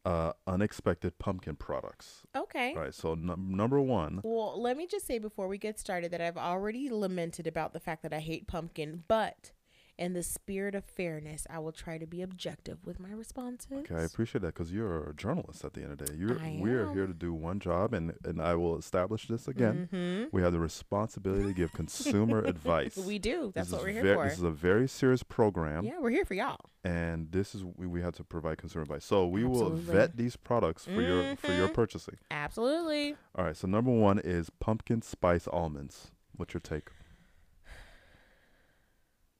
uh, 0.05 0.33
unexpected 0.47 1.17
pumpkin 1.19 1.55
products. 1.55 2.23
Okay. 2.35 2.73
All 2.75 2.81
right. 2.81 2.93
So 2.93 3.15
num- 3.15 3.55
number 3.55 3.79
1, 3.81 4.21
Well, 4.23 4.61
let 4.61 4.77
me 4.77 4.87
just 4.87 5.05
say 5.05 5.19
before 5.19 5.47
we 5.47 5.57
get 5.57 5.79
started 5.79 6.11
that 6.11 6.21
I've 6.21 6.37
already 6.37 6.89
lamented 6.89 7.47
about 7.47 7.73
the 7.73 7.79
fact 7.79 8.03
that 8.03 8.13
I 8.13 8.19
hate 8.19 8.47
pumpkin, 8.47 9.03
but 9.07 9.51
in 9.99 10.13
the 10.13 10.23
spirit 10.23 10.73
of 10.75 10.83
fairness, 10.85 11.45
I 11.49 11.59
will 11.59 11.73
try 11.73 11.97
to 11.97 12.07
be 12.07 12.21
objective 12.21 12.85
with 12.85 12.99
my 12.99 13.11
responses. 13.11 13.67
okay, 13.79 13.95
I 13.95 14.03
appreciate 14.03 14.41
that 14.43 14.55
cuz 14.55 14.71
you're 14.71 15.09
a 15.09 15.13
journalist 15.13 15.65
at 15.65 15.73
the 15.73 15.81
end 15.83 15.91
of 15.91 15.97
the 15.99 16.05
day. 16.05 16.13
You're 16.17 16.39
I 16.39 16.57
we're 16.59 16.91
here 16.93 17.05
to 17.05 17.13
do 17.13 17.33
one 17.33 17.59
job 17.59 17.93
and 17.93 18.13
and 18.23 18.41
I 18.41 18.55
will 18.55 18.77
establish 18.77 19.27
this 19.27 19.47
again. 19.47 19.87
hmm 19.91 20.35
We 20.35 20.41
have 20.41 20.53
the 20.53 20.59
responsibility 20.59 21.47
to 21.47 21.53
give 21.53 21.73
consumer 21.73 22.39
advice. 22.53 22.95
We 22.95 23.19
do. 23.19 23.51
That's 23.53 23.67
This 23.69 23.73
what 23.77 23.83
we're 23.85 23.91
here 23.91 24.03
ver- 24.03 24.15
for. 24.15 24.23
This 24.29 24.37
is 24.37 24.43
a 24.43 24.51
very 24.51 24.87
serious 24.87 25.21
program. 25.21 25.83
yeah, 25.83 25.99
we're 25.99 26.11
here 26.11 26.25
for 26.25 26.33
y'all. 26.33 26.61
and 26.85 27.31
this 27.33 27.53
is 27.53 27.65
we, 27.65 27.85
we 27.85 28.01
have 28.01 28.15
to 28.15 28.23
provide 28.23 28.57
consumer 28.57 28.83
advice. 28.83 29.03
So 29.03 29.27
we 29.27 29.43
will 29.43 29.71
vet 29.71 30.15
these 30.15 30.37
products 30.37 30.85
for 30.85 31.01
your 31.01 31.35
for 31.35 31.51
your 31.51 31.67
Mhm. 31.67 31.73
purchasing. 31.73 32.17
Absolutely. 32.31 33.17
All 33.35 33.43
right. 33.45 33.57
So 33.57 33.67
number 33.67 33.91
one 33.91 34.17
is 34.19 34.49
pumpkin 34.49 35.01
spice 35.01 35.45
almonds. 35.47 36.11
What's 36.37 36.53
your 36.53 36.61
take? 36.61 36.87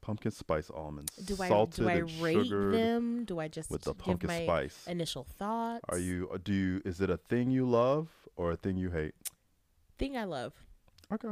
Pumpkin 0.10 0.32
spice 0.32 0.72
almonds, 0.72 1.16
Do 1.18 1.36
I 1.40 1.50
salted 1.50 1.84
do 1.84 1.88
I 1.88 1.94
and 1.94 2.12
rate 2.20 2.34
sugared 2.34 2.74
them? 2.74 3.26
Do 3.26 3.38
I 3.38 3.48
just 3.48 3.70
with 3.70 3.84
the 3.84 3.94
give 3.94 4.00
pumpkin 4.00 4.28
my 4.28 4.44
spice. 4.44 4.88
initial 4.88 5.24
thoughts? 5.24 5.86
Are 5.88 6.00
you? 6.00 6.36
Do 6.44 6.52
you? 6.52 6.82
Is 6.84 7.00
it 7.00 7.12
a 7.12 7.18
thing 7.18 7.52
you 7.52 7.70
love 7.70 8.08
or 8.36 8.52
a 8.52 8.56
thing 8.56 8.76
you 8.76 8.90
hate? 8.90 9.14
thing 10.00 10.18
I 10.18 10.24
love? 10.24 10.54
Okay. 11.14 11.28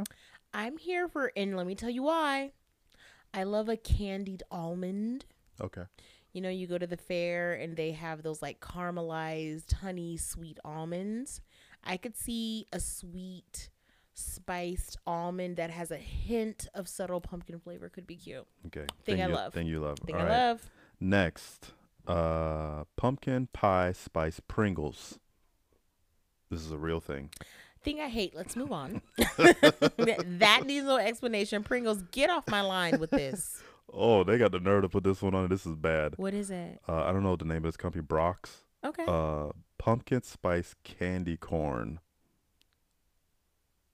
I'm 0.54 0.78
here 0.78 1.08
for, 1.08 1.32
and 1.36 1.58
let 1.58 1.66
me 1.66 1.74
tell 1.74 1.90
you 1.90 2.04
why. 2.04 2.52
I 3.34 3.46
love 3.46 3.68
a 3.68 3.78
candied 3.78 4.44
almond. 4.52 5.26
Okay. 5.60 5.86
You 6.34 6.42
know, 6.42 6.50
you 6.50 6.68
go 6.68 6.78
to 6.78 6.86
the 6.86 6.98
fair 6.98 7.56
and 7.56 7.76
they 7.76 7.94
have 7.94 8.22
those 8.22 8.44
like 8.44 8.60
caramelized 8.60 9.74
honey 9.74 10.18
sweet 10.18 10.60
almonds. 10.64 11.42
I 11.84 11.98
could 11.98 12.16
see 12.16 12.68
a 12.72 12.80
sweet 12.80 13.70
spiced 14.18 14.98
almond 15.06 15.58
that 15.58 15.70
has 15.70 15.92
a 15.92 15.98
hint 15.98 16.68
of 16.74 16.88
subtle 16.88 17.22
pumpkin 17.22 17.60
flavor 17.60 17.88
could 17.88 18.08
be 18.08 18.16
cute. 18.16 18.46
Okay. 18.68 18.86
Thing 19.06 19.22
I 19.22 19.28
you, 19.28 19.36
love. 19.36 19.54
Thing 19.54 19.68
you 19.68 19.80
love. 19.80 20.00
Thing 20.00 20.16
All 20.16 20.22
I 20.22 20.26
right. 20.26 20.38
love. 20.38 20.70
Next, 21.00 21.74
uh, 22.08 22.86
pumpkin 22.96 23.48
pie 23.54 23.92
spice 23.92 24.42
Pringles. 24.48 25.20
This 26.50 26.62
is 26.62 26.72
a 26.72 26.78
real 26.78 27.00
thing. 27.00 27.30
Thing 27.84 28.00
I 28.00 28.08
hate. 28.08 28.36
Let's 28.36 28.56
move 28.56 28.72
on. 28.72 29.02
that 29.18 30.64
needs 30.66 30.86
no 30.86 30.98
explanation. 30.98 31.64
Pringles, 31.64 32.02
get 32.12 32.30
off 32.30 32.48
my 32.50 32.62
line 32.62 33.00
with 33.00 33.12
this. 33.12 33.62
Oh, 33.94 34.26
they 34.26 34.38
got 34.38 34.52
the 34.52 34.60
nerve 34.60 34.82
to 34.82 34.90
put 34.90 35.06
this 35.06 35.22
one 35.22 35.34
on. 35.34 35.48
This 35.48 35.66
is 35.66 35.74
bad. 35.74 36.16
What 36.18 36.34
is 36.34 36.52
it? 36.52 36.82
Uh, 36.90 37.06
I 37.06 37.14
don't 37.14 37.24
know 37.24 37.38
the 37.38 37.46
name 37.46 37.60
of 37.60 37.64
this 37.64 37.78
company. 37.78 38.04
Brach's. 38.04 38.66
Okay. 38.84 39.06
Uh, 39.08 39.54
pumpkin 39.80 40.24
spice 40.24 40.76
candy 40.84 41.38
corn. 41.38 42.02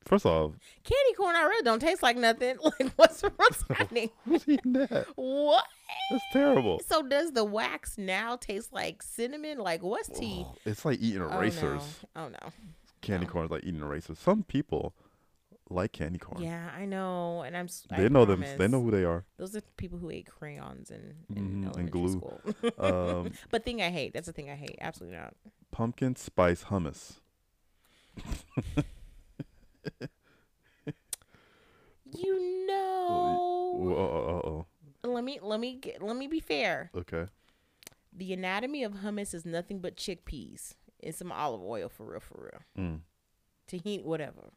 First 0.05 0.25
off, 0.25 0.51
Candy 0.83 1.13
corn, 1.17 1.35
I 1.35 1.43
really 1.43 1.63
don't 1.63 1.79
taste 1.79 2.03
like 2.03 2.17
nothing. 2.17 2.57
Like, 2.63 2.91
what's 2.95 3.21
what's 3.21 3.63
happening? 3.69 4.09
who's 4.25 4.47
eating 4.47 4.73
that? 4.73 5.05
What? 5.15 5.65
That's 6.11 6.23
terrible. 6.33 6.81
So 6.87 7.01
does 7.01 7.31
the 7.31 7.43
wax 7.45 7.97
now 7.97 8.35
taste 8.35 8.73
like 8.73 9.01
cinnamon? 9.01 9.59
Like 9.59 9.81
what's 9.83 10.09
tea? 10.09 10.43
Oh, 10.45 10.55
it's 10.65 10.83
like 10.85 10.99
eating 11.01 11.21
erasers. 11.21 11.81
Oh 12.15 12.27
no. 12.29 12.37
Oh, 12.45 12.49
Candy 13.01 13.25
no. 13.25 13.31
corn 13.31 13.45
is 13.45 13.51
like 13.51 13.63
eating 13.63 13.81
erasers. 13.81 14.19
Some 14.19 14.43
people 14.43 14.93
like 15.69 15.91
candy 15.93 16.19
corn. 16.19 16.43
Yeah, 16.43 16.69
I 16.77 16.85
know, 16.85 17.41
and 17.41 17.55
I'm. 17.55 17.65
s- 17.65 17.87
I 17.89 18.01
They 18.01 18.09
know 18.09 18.25
them. 18.25 18.43
They 18.57 18.67
know 18.67 18.81
who 18.81 18.91
they 18.91 19.05
are. 19.05 19.23
Those 19.37 19.55
are 19.55 19.61
people 19.77 19.97
who 19.97 20.09
ate 20.09 20.27
crayons 20.27 20.91
in, 20.91 21.15
in 21.35 21.63
Mhm, 21.63 21.77
and 21.77 21.89
glue. 21.91 22.21
Um, 22.77 23.31
but 23.49 23.63
thing 23.63 23.81
I 23.81 23.89
hate. 23.89 24.13
That's 24.13 24.27
the 24.27 24.33
thing 24.33 24.49
I 24.49 24.55
hate. 24.55 24.77
Absolutely 24.81 25.17
not. 25.17 25.33
pumpkin 25.71 26.15
spice 26.15 26.65
hummus. 26.65 27.13
You 32.15 32.65
know. 32.67 33.07
Oh, 33.09 33.95
oh, 33.95 34.65
oh, 35.03 35.09
Let 35.09 35.23
me 35.23 35.39
let 35.41 35.59
me 35.59 35.75
get, 35.75 36.01
let 36.01 36.15
me 36.15 36.27
be 36.27 36.39
fair. 36.39 36.91
Okay. 36.95 37.25
The 38.15 38.33
anatomy 38.33 38.83
of 38.83 38.93
hummus 38.93 39.33
is 39.33 39.45
nothing 39.45 39.79
but 39.79 39.97
chickpeas 39.97 40.75
and 41.01 41.15
some 41.15 41.31
olive 41.31 41.61
oil 41.61 41.89
for 41.89 42.05
real, 42.05 42.19
for 42.19 42.51
real. 42.51 42.85
Mm. 42.85 42.99
tahini, 43.67 44.03
whatever. 44.03 44.53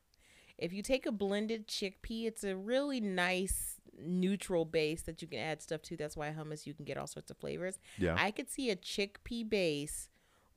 If 0.58 0.72
you 0.72 0.82
take 0.82 1.06
a 1.06 1.12
blended 1.12 1.66
chickpea, 1.66 2.26
it's 2.26 2.44
a 2.44 2.56
really 2.56 3.00
nice 3.00 3.80
neutral 3.98 4.64
base 4.64 5.02
that 5.02 5.22
you 5.22 5.28
can 5.28 5.38
add 5.38 5.62
stuff 5.62 5.82
to. 5.82 5.96
That's 5.96 6.16
why 6.16 6.30
hummus 6.30 6.66
you 6.66 6.74
can 6.74 6.84
get 6.84 6.98
all 6.98 7.06
sorts 7.06 7.30
of 7.30 7.38
flavors. 7.38 7.78
Yeah. 7.98 8.16
I 8.18 8.30
could 8.30 8.50
see 8.50 8.70
a 8.70 8.76
chickpea 8.76 9.48
base 9.48 10.08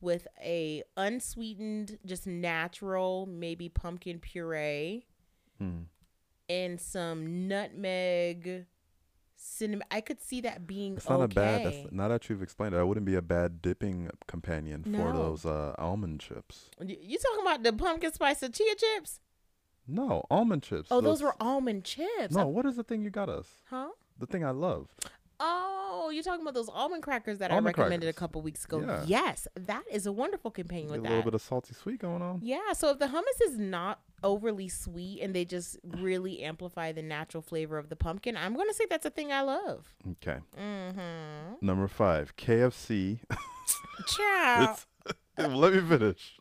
with 0.02 0.28
a 0.42 0.84
unsweetened, 0.98 2.00
just 2.06 2.26
natural, 2.28 3.26
maybe 3.28 3.70
pumpkin 3.70 4.20
puree 4.20 5.06
Mm. 5.62 5.86
and 6.48 6.80
some 6.80 7.48
nutmeg, 7.50 8.66
cinnamon. 9.36 9.86
I 9.92 10.00
could 10.02 10.22
see 10.22 10.40
that 10.42 10.66
being 10.66 10.96
It's 10.96 11.10
not 11.10 11.20
okay. 11.22 11.24
a 11.32 11.36
bad. 11.36 11.66
That's, 11.66 11.92
now 11.92 12.08
that 12.08 12.30
you've 12.30 12.42
explained 12.42 12.74
it, 12.74 12.78
that 12.78 12.86
wouldn't 12.86 13.06
be 13.06 13.16
a 13.16 13.22
bad 13.22 13.62
dipping 13.62 14.10
companion 14.28 14.84
for 14.84 15.12
those 15.14 15.46
uh, 15.46 15.76
almond 15.78 16.22
chips. 16.22 16.70
You 16.82 17.18
talking 17.18 17.42
about 17.42 17.64
the 17.64 17.74
pumpkin 17.74 18.14
spice 18.14 18.42
of 18.44 18.54
chia 18.54 18.76
chips? 18.76 19.20
No, 19.88 20.24
almond 20.30 20.64
chips. 20.64 20.88
Oh, 20.92 21.02
those 21.02 21.22
were 21.22 21.36
almond 21.42 21.84
chips. 21.84 22.34
No, 22.36 22.48
what 22.48 22.66
is 22.66 22.76
the 22.76 22.84
thing 22.84 23.02
you 23.02 23.10
got 23.10 23.28
us? 23.28 23.48
Huh? 23.70 23.90
The 24.18 24.28
thing 24.28 24.46
I 24.46 24.52
love. 24.52 24.88
Oh, 25.42 26.10
you're 26.14 26.24
talking 26.24 26.42
about 26.42 26.54
those 26.54 26.70
almond 26.70 27.02
crackers 27.04 27.38
that 27.38 27.52
I 27.52 27.60
recommended 27.60 28.02
crackers. 28.02 28.10
a 28.10 28.14
couple 28.14 28.42
weeks 28.42 28.66
ago. 28.66 28.82
Yeah. 28.82 29.04
Yes, 29.06 29.48
that 29.56 29.84
is 29.92 30.06
a 30.06 30.12
wonderful 30.12 30.52
companion 30.52 30.90
Get 30.90 31.00
a 31.00 31.02
little 31.02 31.18
that. 31.18 31.26
bit 31.26 31.34
of 31.34 31.42
salty 31.42 31.74
sweet 31.74 32.00
going 32.00 32.22
on. 32.22 32.40
yeah, 32.44 32.74
so 32.74 32.90
if 32.90 33.00
the 33.00 33.08
hummus 33.08 33.42
is 33.50 33.58
not 33.58 34.02
overly 34.22 34.68
sweet 34.68 35.22
and 35.22 35.34
they 35.34 35.46
just 35.46 35.78
really 35.84 36.44
amplify 36.44 36.92
the 36.92 37.02
natural 37.02 37.42
flavor 37.42 37.78
of 37.78 37.88
the 37.90 37.96
pumpkin, 37.96 38.36
I'm 38.36 38.56
gonna 38.56 38.74
say 38.74 38.86
that's 38.90 39.06
a 39.06 39.10
thing 39.10 39.32
I 39.32 39.42
love. 39.42 39.94
Okay. 40.12 40.40
Mm-hmm. 40.60 41.66
Number 41.66 41.88
five, 41.88 42.36
KFC. 42.36 43.20
Ciao. 44.08 44.76
Let 45.38 45.74
me 45.74 45.80
finish. 45.82 46.38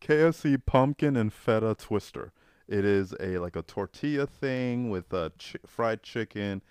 KFC 0.00 0.60
pumpkin 0.64 1.16
and 1.16 1.32
feta 1.32 1.74
twister. 1.78 2.32
It 2.66 2.84
is 2.84 3.14
a 3.20 3.38
like 3.38 3.56
a 3.56 3.62
tortilla 3.62 4.26
thing 4.26 4.90
with 4.90 5.12
a 5.12 5.32
chi- 5.38 5.58
fried 5.66 6.02
chicken 6.02 6.62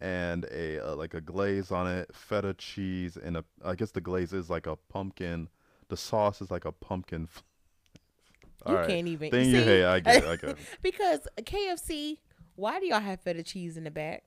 and 0.00 0.44
a 0.52 0.78
uh, 0.80 0.96
like 0.96 1.14
a 1.14 1.20
glaze 1.20 1.70
on 1.70 1.86
it, 1.86 2.10
feta 2.14 2.54
cheese, 2.54 3.16
and 3.16 3.36
a 3.36 3.44
I 3.64 3.74
guess 3.74 3.90
the 3.90 4.00
glaze 4.00 4.32
is 4.32 4.50
like 4.50 4.66
a 4.66 4.76
pumpkin. 4.76 5.48
The 5.88 5.96
sauce 5.96 6.40
is 6.40 6.50
like 6.50 6.64
a 6.64 6.72
pumpkin. 6.72 7.28
f- 7.34 7.42
You 8.68 8.74
right. 8.76 8.88
can't 8.88 9.08
even 9.08 9.30
Thing 9.30 9.50
you 9.50 9.60
see? 9.60 9.64
hate, 9.64 9.84
I 9.84 10.00
get 10.00 10.24
it. 10.24 10.28
I 10.28 10.36
get 10.36 10.50
it. 10.50 10.58
because 10.82 11.26
KFC. 11.38 12.18
Why 12.56 12.78
do 12.78 12.86
y'all 12.86 13.00
have 13.00 13.20
feta 13.20 13.42
cheese 13.42 13.76
in 13.76 13.82
the 13.82 13.90
back? 13.90 14.22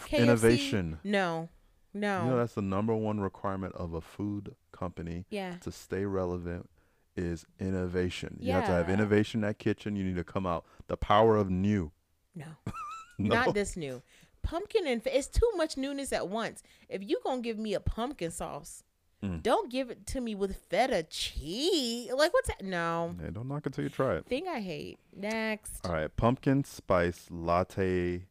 KFC, 0.00 0.18
Innovation. 0.18 0.98
No, 1.04 1.50
no. 1.92 2.24
You 2.24 2.30
know 2.30 2.36
that's 2.38 2.54
the 2.54 2.62
number 2.62 2.94
one 2.94 3.20
requirement 3.20 3.74
of 3.74 3.92
a 3.92 4.00
food 4.00 4.54
company 4.72 5.26
yeah. 5.28 5.56
to 5.60 5.70
stay 5.70 6.06
relevant 6.06 6.70
is 7.16 7.46
innovation. 7.60 8.38
You 8.40 8.52
have 8.52 8.64
to 8.66 8.72
have 8.72 8.88
innovation 8.90 9.38
in 9.42 9.48
that 9.48 9.58
kitchen. 9.58 9.94
You 9.94 10.04
need 10.04 10.16
to 10.16 10.24
come 10.24 10.46
out 10.46 10.64
the 10.88 10.96
power 10.96 11.36
of 11.36 11.50
new. 11.50 11.92
No. 12.34 12.46
No. 13.16 13.36
Not 13.36 13.54
this 13.54 13.76
new. 13.76 14.02
Pumpkin 14.44 14.86
and 14.86 15.02
it's 15.06 15.26
too 15.26 15.50
much 15.56 15.76
newness 15.76 16.12
at 16.12 16.28
once. 16.28 16.62
If 16.88 17.02
you 17.02 17.18
gonna 17.24 17.40
give 17.42 17.58
me 17.58 17.74
a 17.74 17.80
pumpkin 17.80 18.30
sauce, 18.30 18.84
Mm. 19.22 19.42
don't 19.42 19.70
give 19.72 19.88
it 19.90 20.06
to 20.08 20.20
me 20.20 20.34
with 20.34 20.54
feta 20.68 21.02
cheese. 21.02 22.12
Like 22.12 22.32
what's 22.34 22.48
that? 22.48 22.62
No. 22.62 23.16
Hey, 23.20 23.30
don't 23.30 23.48
knock 23.48 23.66
it 23.66 23.72
till 23.72 23.84
you 23.84 23.88
try 23.90 24.16
it. 24.16 24.26
Thing 24.26 24.46
I 24.48 24.60
hate. 24.60 24.98
Next. 25.16 25.84
All 25.86 25.92
right, 25.94 26.14
pumpkin 26.14 26.62
spice 26.64 27.26
latte 27.30 28.26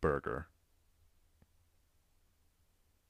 burger. 0.00 0.46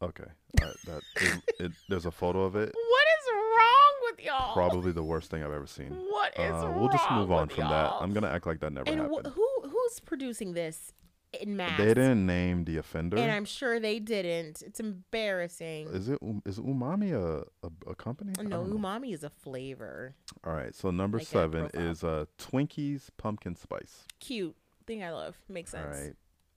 Okay, 0.00 0.24
all 0.62 0.66
right, 0.68 0.76
that 0.86 1.02
is, 1.22 1.38
it, 1.58 1.72
there's 1.88 2.06
a 2.06 2.10
photo 2.12 2.42
of 2.44 2.54
it. 2.54 2.72
What 2.72 3.06
is 3.18 3.32
wrong 3.34 3.94
with 4.10 4.24
y'all? 4.24 4.52
Probably 4.54 4.92
the 4.92 5.02
worst 5.02 5.28
thing 5.30 5.42
I've 5.42 5.52
ever 5.52 5.66
seen. 5.66 5.90
What 5.90 6.32
is 6.38 6.52
Uh, 6.52 6.66
wrong 6.68 6.78
we'll 6.80 6.88
just 6.88 7.10
move 7.10 7.32
on 7.32 7.48
from 7.48 7.64
y'all? 7.64 7.70
that. 7.98 8.04
I'm 8.04 8.12
gonna 8.12 8.28
act 8.28 8.46
like 8.46 8.60
that 8.60 8.72
never 8.72 8.88
and 8.88 9.00
happened. 9.00 9.26
wh- 9.26 9.30
who 9.34 9.48
who's 9.68 9.98
producing 10.00 10.52
this 10.52 10.92
in 11.32 11.56
mass? 11.56 11.78
they 11.78 11.86
didn't 11.88 12.26
name 12.26 12.64
the 12.64 12.76
offender. 12.78 13.16
And 13.16 13.30
I'm 13.30 13.44
sure 13.44 13.78
they 13.80 13.98
didn't. 13.98 14.62
It's 14.62 14.80
embarrassing. 14.80 15.88
Is 15.88 16.08
it 16.08 16.18
um- 16.22 16.42
umami 16.46 17.12
a 17.12 17.44
a, 17.66 17.90
a 17.90 17.94
company? 17.94 18.32
No, 18.42 18.64
know. 18.64 18.76
umami 18.78 19.12
is 19.12 19.24
a 19.24 19.30
flavor. 19.30 20.14
All 20.44 20.52
right, 20.52 20.74
so 20.74 20.90
number 20.90 21.18
Like 21.18 21.26
seven 21.26 21.70
is 21.74 22.04
uh 22.04 22.26
Twinkies 22.38 23.08
pumpkin 23.16 23.56
spice. 23.56 24.04
Cute. 24.20 24.56
Thing 24.86 25.02
I 25.04 25.10
love. 25.10 25.36
Makes 25.48 25.72
sense. 25.72 25.96
All 25.96 26.02
right. 26.02 26.14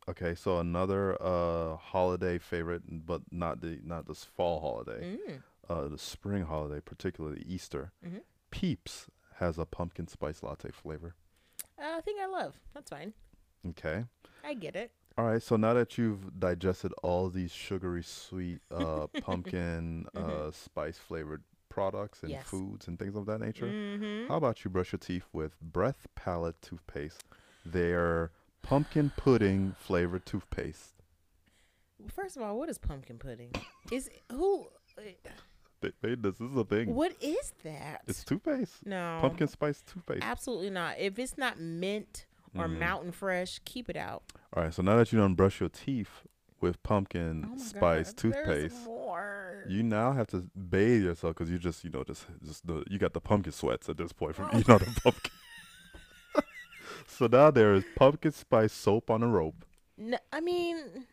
Okay, 0.10 0.36
so 0.36 0.60
another 0.60 1.22
uh 1.22 1.76
holiday 1.78 2.38
favorite, 2.38 2.84
but 3.06 3.22
not 3.32 3.62
the 3.62 3.80
not 3.84 4.08
this 4.08 4.24
fall 4.24 4.60
holiday. 4.62 5.18
Mm. 5.28 5.44
Uh, 5.70 5.88
the 5.88 5.98
spring 5.98 6.44
holiday, 6.44 6.82
particularly 6.82 7.44
Easter. 7.48 7.94
Mhm. 8.06 8.22
Peeps 8.50 9.08
has 9.36 9.58
a 9.58 9.66
pumpkin 9.66 10.08
spice 10.08 10.44
latte 10.44 10.70
flavor. 10.72 11.16
Uh, 11.80 12.02
thing 12.02 12.16
I 12.22 12.26
love. 12.26 12.60
That's 12.74 12.90
fine. 12.90 13.14
Okay. 13.70 14.06
I 14.44 14.54
get 14.56 14.76
it. 14.76 14.92
All 15.18 15.26
right. 15.26 15.42
So 15.42 15.56
now 15.56 15.74
that 15.74 15.98
you've 15.98 16.40
digested 16.40 16.94
all 17.04 17.30
these 17.30 17.52
sugary, 17.52 18.04
sweet, 18.04 18.60
uh, 18.72 19.08
pumpkin, 19.22 20.08
uh, 20.16 20.52
spice 20.52 20.98
flavored 20.98 21.44
products 21.70 22.22
and 22.24 22.32
Mm-hmm. 22.32 22.40
Yes. 22.40 22.48
foods 22.48 22.88
and 22.88 22.98
things 23.00 23.16
of 23.16 23.26
that 23.28 23.40
nature, 23.40 23.66
Mm-hmm. 23.68 24.28
how 24.30 24.38
about 24.38 24.64
you 24.64 24.72
brush 24.72 24.92
your 24.92 25.00
teeth 25.00 25.26
with 25.32 25.60
Breath 25.62 26.08
Palette 26.16 26.62
toothpaste? 26.62 27.24
Their 27.66 28.32
pumpkin 28.64 29.12
pudding 29.16 29.76
flavored 29.80 30.26
toothpaste. 30.26 30.94
First 32.14 32.36
of 32.36 32.44
all, 32.44 32.58
what 32.58 32.68
is 32.70 32.78
pumpkin 32.80 33.20
pudding? 33.20 33.52
Is 33.92 34.10
who? 34.32 34.68
They 35.82 35.92
made 36.04 36.24
this. 36.24 36.36
This 36.38 36.50
is 36.52 36.58
a 36.58 36.64
thing. 36.64 36.94
What 36.94 37.14
is 37.22 37.54
that? 37.64 38.02
It's 38.08 38.24
toothpaste. 38.24 38.86
no 38.86 39.18
Pumpkin 39.22 39.48
spice 39.48 39.82
toothpaste. 39.82 40.24
Absolutely 40.24 40.70
not. 40.72 41.00
If 41.00 41.18
it's 41.20 41.38
not 41.38 41.60
mint 41.60 42.26
or 42.56 42.68
Mhm. 42.68 42.80
mountain 42.80 43.12
fresh, 43.12 43.60
keep 43.66 43.90
it 43.90 43.96
out. 43.96 44.24
All 44.54 44.64
right. 44.64 44.74
So 44.74 44.82
now 44.82 44.98
that 44.98 45.12
you 45.12 45.20
done 45.20 45.36
brush 45.36 45.60
your 45.60 45.70
teeth 45.70 46.24
with 46.60 46.82
pumpkin 46.84 47.50
Oh 47.52 47.58
spice 47.58 48.14
God, 48.14 48.18
toothpaste, 48.18 48.88
you 49.68 49.84
now 49.84 50.12
have 50.14 50.28
to 50.28 50.50
bathe 50.70 51.04
yourself 51.04 51.36
because 51.36 51.50
you 51.50 51.58
just 51.58 51.84
you 51.84 51.90
know 51.90 52.04
just 52.04 52.26
just 52.44 52.66
the 52.68 52.84
you 52.90 52.98
got 53.00 53.14
the 53.14 53.22
pumpkin 53.22 53.52
sweats 53.54 53.90
at 53.90 53.98
this 53.98 54.12
point 54.14 54.36
from 54.36 54.50
eating 54.54 54.72
all 54.72 54.80
the 54.80 54.86
pumpkin. 55.02 55.32
so 57.08 57.28
now 57.28 57.52
there 57.52 57.74
is 57.74 57.84
pumpkin 57.96 58.32
spice 58.32 58.74
soap 58.74 59.10
on 59.10 59.24
a 59.24 59.28
rope. 59.28 59.66
No, 59.98 60.18
I 60.32 60.40
mean, 60.42 61.06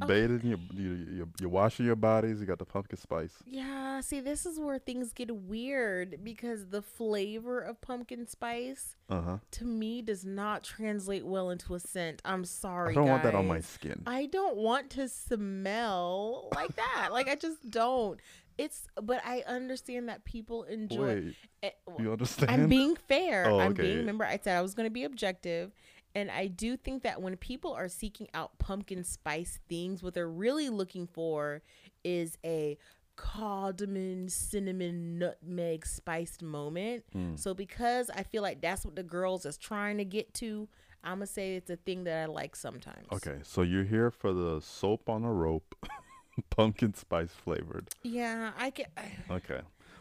Oh. 0.00 0.06
bathing, 0.06 0.40
you 0.44 0.58
you 0.72 0.90
you 1.16 1.28
you're 1.40 1.50
washing 1.50 1.86
your 1.86 1.96
bodies. 1.96 2.40
You 2.40 2.46
got 2.46 2.58
the 2.58 2.64
pumpkin 2.64 2.98
spice. 2.98 3.34
yeah. 3.46 4.00
See, 4.00 4.20
this 4.20 4.46
is 4.46 4.58
where 4.58 4.78
things 4.78 5.12
get 5.12 5.34
weird 5.34 6.24
because 6.24 6.68
the 6.68 6.80
flavor 6.82 7.60
of 7.60 7.80
pumpkin 7.80 8.26
spice 8.26 8.96
Uh 9.08 9.20
huh. 9.20 9.38
to 9.52 9.64
me 9.64 10.00
does 10.02 10.24
not 10.24 10.62
translate 10.64 11.26
well 11.26 11.50
into 11.50 11.74
a 11.74 11.80
scent. 11.80 12.22
I'm 12.24 12.44
sorry. 12.44 12.92
I 12.92 12.94
don't 12.94 13.08
want 13.08 13.22
that 13.24 13.34
on 13.34 13.46
my 13.46 13.60
skin. 13.60 14.02
I 14.06 14.26
don't 14.26 14.56
want 14.56 14.90
to 14.90 15.08
smell 15.08 16.48
like 16.54 16.74
that. 16.76 17.08
like 17.12 17.28
I 17.28 17.34
just 17.34 17.70
don't. 17.70 18.20
It's 18.58 18.86
but 19.00 19.22
I 19.24 19.42
understand 19.46 20.08
that 20.10 20.24
people 20.24 20.64
enjoy. 20.64 21.34
Wait, 21.62 21.74
w- 21.86 22.04
you 22.06 22.12
understand? 22.12 22.50
I'm 22.50 22.68
being 22.68 22.94
fair. 22.96 23.46
Oh, 23.48 23.58
I'm 23.58 23.72
okay, 23.72 23.82
being. 23.82 23.98
Remember, 23.98 24.24
I 24.24 24.38
said 24.42 24.56
I 24.58 24.60
was 24.60 24.74
going 24.74 24.86
to 24.86 24.92
be 24.92 25.04
objective, 25.04 25.72
and 26.14 26.30
I 26.30 26.46
do 26.46 26.76
think 26.76 27.02
that 27.04 27.22
when 27.22 27.36
people 27.36 27.72
are 27.72 27.88
seeking 27.88 28.28
out 28.34 28.58
pumpkin 28.58 29.04
spice 29.04 29.60
things, 29.68 30.02
what 30.02 30.14
they're 30.14 30.28
really 30.28 30.68
looking 30.68 31.06
for 31.06 31.62
is 32.04 32.36
a 32.44 32.78
cardamom, 33.16 34.28
cinnamon, 34.28 35.18
nutmeg 35.18 35.86
spiced 35.86 36.42
moment. 36.42 37.04
Mm. 37.14 37.38
So 37.38 37.54
because 37.54 38.10
I 38.10 38.22
feel 38.22 38.42
like 38.42 38.60
that's 38.60 38.84
what 38.84 38.96
the 38.96 39.02
girls 39.02 39.44
is 39.44 39.56
trying 39.58 39.98
to 39.98 40.04
get 40.04 40.32
to, 40.34 40.68
I'm 41.04 41.16
gonna 41.16 41.26
say 41.26 41.56
it's 41.56 41.70
a 41.70 41.76
thing 41.76 42.04
that 42.04 42.22
I 42.22 42.26
like 42.26 42.56
sometimes. 42.56 43.06
Okay, 43.12 43.38
so 43.42 43.62
you're 43.62 43.84
here 43.84 44.10
for 44.10 44.32
the 44.32 44.60
soap 44.60 45.08
on 45.08 45.24
a 45.24 45.32
rope, 45.32 45.74
pumpkin 46.50 46.94
spice 46.94 47.30
flavored. 47.30 47.88
Yeah, 48.02 48.52
I 48.58 48.70
get. 48.70 48.90
Okay. 49.30 49.60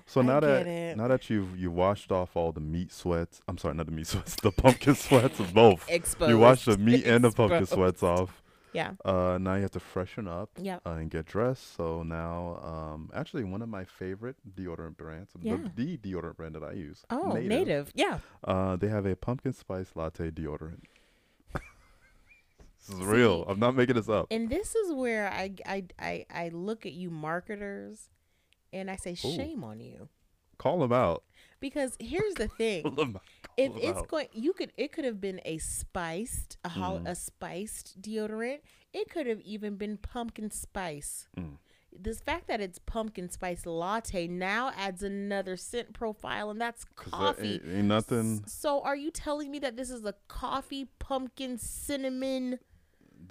So 0.10 0.22
I 0.22 0.24
now 0.26 0.40
that 0.40 0.66
it. 0.68 0.98
now 0.98 1.08
that 1.08 1.30
you've 1.30 1.56
you 1.58 1.70
washed 1.70 2.12
off 2.12 2.36
all 2.36 2.52
the 2.52 2.60
meat 2.60 2.92
sweats, 2.92 3.42
I'm 3.48 3.58
sorry, 3.60 3.76
not 3.76 3.86
the 3.86 3.92
meat 3.92 4.08
sweats, 4.14 4.36
the 4.42 4.52
pumpkin 4.52 4.96
sweats, 4.96 5.40
of 5.40 5.54
both. 5.54 5.86
Exposed. 5.88 6.30
You 6.32 6.40
washed 6.40 6.66
the 6.66 6.78
meat 6.78 7.06
and 7.06 7.24
the 7.24 7.32
pumpkin 7.32 7.66
sweats 7.68 8.02
off. 8.02 8.42
Yeah. 8.74 8.92
Uh, 9.04 9.38
now 9.42 9.56
you 9.56 9.62
have 9.64 9.72
to 9.72 9.80
freshen 9.80 10.28
up 10.28 10.50
Yeah. 10.62 10.78
uh, 10.86 10.92
and 10.92 11.10
get 11.10 11.26
dressed. 11.26 11.76
So 11.76 12.04
now, 12.04 12.60
um, 12.64 13.10
actually, 13.16 13.44
one 13.44 13.62
of 13.64 13.70
my 13.70 13.84
favorite 13.84 14.36
deodorant 14.56 14.96
brands, 14.98 15.32
Yeah. 15.42 15.58
the, 15.76 15.98
the 15.98 16.14
deodorant 16.14 16.38
brand 16.38 16.54
that 16.56 16.64
I 16.64 16.74
use, 16.74 17.04
Oh, 17.10 17.34
native. 17.34 17.92
Yeah. 17.96 18.20
Uh, 18.44 18.76
they 18.76 18.88
have 18.88 19.06
a 19.08 19.16
pumpkin 19.16 19.54
spice 19.54 19.92
latte 19.96 20.30
deodorant. 20.30 20.84
this 21.54 22.90
is 22.90 23.02
real. 23.04 23.44
I'm 23.48 23.60
not 23.60 23.76
making 23.76 23.96
this 23.96 24.10
up. 24.10 24.28
And 24.32 24.50
this 24.50 24.76
is 24.76 24.94
where 24.94 25.32
I 25.32 25.52
I 25.66 25.84
I, 26.00 26.26
I 26.32 26.50
look 26.50 26.86
at 26.86 26.94
you 26.94 27.10
marketers, 27.10 28.10
and 28.74 28.90
I 28.90 28.96
say 28.96 29.12
Ooh. 29.12 29.16
shame 29.16 29.64
on 29.64 29.80
you 29.80 30.10
Call 30.58 30.80
them 30.80 30.92
out. 30.92 31.24
because 31.62 31.96
here's 32.00 32.34
the 32.36 32.48
thing. 32.50 32.84
Call 32.84 32.92
them 32.92 33.16
out. 33.16 33.22
if 33.58 33.72
Call 33.72 33.82
'em 33.82 33.90
it's 33.90 34.00
out. 34.00 34.08
going 34.08 34.28
you 34.34 34.54
could 34.54 34.72
it 34.78 34.92
could 34.92 35.06
have 35.06 35.20
been 35.22 35.40
a 35.46 35.58
spiced 35.58 36.58
a 36.64 36.70
hol- 36.70 37.00
Mm. 37.00 37.08
a 37.10 37.16
spiced 37.16 38.02
deodorant 38.02 38.60
it 38.94 39.10
could 39.10 39.28
have 39.28 39.42
even 39.42 39.76
been 39.76 39.98
pumpkin 39.98 40.50
spice 40.52 41.28
Mm. 41.38 41.58
this 41.92 42.20
fact 42.22 42.48
that 42.48 42.60
it's 42.62 42.80
pumpkin 42.80 43.30
spice 43.30 43.66
latte 43.66 44.28
now 44.28 44.72
adds 44.76 45.02
another 45.04 45.56
scent 45.58 45.94
profile 45.94 46.50
and 46.50 46.60
that's 46.62 46.84
'Cause 46.86 47.06
that 47.06 47.12
coffee 47.12 47.54
ain't, 47.54 47.66
ain't 47.68 47.88
nothing. 47.88 48.46
So 48.48 48.82
are 48.82 48.96
you 48.96 49.12
telling 49.12 49.50
me 49.52 49.60
that 49.60 49.76
this 49.78 49.90
is 49.90 50.04
a 50.06 50.14
coffee 50.28 50.86
pumpkin 51.00 51.58
cinnamon 51.58 52.60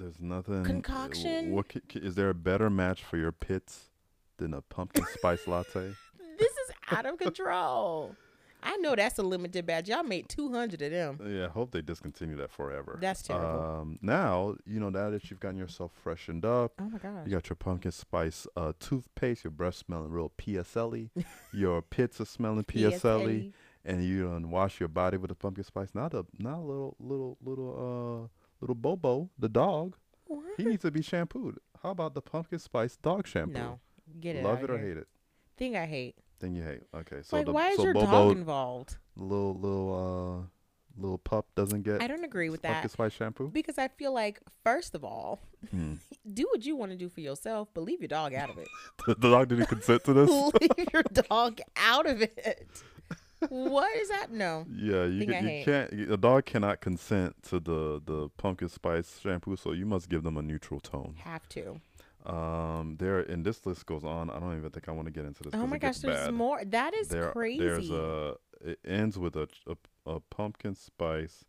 There's 0.00 0.20
nothing. 0.20 0.62
Concoction? 0.64 1.50
What 1.52 1.66
is 1.94 2.14
there 2.14 2.30
a 2.30 2.34
better 2.34 2.68
match 2.70 3.02
for 3.02 3.16
your 3.16 3.32
pits 3.32 3.90
than 4.38 4.54
a 4.54 4.62
pumpkin 4.62 5.04
spice 5.14 5.46
latte? 5.46 5.92
this 6.38 6.52
is 6.52 6.70
out 6.90 7.04
of 7.06 7.18
control 7.18 8.14
i 8.62 8.76
know 8.78 8.96
that's 8.96 9.18
a 9.18 9.22
limited 9.22 9.64
batch 9.66 9.88
y'all 9.88 10.02
made 10.02 10.28
200 10.28 10.82
of 10.82 10.90
them 10.90 11.18
Yeah, 11.24 11.44
I 11.46 11.48
hope 11.48 11.70
they 11.70 11.80
discontinue 11.80 12.36
that 12.38 12.50
forever. 12.50 12.98
That's 13.00 13.22
terrible. 13.22 13.62
Um, 13.62 13.98
now 14.02 14.56
you 14.66 14.80
know 14.80 14.88
now 14.90 15.10
that 15.10 15.30
you've 15.30 15.38
gotten 15.38 15.58
yourself 15.58 15.92
freshened 16.02 16.44
up, 16.44 16.72
oh 16.80 16.88
my 16.90 16.98
gosh 16.98 17.24
you 17.24 17.30
got 17.30 17.48
your 17.48 17.56
pumpkin 17.56 17.92
spice 17.92 18.46
uh, 18.56 18.72
toothpaste, 18.80 19.44
your 19.44 19.52
breath 19.52 19.76
smelling 19.76 20.10
real 20.10 20.32
PSLy, 20.38 21.10
your 21.52 21.82
pits 21.82 22.20
are 22.20 22.24
smelling 22.24 22.64
PSLy, 22.64 23.52
and 23.84 24.04
you 24.04 24.24
done 24.24 24.50
wash 24.50 24.80
your 24.80 24.88
body 24.88 25.16
with 25.18 25.28
the 25.28 25.34
pumpkin 25.36 25.62
spice. 25.64 25.90
Not 25.94 26.12
a, 26.14 26.26
not 26.38 26.56
a 26.58 26.60
little 26.62 26.96
little 26.98 27.36
little 27.44 27.70
uh 27.78 28.28
little 28.60 28.74
Bobo, 28.74 29.30
the 29.38 29.48
dog, 29.48 29.94
What? 30.26 30.42
he 30.56 30.64
needs 30.64 30.82
to 30.82 30.90
be 30.90 31.02
shampooed. 31.02 31.58
How 31.82 31.88
How 31.88 31.90
about 31.90 32.14
the 32.14 32.22
pumpkin 32.22 32.58
spice 32.58 32.96
dog 32.96 33.28
shampoo? 33.28 33.52
No, 33.52 33.80
get 34.20 34.36
it. 34.36 34.44
Love 34.44 34.62
it 34.64 34.70
or 34.70 34.78
here. 34.78 34.88
hate 34.88 34.96
it? 34.98 35.06
Thing 35.56 35.76
I 35.76 35.86
hate. 35.86 36.16
Thing 36.40 36.54
you 36.54 36.62
hate. 36.62 36.82
Okay, 36.94 37.18
so 37.22 37.36
like, 37.36 37.46
the 37.46 37.52
why 37.52 37.70
is 37.70 37.76
so 37.76 37.84
your 37.84 37.94
Bobo 37.94 38.06
dog 38.10 38.36
involved? 38.36 38.96
little 39.16 39.54
little 39.54 40.44
uh 40.44 40.46
little 41.00 41.18
pup 41.18 41.46
doesn't 41.56 41.82
get 41.82 42.00
I 42.02 42.06
don't 42.08 42.24
agree 42.24 42.48
with 42.50 42.62
that 42.62 42.88
spice 42.90 43.12
shampoo. 43.12 43.48
because 43.48 43.78
I 43.78 43.88
feel 43.88 44.12
like, 44.12 44.40
first 44.64 44.94
of 44.94 45.04
all, 45.04 45.40
Hmm. 45.70 45.94
do 46.32 46.46
what 46.52 46.64
you 46.64 46.76
want 46.76 46.92
to 46.92 46.96
do 46.98 47.08
for 47.08 47.20
yourself, 47.20 47.68
but 47.74 47.82
leave 47.82 48.00
your 48.00 48.08
dog 48.08 48.34
out 48.34 48.50
of 48.50 48.58
it. 48.58 48.68
the 49.06 49.30
dog 49.30 49.48
didn't 49.48 49.66
consent 49.66 50.04
to 50.04 50.12
this. 50.12 50.30
leave 50.60 50.92
your 50.92 51.02
dog 51.28 51.60
out 51.76 52.06
of 52.08 52.22
it. 52.22 52.68
What 53.48 53.94
is 53.96 54.08
that? 54.08 54.32
No. 54.32 54.66
Yeah, 54.68 55.04
you, 55.04 55.20
Thing 55.20 55.28
ca- 55.30 55.36
I 55.36 55.40
you 55.40 55.64
can't. 55.64 55.92
A 56.12 56.16
dog 56.16 56.44
cannot 56.44 56.80
consent 56.80 57.36
to 57.44 57.60
the 57.60 58.02
the 58.04 58.28
pumpkin 58.36 58.68
spice 58.68 59.20
shampoo, 59.20 59.54
so 59.56 59.70
you 59.72 59.86
must 59.86 60.08
give 60.08 60.24
them 60.24 60.36
a 60.36 60.42
neutral 60.42 60.80
tone. 60.80 61.14
Have 61.18 61.48
to. 61.50 61.80
Um, 62.28 62.96
there 62.98 63.20
and 63.20 63.44
this 63.44 63.64
list 63.64 63.86
goes 63.86 64.04
on. 64.04 64.28
I 64.30 64.38
don't 64.38 64.56
even 64.56 64.70
think 64.70 64.88
I 64.88 64.92
want 64.92 65.06
to 65.06 65.12
get 65.12 65.24
into 65.24 65.42
this. 65.42 65.54
Oh 65.54 65.66
my 65.66 65.78
gosh, 65.78 65.98
there's 65.98 66.26
bad. 66.26 66.34
more. 66.34 66.62
That 66.64 66.94
is 66.94 67.08
There- 67.08 67.30
crazy. 67.32 67.60
There's 67.64 67.90
a. 67.90 68.34
It 68.60 68.80
ends 68.84 69.18
with 69.18 69.36
a, 69.36 69.48
a 69.66 69.76
a 70.04 70.20
pumpkin 70.20 70.74
spice 70.74 71.44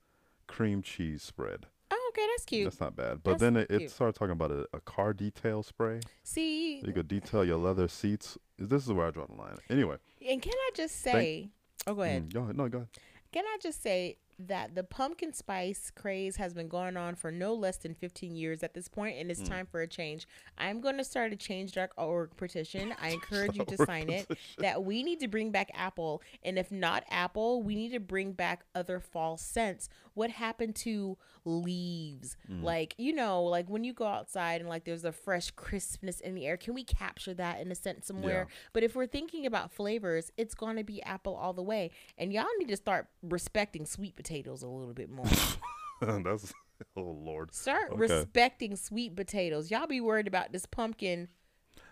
cream 0.47 0.82
cheese 0.82 1.21
spread. 1.23 1.65
oh, 1.91 2.11
okay, 2.13 2.25
that's 2.32 2.45
cute. 2.45 2.65
That's 2.65 2.80
not 2.80 2.95
bad. 2.95 3.23
But 3.23 3.32
That's 3.32 3.41
then 3.41 3.57
it, 3.57 3.71
it 3.71 3.91
started 3.91 4.13
talking 4.13 4.32
about 4.34 4.51
a, 4.51 4.67
a 4.73 4.80
car 4.80 5.13
detail 5.13 5.63
spray. 5.63 6.01
See, 6.23 6.80
You 6.86 6.93
could 6.93 7.07
detail 7.07 7.43
your 7.43 7.57
leather 7.57 7.88
seats. 7.88 8.38
This 8.57 8.86
is 8.86 8.91
where 8.91 9.07
I 9.07 9.11
draw 9.11 9.25
the 9.25 9.34
line. 9.36 9.57
Anyway, 9.69 9.97
and 10.27 10.41
can 10.41 10.53
I 10.53 10.69
just 10.75 11.01
say? 11.01 11.49
oh, 11.88 11.95
go 11.95 12.01
ahead. 12.03 12.30
mm, 12.30 12.34
go 12.34 12.41
ahead. 12.43 12.57
No, 12.57 12.67
go 12.69 12.77
ahead. 12.80 12.89
Can 13.32 13.45
I 13.45 13.57
just 13.61 13.82
say 13.82 14.17
that 14.47 14.73
the 14.73 14.83
pumpkin 14.83 15.33
spice 15.33 15.91
craze 15.93 16.37
has 16.37 16.53
been 16.53 16.69
going 16.69 16.95
on 16.95 17.15
for 17.15 17.29
no 17.31 17.53
less 17.53 17.75
than 17.77 17.93
15 17.93 18.35
years 18.35 18.63
at 18.63 18.73
this 18.73 18.87
point, 18.87 19.17
and 19.17 19.27
Mm. 19.27 19.31
it's 19.31 19.47
time 19.47 19.65
for 19.65 19.81
a 19.81 19.87
change. 19.87 20.27
I'm 20.57 20.79
going 20.79 20.97
to 20.97 21.03
start 21.03 21.33
a 21.33 21.35
change.org 21.35 22.37
petition. 22.37 22.93
I 23.01 23.09
encourage 23.19 23.57
you 23.57 23.65
to 23.65 23.75
Org 23.77 23.85
sign 23.87 24.09
it. 24.09 24.27
That 24.59 24.83
we 24.85 25.03
need 25.03 25.19
to 25.19 25.27
bring 25.27 25.51
back 25.51 25.69
Apple, 25.73 26.21
and 26.41 26.57
if 26.57 26.71
not 26.71 27.03
Apple, 27.09 27.61
we 27.61 27.75
need 27.75 27.91
to 27.91 27.99
bring 27.99 28.31
back 28.31 28.63
other 28.73 29.01
fall 29.01 29.35
scents. 29.35 29.89
What 30.13 30.29
happened 30.31 30.75
to 30.77 31.17
leaves? 31.43 32.37
Mm. 32.49 32.63
Like 32.63 32.95
you 32.97 33.13
know, 33.13 33.43
like 33.43 33.69
when 33.69 33.83
you 33.83 33.91
go 33.93 34.05
outside 34.07 34.61
and 34.61 34.69
like 34.69 34.85
there's 34.85 35.05
a 35.05 35.11
fresh 35.11 35.51
crispness 35.51 36.21
in 36.21 36.33
the 36.35 36.45
air. 36.47 36.55
Can 36.57 36.73
we 36.73 36.83
capture 36.83 37.33
that 37.33 37.59
in 37.59 37.71
a 37.71 37.75
scent 37.75 38.05
somewhere? 38.05 38.47
But 38.73 38.83
if 38.83 38.95
we're 38.95 39.07
thinking 39.07 39.45
about 39.45 39.71
flavors, 39.71 40.31
it's 40.37 40.53
going 40.53 40.77
to 40.77 40.83
be 40.83 41.01
Apple 41.03 41.35
all 41.35 41.51
the 41.53 41.61
way. 41.63 41.91
And 42.17 42.31
y'all 42.31 42.45
need 42.57 42.69
to 42.69 42.77
start 42.77 43.07
respecting 43.21 43.85
sweet 43.85 44.15
potatoes 44.15 44.28
a 44.32 44.67
little 44.67 44.93
bit 44.93 45.09
more. 45.09 45.25
That's 46.01 46.53
oh 46.95 47.01
lord. 47.01 47.53
Start 47.53 47.91
Okay. 47.91 47.99
respecting 47.99 48.75
sweet 48.75 49.15
potatoes. 49.15 49.69
Y'all 49.71 49.88
be 49.88 50.01
worried 50.01 50.27
about 50.27 50.51
this 50.51 50.65
pumpkin. 50.65 51.27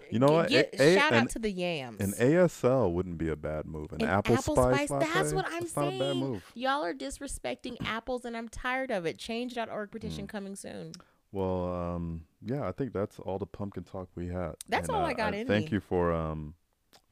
You 0.10 0.20
know 0.20 0.28
what? 0.32 0.48
Get, 0.48 0.74
A- 0.80 0.96
a- 0.96 0.98
shout 0.98 1.12
an- 1.12 1.24
out 1.24 1.30
to 1.32 1.40
the 1.40 1.52
yams. 1.52 2.00
An 2.00 2.14
ASL 2.14 2.94
wouldn't 2.94 3.18
be 3.18 3.28
a 3.28 3.36
bad 3.36 3.66
move. 3.66 3.92
An, 3.92 4.02
An 4.02 4.08
apple, 4.08 4.38
spice, 4.38 4.90
latte, 4.90 5.06
That's 5.14 5.34
what 5.34 5.46
I'm 5.48 5.60
that's 5.62 5.74
saying. 5.74 6.00
Not 6.00 6.06
a 6.06 6.10
bad 6.14 6.16
move. 6.18 6.44
Y'all 6.56 6.86
are 6.86 6.94
disrespecting 6.94 7.76
apples, 7.86 8.24
and 8.24 8.38
I'm 8.38 8.48
tired 8.48 8.90
of 8.92 9.06
it. 9.06 9.18
Change.org 9.18 9.92
petition 9.92 10.26
Mm. 10.26 10.30
coming 10.30 10.56
soon. 10.56 10.94
Well, 11.34 11.74
um, 11.74 12.22
yeah, 12.42 12.66
I 12.66 12.72
think 12.72 12.94
that's 12.94 13.20
all 13.20 13.38
the 13.38 13.46
pumpkin 13.46 13.84
talk 13.84 14.08
we 14.16 14.28
had. 14.30 14.54
That's 14.70 14.88
And, 14.88 14.96
all 14.96 15.04
uh, 15.04 15.08
I 15.10 15.14
got 15.14 15.34
in 15.34 15.46
Thank 15.46 15.66
me. 15.72 15.76
you 15.76 15.80
for 15.82 16.14
um 16.14 16.54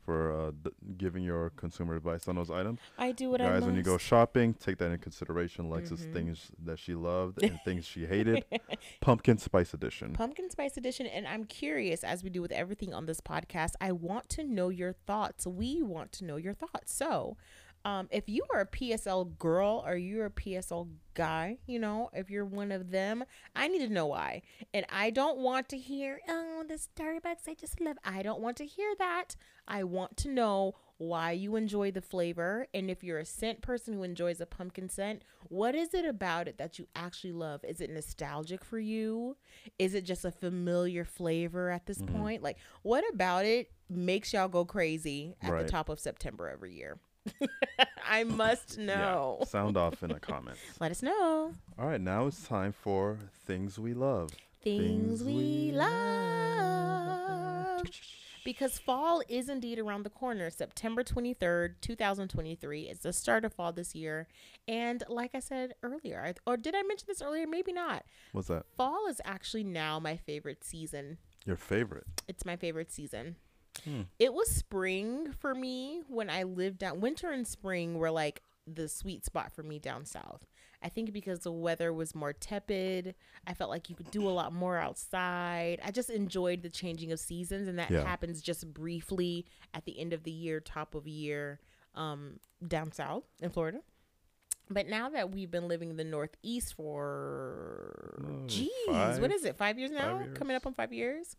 for 0.05 0.31
uh 0.31 0.51
d- 0.63 0.69
giving 0.97 1.23
your 1.23 1.49
consumer 1.51 1.95
advice 1.95 2.27
on 2.27 2.35
those 2.35 2.51
items. 2.51 2.79
I 2.97 3.11
do 3.11 3.29
what 3.31 3.41
I 3.41 3.45
Guys, 3.45 3.63
when 3.63 3.75
you 3.75 3.81
go 3.83 3.97
shopping, 3.97 4.53
take 4.53 4.77
that 4.77 4.91
in 4.91 4.99
consideration. 4.99 5.69
Lex's 5.69 6.01
Mhm. 6.05 6.13
things 6.13 6.51
that 6.63 6.77
she 6.79 6.93
loved 6.93 7.41
and 7.43 7.59
things 7.65 7.85
she 7.85 8.05
hated. 8.05 8.45
Pumpkin 9.01 9.37
spice 9.37 9.73
edition. 9.73 10.13
Pumpkin 10.13 10.49
Spice 10.49 10.77
Edition. 10.77 11.05
And 11.07 11.27
I'm 11.27 11.45
curious, 11.45 12.03
as 12.03 12.23
we 12.23 12.29
do 12.29 12.41
with 12.41 12.51
everything 12.51 12.93
on 12.93 13.05
this 13.05 13.19
podcast, 13.21 13.71
I 13.81 13.91
want 13.91 14.29
to 14.29 14.43
know 14.43 14.69
your 14.69 14.93
thoughts. 14.93 15.45
We 15.47 15.81
want 15.81 16.11
to 16.13 16.25
know 16.25 16.35
your 16.35 16.53
thoughts. 16.53 16.93
So, 16.93 17.37
um, 17.85 18.07
if 18.11 18.27
you 18.27 18.43
are 18.53 18.61
a 18.61 18.65
PSL 18.65 19.37
girl 19.37 19.83
or 19.85 19.95
you're 19.95 20.25
a 20.25 20.31
PSL 20.31 20.89
guy, 21.13 21.59
you 21.67 21.79
know, 21.79 22.09
if 22.13 22.29
you're 22.31 22.43
one 22.43 22.71
of 22.71 22.89
them, 22.91 23.23
I 23.55 23.67
need 23.67 23.79
to 23.87 23.93
know 23.93 24.07
why. 24.07 24.41
And 24.73 24.85
I 24.89 25.11
don't 25.11 25.37
want 25.37 25.69
to 25.69 25.77
hear, 25.77 26.19
oh, 26.27 26.63
the 26.67 26.73
Starbucks 26.73 27.47
I 27.47 27.53
just 27.53 27.79
love. 27.79 27.97
I 28.03 28.23
don't 28.23 28.41
want 28.41 28.57
to 28.57 28.65
hear 28.65 28.93
that. 28.97 29.35
I 29.67 29.83
want 29.83 30.17
to 30.17 30.29
know 30.29 30.73
why 30.97 31.31
you 31.33 31.55
enjoy 31.55 31.91
the 31.91 32.01
flavor. 32.01 32.67
And 32.73 32.89
if 32.89 33.03
you're 33.03 33.19
a 33.19 33.25
scent 33.25 33.61
person 33.61 33.93
who 33.93 34.03
enjoys 34.03 34.41
a 34.41 34.45
pumpkin 34.47 34.89
scent, 34.89 35.21
what 35.49 35.75
is 35.75 35.93
it 35.93 36.05
about 36.05 36.47
it 36.47 36.57
that 36.57 36.79
you 36.79 36.87
actually 36.95 37.33
love? 37.33 37.63
Is 37.63 37.81
it 37.81 37.91
nostalgic 37.91 38.63
for 38.65 38.79
you? 38.79 39.37
Is 39.77 39.93
it 39.93 40.05
just 40.05 40.25
a 40.25 40.31
familiar 40.31 41.05
flavor 41.05 41.69
at 41.69 41.85
this 41.85 41.99
Mm-hmm. 41.99 42.17
point? 42.17 42.41
Like, 42.43 42.57
what 42.81 43.03
about 43.13 43.45
it 43.45 43.69
makes 43.89 44.33
y'all 44.33 44.47
go 44.47 44.65
crazy 44.65 45.35
at 45.41 45.51
Right. 45.51 45.65
the 45.65 45.69
top 45.71 45.87
of 45.89 45.99
September 45.99 46.49
every 46.49 46.73
year? 46.73 46.97
I 48.07 48.23
must 48.23 48.77
Yeah, 48.77 48.85
know. 48.85 49.39
Sound 49.47 49.77
off 49.77 50.03
in 50.03 50.09
the 50.09 50.19
comments. 50.19 50.59
Let 50.79 50.91
us 50.91 51.01
know. 51.01 51.53
All 51.79 51.87
right, 51.87 52.01
now 52.01 52.27
it's 52.27 52.47
time 52.47 52.73
for 52.73 53.17
things 53.45 53.79
we 53.79 53.93
love. 53.93 54.31
Things, 54.63 55.21
Things 55.21 55.23
we 55.23 55.33
we 55.33 55.71
love. 55.73 57.81
Because 58.43 58.77
fall 58.77 59.23
is 59.27 59.49
indeed 59.49 59.79
around 59.79 60.03
the 60.03 60.11
corner. 60.11 60.51
September 60.51 61.03
23rd, 61.03 61.75
2023 61.81 62.83
is 62.83 62.99
the 62.99 63.11
start 63.11 63.43
of 63.43 63.53
fall 63.53 63.73
this 63.73 63.95
year. 63.95 64.27
And 64.67 65.03
like 65.09 65.31
I 65.33 65.39
said 65.39 65.73
earlier, 65.81 66.31
or 66.45 66.55
did 66.55 66.75
I 66.75 66.83
mention 66.83 67.05
this 67.07 67.23
earlier? 67.23 67.47
Maybe 67.47 67.73
not. 67.73 68.05
What's 68.33 68.49
that? 68.49 68.65
Fall 68.77 69.07
is 69.07 69.19
actually 69.25 69.63
now 69.63 69.99
my 69.99 70.15
favorite 70.15 70.63
season. 70.63 71.17
Your 71.45 71.55
favorite? 71.55 72.05
It's 72.27 72.45
my 72.45 72.55
favorite 72.55 72.91
season. 72.91 73.35
Hmm. 73.83 74.01
It 74.19 74.33
was 74.33 74.49
spring 74.49 75.31
for 75.33 75.53
me 75.53 76.01
when 76.07 76.29
I 76.29 76.43
lived 76.43 76.79
down. 76.79 77.01
Winter 77.01 77.31
and 77.31 77.45
spring 77.47 77.97
were 77.97 78.11
like 78.11 78.41
the 78.67 78.87
sweet 78.87 79.25
spot 79.25 79.51
for 79.51 79.63
me 79.63 79.79
down 79.79 80.05
south. 80.05 80.45
I 80.81 80.89
think 80.89 81.13
because 81.13 81.39
the 81.39 81.51
weather 81.51 81.91
was 81.93 82.13
more 82.13 82.31
tepid, 82.33 83.15
I 83.47 83.53
felt 83.53 83.69
like 83.71 83.89
you 83.89 83.95
could 83.95 84.11
do 84.11 84.27
a 84.27 84.29
lot 84.31 84.53
more 84.53 84.77
outside. 84.77 85.79
I 85.83 85.91
just 85.91 86.09
enjoyed 86.09 86.61
the 86.61 86.69
changing 86.69 87.11
of 87.11 87.19
seasons, 87.19 87.67
and 87.67 87.79
that 87.79 87.89
Yeah. 87.89 88.03
happens 88.03 88.41
just 88.41 88.71
briefly 88.73 89.45
at 89.73 89.85
the 89.85 89.99
end 89.99 90.13
of 90.13 90.23
the 90.23 90.31
year, 90.31 90.59
top 90.59 90.93
of 90.93 91.07
year, 91.07 91.59
um, 91.95 92.39
down 92.65 92.91
south 92.91 93.23
in 93.41 93.49
Florida. 93.49 93.81
But 94.69 94.87
now 94.87 95.09
that 95.09 95.31
we've 95.31 95.49
been 95.51 95.67
living 95.67 95.89
in 95.91 95.95
the 95.97 96.03
Northeast 96.03 96.73
for, 96.75 98.15
Oh, 98.23 98.47
geez, 98.47 98.69
five- 98.87 99.19
what 99.21 99.31
is 99.31 99.45
it? 99.45 99.55
Five 99.57 99.77
years 99.79 99.91
now? 99.91 100.19
five 100.19 100.33
Coming 100.33 100.55
up 100.55 100.65
on 100.65 100.73
five 100.73 100.91
years. 100.93 101.35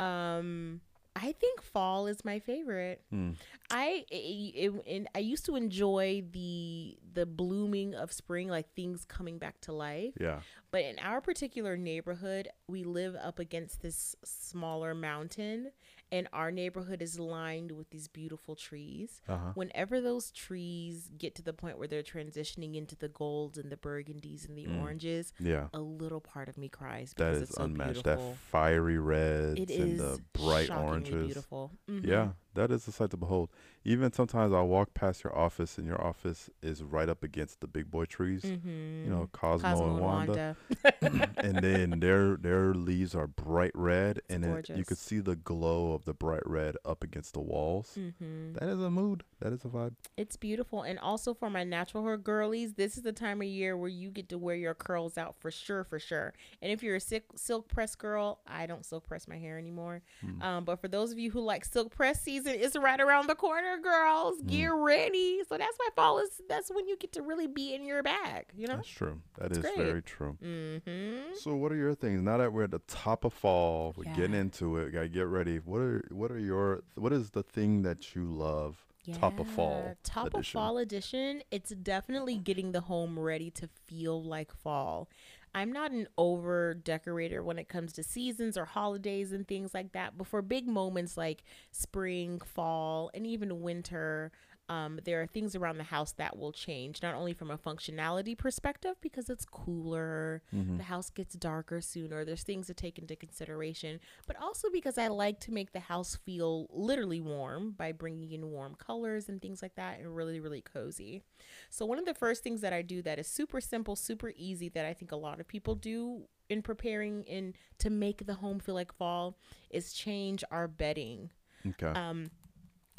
Um, 0.00 0.80
I 1.16 1.32
think 1.32 1.62
fall 1.62 2.06
is 2.08 2.24
my 2.24 2.40
favorite. 2.40 3.02
Hmm. 3.10 3.32
I 3.70 4.04
it, 4.10 4.72
and 4.86 5.08
I 5.14 5.20
used 5.20 5.46
to 5.46 5.54
enjoy 5.54 6.24
the 6.32 6.98
the 7.12 7.24
blooming 7.24 7.94
of 7.94 8.12
spring, 8.12 8.48
like 8.48 8.74
things 8.74 9.04
coming 9.04 9.38
back 9.38 9.60
to 9.62 9.72
life. 9.72 10.14
Yeah. 10.20 10.40
But 10.72 10.82
in 10.82 10.98
our 10.98 11.20
particular 11.20 11.76
neighborhood, 11.76 12.48
we 12.68 12.82
live 12.82 13.14
up 13.14 13.38
against 13.38 13.80
this 13.80 14.16
smaller 14.24 14.92
mountain, 14.92 15.70
and 16.12 16.28
our 16.32 16.50
neighborhood 16.50 17.02
is 17.02 17.18
lined 17.18 17.72
with 17.72 17.90
these 17.90 18.08
beautiful 18.08 18.54
trees. 18.54 19.20
Uh 19.28 19.36
huh. 19.36 19.50
Whenever 19.54 20.00
those 20.00 20.30
trees 20.30 21.10
get 21.18 21.34
to 21.36 21.42
the 21.42 21.52
point 21.52 21.78
where 21.78 21.88
they're 21.88 22.02
transitioning 22.02 22.76
into 22.76 22.94
the 22.96 23.08
golds 23.08 23.58
and 23.58 23.70
the 23.70 23.76
burgundies 23.76 24.48
and 24.48 24.56
the 24.56 24.66
Mm. 24.66 24.80
oranges, 24.80 25.32
Yeah. 25.40 25.68
a 25.72 25.80
little 25.80 26.20
part 26.20 26.48
of 26.48 26.56
me 26.56 26.68
cries 26.68 27.14
That 27.16 27.24
because 27.30 27.36
is 27.38 27.42
it's 27.48 27.56
so 27.56 27.64
unmatched. 27.64 28.02
beautiful. 28.04 28.30
That 28.30 28.36
fiery 28.38 28.98
reds 28.98 29.60
It 29.60 29.70
and 29.70 29.98
the 29.98 30.20
bright 30.32 30.70
oranges. 30.70 31.24
beautiful. 31.26 31.72
Mhm. 31.88 32.06
Yeah, 32.06 32.32
that 32.54 32.70
is 32.70 32.86
a 32.88 32.92
sight 32.92 33.10
to 33.10 33.16
behold. 33.16 33.50
Even 33.84 34.12
sometimes 34.12 34.52
I 34.52 34.62
walk 34.62 34.94
past 34.94 35.24
your 35.24 35.36
office, 35.36 35.76
and 35.78 35.86
your 35.86 36.00
office 36.02 36.48
is 36.62 36.82
right 36.82 37.08
up 37.08 37.22
against 37.22 37.60
the 37.60 37.66
big 37.66 37.90
boy 37.90 38.04
trees. 38.06 38.42
Mhm. 38.42 39.04
You 39.04 39.10
know, 39.10 39.28
Cosmo, 39.32 39.68
Cosmo 39.70 39.84
and 39.86 39.94
and 39.96 40.00
Wanda, 40.04 40.56
Wanda. 41.02 41.34
and 41.42 41.58
then 41.62 42.00
their 42.00 42.36
their 42.36 42.74
leaves 42.74 43.14
are 43.14 43.26
bright 43.26 43.72
red, 43.74 44.18
It's 44.18 44.26
and 44.30 44.44
then 44.44 44.62
you 44.74 44.84
could 44.84 44.98
see 44.98 45.18
the 45.20 45.36
glow 45.36 45.92
of 45.92 46.04
the 46.04 46.14
bright 46.14 46.46
red 46.46 46.76
up 46.84 47.02
against 47.02 47.34
the 47.34 47.40
walls. 47.40 47.94
hmm 47.94 48.52
That 48.54 48.68
is 48.68 48.80
a 48.80 48.90
mood. 48.90 49.24
That 49.40 49.52
is 49.52 49.64
a 49.64 49.68
vibe. 49.68 49.94
It's 50.16 50.36
beautiful. 50.36 50.82
And 50.82 50.98
also 50.98 51.34
for 51.34 51.50
my 51.50 51.64
natural 51.64 52.04
hair 52.04 52.16
girlies, 52.16 52.74
this 52.74 52.96
is 52.96 53.02
the 53.02 53.12
time 53.12 53.42
of 53.42 53.48
year 53.48 53.76
where 53.76 53.90
you 53.90 54.10
get 54.10 54.28
to 54.30 54.38
wear 54.38 54.56
your 54.56 54.74
curls 54.74 55.18
out 55.18 55.34
for 55.38 55.50
sure, 55.50 55.84
for 55.84 55.98
sure. 55.98 56.32
And 56.62 56.72
if 56.72 56.82
you're 56.82 56.96
a 56.96 57.00
silk, 57.00 57.24
silk 57.36 57.68
press 57.68 57.94
girl, 57.94 58.40
I 58.46 58.66
don't 58.66 58.84
silk 58.86 59.06
press 59.06 59.28
my 59.28 59.36
hair 59.36 59.58
anymore. 59.58 60.02
Hmm. 60.20 60.42
Um, 60.42 60.64
but 60.64 60.80
for 60.80 60.88
those 60.88 61.12
of 61.12 61.18
you 61.18 61.30
who 61.30 61.40
like 61.40 61.64
silk 61.64 61.90
press 61.94 62.22
season, 62.22 62.43
it's 62.46 62.76
right 62.76 63.00
around 63.00 63.28
the 63.28 63.34
corner, 63.34 63.78
girls. 63.78 64.40
Hmm. 64.40 64.46
Get 64.46 64.66
ready. 64.72 65.40
So 65.48 65.56
that's 65.58 65.76
why 65.78 65.88
fall 65.96 66.18
is, 66.18 66.40
that's 66.48 66.70
when 66.70 66.86
you 66.88 66.96
get 66.96 67.12
to 67.12 67.22
really 67.22 67.46
be 67.46 67.74
in 67.74 67.84
your 67.84 68.02
bag, 68.02 68.46
you 68.56 68.66
know? 68.66 68.76
That's 68.76 68.88
true. 68.88 69.20
That 69.38 69.48
It's 69.50 69.58
is 69.58 69.62
great. 69.64 69.76
very 69.76 70.02
true. 70.02 70.36
Mm-hmm. 70.42 71.34
So, 71.34 71.54
what 71.54 71.72
are 71.72 71.76
your 71.76 71.94
things 71.94 72.22
now 72.22 72.38
that 72.38 72.52
we're 72.52 72.64
at 72.64 72.70
the 72.70 72.80
top 72.86 73.24
of 73.24 73.32
fall? 73.32 73.94
We're 73.96 74.12
getting 74.14 74.34
into 74.34 74.76
it. 74.78 74.92
Gotta 74.92 75.08
get 75.08 75.26
ready. 75.26 75.56
What 75.58 75.80
are 75.80 76.04
what 76.10 76.30
are 76.30 76.38
your 76.38 76.82
what 76.94 77.12
is 77.12 77.30
the 77.30 77.42
thing 77.42 77.82
that 77.82 78.14
you 78.14 78.24
love? 78.24 78.84
Yeah. 79.04 79.18
Top 79.18 79.38
of 79.38 79.46
fall 79.48 79.82
Yeah, 79.86 79.94
Top 80.02 80.32
of 80.34 80.46
fall 80.46 80.78
edition. 80.78 81.42
It's 81.50 81.70
definitely 81.70 82.36
getting 82.36 82.72
the 82.72 82.80
home 82.80 83.18
ready 83.18 83.50
to 83.50 83.68
feel 83.86 84.22
like 84.22 84.50
fall. 84.50 85.08
I'm 85.54 85.72
not 85.72 85.92
an 85.92 86.08
over 86.18 86.74
decorator 86.74 87.42
when 87.42 87.58
it 87.58 87.68
comes 87.68 87.92
to 87.94 88.02
seasons 88.02 88.58
or 88.58 88.64
holidays 88.64 89.32
and 89.32 89.46
things 89.46 89.72
like 89.72 89.92
that. 89.92 90.18
But 90.18 90.26
for 90.26 90.42
big 90.42 90.66
moments 90.66 91.16
like 91.16 91.44
spring, 91.70 92.40
fall, 92.40 93.10
and 93.14 93.24
even 93.26 93.62
winter, 93.62 94.32
um, 94.68 94.98
there 95.04 95.20
are 95.20 95.26
things 95.26 95.54
around 95.54 95.76
the 95.76 95.84
house 95.84 96.12
that 96.12 96.38
will 96.38 96.52
change, 96.52 97.02
not 97.02 97.14
only 97.14 97.34
from 97.34 97.50
a 97.50 97.58
functionality 97.58 98.36
perspective, 98.36 98.94
because 99.02 99.28
it's 99.28 99.44
cooler, 99.44 100.42
Mm-hmm. 100.54 100.78
the 100.78 100.84
house 100.84 101.10
gets 101.10 101.34
darker 101.34 101.80
sooner, 101.80 102.24
there's 102.24 102.42
things 102.44 102.66
to 102.68 102.74
take 102.74 102.98
into 102.98 103.14
consideration, 103.16 104.00
but 104.26 104.40
also 104.40 104.68
because 104.72 104.96
I 104.98 105.08
like 105.08 105.40
to 105.40 105.52
make 105.52 105.72
the 105.72 105.80
house 105.80 106.16
feel 106.24 106.66
literally 106.70 107.20
warm 107.20 107.72
by 107.72 107.92
bringing 107.92 108.32
in 108.32 108.50
warm 108.50 108.74
colors 108.76 109.28
and 109.28 109.42
things 109.42 109.60
like 109.62 109.74
that 109.74 109.98
and 109.98 110.14
really, 110.16 110.40
really 110.40 110.62
cozy. 110.62 111.22
So, 111.70 111.84
one 111.84 111.98
of 111.98 112.06
the 112.06 112.14
first 112.14 112.42
things 112.42 112.60
that 112.62 112.72
I 112.72 112.82
do 112.82 113.02
that 113.02 113.18
is 113.18 113.26
super 113.26 113.60
simple, 113.60 113.96
super 113.96 114.32
easy, 114.36 114.68
that 114.70 114.86
I 114.86 114.94
think 114.94 115.12
a 115.12 115.16
lot 115.16 115.40
of 115.40 115.46
people 115.48 115.74
do 115.74 116.22
in 116.48 116.62
preparing 116.62 117.24
in 117.24 117.54
to 117.78 117.90
make 117.90 118.26
the 118.26 118.34
home 118.34 118.60
feel 118.60 118.74
like 118.74 118.92
fall 118.94 119.36
is 119.70 119.92
change 119.92 120.44
our 120.50 120.68
bedding. 120.68 121.30
Okay. 121.66 121.86
Um, 121.98 122.30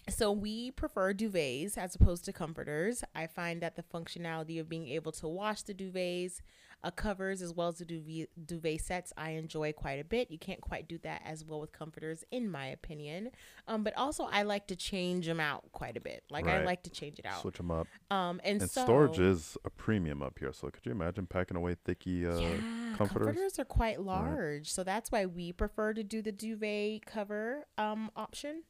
so 0.10 0.32
we 0.32 0.72
prefer 0.72 1.14
duvets 1.14 1.78
as 1.78 1.96
opposed 1.96 2.26
to 2.26 2.34
comforters. 2.34 3.04
I 3.16 3.28
find 3.28 3.62
that 3.62 3.76
the 3.76 3.84
functionality 3.84 4.60
of 4.60 4.70
being 4.70 4.88
able 4.88 5.12
to 5.14 5.28
wash 5.28 5.64
the 5.64 5.74
duvets, 5.74 6.42
uh, 6.84 6.92
covers, 6.92 7.42
as 7.42 7.54
well 7.54 7.70
as 7.70 7.80
the 7.80 7.86
duvet, 7.86 8.30
duvet 8.46 8.80
sets, 8.80 9.12
I 9.18 9.32
enjoy 9.32 9.74
quite 9.74 10.00
a 10.00 10.04
bit. 10.04 10.30
You 10.30 10.38
can't 10.38 10.62
quite 10.62 10.88
do 10.88 11.00
that 11.00 11.22
as 11.26 11.44
well 11.44 11.60
with 11.60 11.72
comforters, 11.72 12.24
in 12.32 12.50
my 12.50 12.68
opinion. 12.68 13.32
Um, 13.68 13.84
but 13.84 13.98
also 13.98 14.28
I 14.32 14.44
like 14.44 14.68
to 14.68 14.76
change 14.76 15.26
them 15.26 15.40
out 15.40 15.72
quite 15.72 15.98
a 15.98 16.00
bit. 16.00 16.24
Like 16.30 16.48
I 16.48 16.64
like 16.64 16.84
to 16.84 16.92
change 16.92 17.18
it 17.18 17.26
out. 17.26 17.42
Switch 17.42 17.58
them 17.58 17.72
up. 17.72 17.88
Um, 18.12 18.40
and, 18.44 18.62
And 18.62 18.70
so 18.70 18.84
storage 18.84 19.20
is 19.20 19.58
a 19.66 19.70
premium 19.72 20.22
up 20.22 20.38
here. 20.38 20.54
So 20.54 20.70
could 20.70 20.86
you 20.86 20.92
imagine 20.92 21.26
packing 21.26 21.58
away 21.58 21.76
thicky 21.84 22.28
uh, 22.28 22.38
yeah, 22.38 22.58
comforters? 22.96 23.58
are 23.58 23.66
quite 23.66 24.02
large, 24.02 24.70
so 24.72 24.84
that's 24.84 25.12
why 25.12 25.26
we 25.26 25.52
prefer 25.52 25.94
to 25.94 26.04
do 26.04 26.22
the 26.22 26.32
duvet 26.32 27.06
cover 27.06 27.66
um 27.78 28.12
option. 28.16 28.64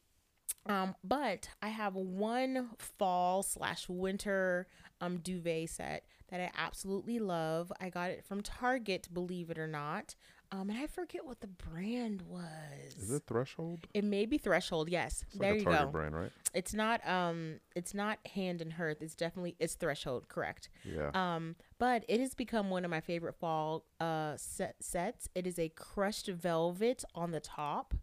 Um, 0.68 0.95
but 1.03 1.49
I 1.61 1.68
have 1.70 1.95
one 1.95 2.70
fall 2.80 3.43
slash 3.43 3.88
winter 3.89 4.68
um 5.01 5.18
duvet 5.18 5.70
set 5.70 6.05
that 6.30 6.39
I 6.41 6.49
absolutely 6.57 7.20
love. 7.20 7.72
I 7.80 7.89
got 7.89 8.09
it 8.11 8.24
from 8.26 8.41
Target, 8.41 9.07
believe 9.13 9.49
it 9.49 9.59
or 9.59 9.68
not. 9.68 10.16
Um, 10.51 10.70
and 10.70 10.80
I 10.80 10.88
forget 10.88 11.26
what 11.26 11.41
the 11.41 11.47
brand 11.47 12.22
was. 12.22 12.95
Is 12.97 13.11
it 13.11 13.24
Threshold? 13.28 13.88
It 13.93 14.03
may 14.05 14.26
be 14.26 14.38
Threshold. 14.38 14.89
Yes, 14.89 15.26
It's 15.28 15.38
there 15.39 15.49
like 15.51 15.55
a 15.57 15.59
you 15.59 15.66
Target 15.66 15.82
go. 15.88 15.91
brand, 15.91 16.16
right? 16.16 16.32
It's 16.53 16.74
not 16.74 17.05
um, 17.07 17.59
it's 17.76 17.93
not 17.93 18.20
Hand 18.34 18.61
and 18.61 18.74
Hearth. 18.74 19.01
It's 19.01 19.16
definitely 19.16 19.55
it's 19.59 19.74
Threshold. 19.76 20.30
Correct. 20.30 20.70
Yeah. 20.84 21.09
Um, 21.13 21.55
but 21.78 22.05
it 22.07 22.20
has 22.22 22.34
become 22.36 22.70
one 22.70 22.86
of 22.86 22.91
my 22.91 23.01
favorite 23.01 23.36
fall 23.36 23.86
uh 23.99 24.34
set 24.38 24.76
sets. 24.80 25.28
It 25.36 25.45
is 25.45 25.59
a 25.59 25.70
crushed 25.70 26.28
velvet 26.28 27.03
on 27.13 27.32
the 27.32 27.39
top. 27.41 27.93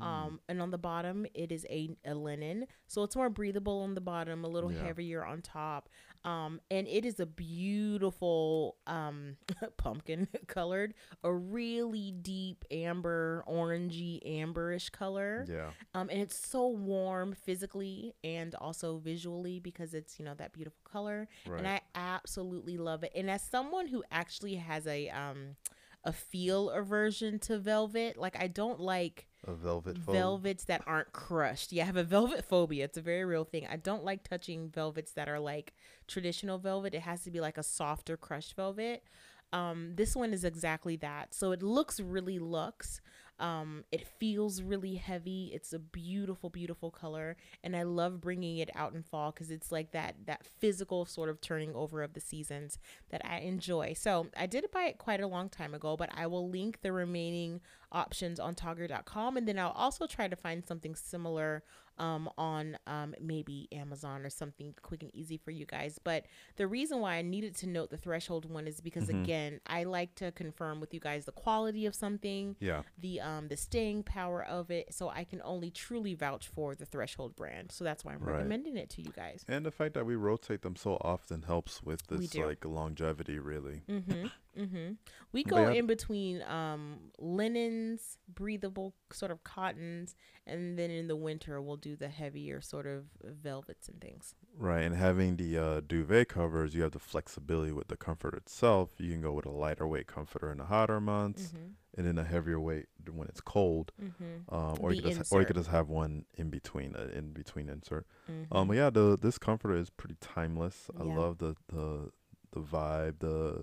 Um, 0.00 0.40
and 0.48 0.60
on 0.62 0.70
the 0.70 0.78
bottom 0.78 1.26
it 1.34 1.52
is 1.52 1.66
a, 1.70 1.90
a 2.04 2.14
linen, 2.14 2.66
so 2.88 3.02
it's 3.02 3.14
more 3.14 3.28
breathable 3.30 3.82
on 3.82 3.94
the 3.94 4.00
bottom, 4.00 4.44
a 4.44 4.48
little 4.48 4.72
Yeah. 4.72 4.82
heavier 4.84 5.24
on 5.24 5.42
top. 5.42 5.88
Um, 6.24 6.60
and 6.70 6.86
it 6.88 7.04
is 7.04 7.18
a 7.20 7.26
beautiful 7.26 8.76
um 8.86 9.36
pumpkin 9.76 10.28
colored, 10.46 10.94
a 11.24 11.32
really 11.32 12.12
deep 12.12 12.64
amber, 12.70 13.44
orangey, 13.48 14.20
amberish 14.26 14.90
color. 14.90 15.44
yeah. 15.48 15.70
Um, 15.94 16.08
and 16.10 16.20
it's 16.20 16.36
so 16.36 16.68
warm 16.68 17.34
physically 17.34 18.14
and 18.24 18.54
also 18.54 18.98
visually 18.98 19.60
because 19.60 19.94
it's 19.94 20.18
you 20.18 20.24
know 20.24 20.34
that 20.34 20.52
beautiful 20.52 20.80
color, 20.84 21.28
Right. 21.46 21.58
and 21.58 21.68
I 21.68 21.80
absolutely 21.94 22.76
love 22.78 23.02
it. 23.04 23.12
And 23.14 23.30
as 23.30 23.42
someone 23.42 23.86
who 23.88 24.02
actually 24.10 24.54
has 24.56 24.86
a 24.86 25.08
um 25.10 25.56
a 26.04 26.12
feel 26.12 26.70
aversion 26.70 27.38
to 27.40 27.58
velvet, 27.58 28.16
like 28.16 28.36
I 28.40 28.48
don't 28.48 28.80
like 28.80 29.26
a 29.46 29.52
velvet 29.52 29.98
velvets 29.98 30.64
that 30.64 30.82
aren't 30.86 31.12
crushed. 31.12 31.72
Yeah, 31.72 31.84
I 31.84 31.86
have 31.86 31.96
a 31.96 32.04
velvet 32.04 32.44
phobia. 32.44 32.84
It's 32.84 32.98
a 32.98 33.02
very 33.02 33.24
real 33.24 33.44
thing. 33.44 33.66
I 33.70 33.76
don't 33.76 34.04
like 34.04 34.22
touching 34.22 34.68
velvets 34.70 35.12
that 35.12 35.28
are 35.28 35.40
like 35.40 35.74
traditional 36.06 36.58
velvet. 36.58 36.94
It 36.94 37.02
has 37.02 37.24
to 37.24 37.30
be 37.30 37.40
like 37.40 37.58
a 37.58 37.62
softer 37.62 38.16
crushed 38.16 38.54
velvet. 38.56 39.04
Um, 39.52 39.92
this 39.96 40.16
one 40.16 40.32
is 40.32 40.44
exactly 40.44 40.96
that. 40.96 41.34
So 41.34 41.52
it 41.52 41.62
looks 41.62 42.00
really 42.00 42.38
luxe. 42.38 43.00
Um, 43.42 43.82
it 43.90 44.06
feels 44.06 44.62
really 44.62 44.94
heavy. 44.94 45.50
It's 45.52 45.72
a 45.72 45.80
beautiful, 45.80 46.48
beautiful 46.48 46.92
color, 46.92 47.36
and 47.64 47.74
I 47.74 47.82
love 47.82 48.20
bringing 48.20 48.58
it 48.58 48.70
out 48.76 48.94
in 48.94 49.02
fall 49.02 49.32
because 49.32 49.50
it's 49.50 49.72
like 49.72 49.90
that 49.90 50.14
that 50.26 50.46
physical 50.60 51.04
sort 51.04 51.28
of 51.28 51.40
turning 51.40 51.74
over 51.74 52.02
of 52.02 52.14
the 52.14 52.20
seasons 52.20 52.78
that 53.10 53.20
I 53.24 53.38
enjoy. 53.40 53.94
So 53.94 54.28
I 54.36 54.46
did 54.46 54.70
buy 54.70 54.84
it 54.84 54.98
quite 54.98 55.20
a 55.20 55.26
long 55.26 55.48
time 55.48 55.74
ago, 55.74 55.96
but 55.96 56.08
I 56.14 56.28
will 56.28 56.48
link 56.48 56.82
the 56.82 56.92
remaining 56.92 57.60
options 57.92 58.40
on 58.40 58.54
Target.com, 58.54 59.36
and 59.36 59.46
then 59.46 59.58
I'll 59.58 59.70
also 59.70 60.06
try 60.06 60.28
to 60.28 60.36
find 60.36 60.64
something 60.66 60.94
similar 60.94 61.62
um, 61.98 62.30
on 62.38 62.78
um, 62.86 63.14
maybe 63.20 63.68
Amazon 63.70 64.22
or 64.24 64.30
something 64.30 64.74
quick 64.80 65.02
and 65.02 65.14
easy 65.14 65.36
for 65.36 65.50
you 65.50 65.66
guys. 65.66 65.98
But 66.02 66.24
the 66.56 66.66
reason 66.66 67.00
why 67.00 67.16
I 67.16 67.22
needed 67.22 67.54
to 67.56 67.66
note 67.68 67.90
the 67.90 67.98
threshold 67.98 68.50
one 68.50 68.66
is 68.66 68.80
because 68.80 69.08
Mhm. 69.08 69.22
again, 69.22 69.60
I 69.66 69.84
like 69.84 70.14
to 70.16 70.32
confirm 70.32 70.80
with 70.80 70.94
you 70.94 71.00
guys 71.00 71.26
the 71.26 71.32
quality 71.32 71.84
of 71.84 71.94
something, 71.94 72.56
Yeah. 72.60 72.82
the 72.96 73.20
um 73.20 73.48
the 73.48 73.58
staying 73.58 74.04
power 74.04 74.42
of 74.42 74.70
it, 74.70 74.94
so 74.94 75.10
I 75.10 75.24
can 75.24 75.42
only 75.44 75.70
truly 75.70 76.14
vouch 76.14 76.48
for 76.48 76.74
the 76.74 76.86
threshold 76.86 77.36
brand. 77.36 77.70
So 77.70 77.84
that's 77.84 78.06
why 78.06 78.14
I'm 78.14 78.20
Right. 78.20 78.36
recommending 78.36 78.78
it 78.78 78.88
to 78.90 79.02
you 79.02 79.12
guys. 79.12 79.44
And 79.46 79.66
the 79.66 79.70
fact 79.70 79.92
that 79.92 80.06
we 80.06 80.16
rotate 80.16 80.62
them 80.62 80.76
so 80.76 80.96
often 81.02 81.42
helps 81.42 81.82
with 81.82 82.06
this 82.06 82.34
like 82.34 82.64
longevity, 82.64 83.38
really. 83.38 83.82
Mm-hmm. 83.86 84.28
Mm-hmm. 84.58 84.92
We 85.32 85.44
go 85.44 85.68
in 85.70 85.86
between 85.86 86.42
um 86.42 87.10
linens, 87.18 88.18
breathable 88.32 88.94
sort 89.12 89.30
of 89.30 89.42
cottons, 89.44 90.14
and 90.46 90.78
then 90.78 90.90
in 90.90 91.08
the 91.08 91.16
winter 91.16 91.60
we'll 91.60 91.76
do 91.76 91.96
the 91.96 92.08
heavier 92.08 92.60
sort 92.60 92.86
of 92.86 93.04
velvets 93.22 93.88
and 93.88 94.00
things. 94.00 94.34
Right, 94.58 94.82
and 94.82 94.94
having 94.94 95.36
the 95.36 95.56
uh, 95.56 95.80
duvet 95.86 96.28
covers, 96.28 96.74
you 96.74 96.82
have 96.82 96.92
the 96.92 96.98
flexibility 96.98 97.72
with 97.72 97.88
the 97.88 97.96
comforter 97.96 98.36
itself. 98.36 98.90
You 98.98 99.10
can 99.10 99.22
go 99.22 99.32
with 99.32 99.46
a 99.46 99.50
lighter 99.50 99.86
weight 99.86 100.06
comforter 100.06 100.52
in 100.52 100.58
the 100.58 100.64
hotter 100.64 101.00
months, 101.00 101.44
Mm-hmm. 101.54 101.68
and 101.96 102.06
then 102.06 102.18
a 102.18 102.24
heavier 102.24 102.60
weight 102.60 102.86
when 103.10 103.28
it's 103.28 103.40
cold. 103.40 103.92
Mm-hmm. 104.02 104.54
Um, 104.54 104.76
or 104.80 104.92
you 104.92 105.00
could 105.00 105.14
just, 105.16 105.32
or 105.32 105.40
you 105.40 105.46
could 105.46 105.56
just 105.56 105.70
have 105.70 105.88
one 105.88 106.26
in 106.36 106.50
between, 106.50 106.94
uh, 106.94 107.08
in 107.14 107.32
between 107.32 107.70
insert. 107.70 108.06
Mm-hmm. 108.30 108.54
Um, 108.54 108.68
but 108.68 108.76
yeah, 108.76 108.90
the 108.90 109.16
this 109.18 109.38
comforter 109.38 109.76
is 109.76 109.88
pretty 109.88 110.16
timeless. 110.20 110.90
I 111.00 111.04
Yeah. 111.04 111.16
love 111.18 111.38
the 111.38 111.56
the 111.68 112.10
the 112.52 112.60
vibe, 112.60 113.20
the 113.20 113.62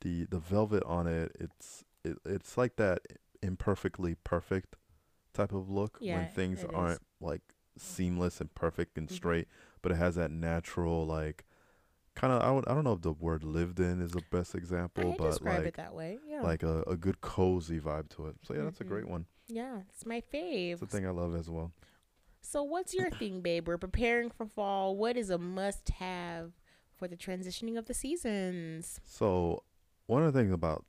the 0.00 0.24
the 0.26 0.38
velvet 0.38 0.82
on 0.84 1.06
it. 1.06 1.32
It's 1.38 1.84
it, 2.04 2.18
it's 2.24 2.56
like 2.56 2.76
that 2.76 3.00
imperfectly 3.42 4.16
perfect 4.24 4.76
type 5.34 5.52
of 5.52 5.70
look 5.70 5.98
Yeah, 6.00 6.14
when 6.16 6.26
things 6.28 6.64
aren't 6.74 7.02
like 7.20 7.42
seamless 7.76 8.40
and 8.40 8.52
perfect 8.54 8.98
and 8.98 9.08
Mhm. 9.08 9.12
straight, 9.12 9.48
but 9.82 9.92
it 9.92 9.96
has 9.96 10.16
that 10.16 10.30
natural 10.30 11.06
like 11.06 11.44
kind 12.14 12.32
of 12.32 12.42
I, 12.42 12.50
would, 12.50 12.66
I 12.66 12.74
don't 12.74 12.82
know 12.84 12.94
if 12.94 13.02
the 13.02 13.12
word 13.12 13.44
lived 13.44 13.78
in 13.78 14.00
is 14.02 14.10
the 14.12 14.22
best 14.30 14.54
example, 14.56 15.12
I 15.12 15.16
but 15.16 15.42
like 15.42 15.66
it 15.66 15.74
that 15.74 15.94
way. 15.94 16.18
Yeah. 16.26 16.42
like 16.42 16.62
a, 16.64 16.82
a 16.88 16.96
good 16.96 17.20
cozy 17.20 17.78
vibe 17.78 18.08
to 18.10 18.26
it. 18.26 18.36
So 18.42 18.54
yeah, 18.54 18.64
that's 18.64 18.80
a 18.80 18.84
Mhm. 18.84 18.88
great 18.88 19.08
one. 19.08 19.26
yeah, 19.46 19.82
it's 19.88 20.04
my 20.04 20.20
fave. 20.20 20.72
It's 20.74 20.82
a 20.82 20.86
thing 20.86 21.06
I 21.06 21.10
love 21.10 21.34
as 21.36 21.48
well. 21.48 21.72
So 22.40 22.62
what's 22.62 22.94
your 22.94 23.10
thing, 23.20 23.40
babe? 23.40 23.68
We're 23.68 23.78
preparing 23.78 24.30
for 24.30 24.46
fall. 24.46 24.96
What 24.96 25.16
is 25.16 25.30
a 25.30 25.38
must 25.38 25.88
have 25.90 26.52
for 26.96 27.06
the 27.06 27.16
transitioning 27.16 27.78
of 27.78 27.86
the 27.86 27.94
seasons? 27.94 29.00
So, 29.04 29.62
one 30.08 30.24
of 30.24 30.32
the 30.32 30.38
things 30.40 30.52
about 30.52 30.84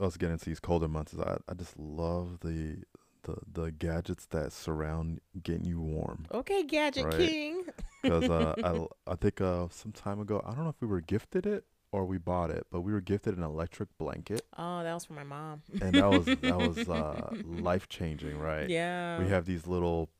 us 0.00 0.16
getting 0.16 0.32
into 0.34 0.46
these 0.46 0.58
colder 0.60 0.88
months 0.88 1.12
is 1.12 1.20
I, 1.20 1.36
I 1.48 1.54
just 1.54 1.78
love 1.78 2.40
the 2.40 2.78
the 3.24 3.36
the 3.52 3.70
gadgets 3.72 4.26
that 4.26 4.52
surround 4.52 5.20
getting 5.42 5.64
you 5.66 5.80
warm. 5.80 6.26
Okay, 6.32 6.62
Gadget 6.64 7.04
Right. 7.04 7.18
King. 7.18 7.64
Because 8.02 8.30
uh, 8.30 8.54
I 8.62 9.12
I 9.12 9.16
think 9.16 9.40
uh 9.40 9.66
some 9.70 9.90
time 9.92 10.20
ago 10.20 10.40
I 10.46 10.54
don't 10.54 10.62
know 10.64 10.70
if 10.70 10.80
we 10.80 10.86
were 10.86 11.00
gifted 11.00 11.44
it 11.44 11.64
or 11.92 12.04
we 12.04 12.18
bought 12.18 12.50
it, 12.50 12.64
but 12.70 12.82
we 12.82 12.92
were 12.92 13.00
gifted 13.00 13.36
an 13.36 13.42
electric 13.42 13.88
blanket, 13.98 14.42
Oh, 14.56 14.82
that 14.84 14.94
was 14.94 15.04
for 15.06 15.14
my 15.14 15.24
mom. 15.24 15.62
and 15.80 15.94
that 15.96 16.06
was 16.06 16.26
that 16.26 16.56
was 16.60 16.88
uh, 17.00 17.30
life 17.42 17.88
changing, 17.88 18.38
right? 18.38 18.70
Yeah. 18.70 19.18
We 19.18 19.28
have 19.28 19.44
these 19.44 19.66
little 19.66 20.10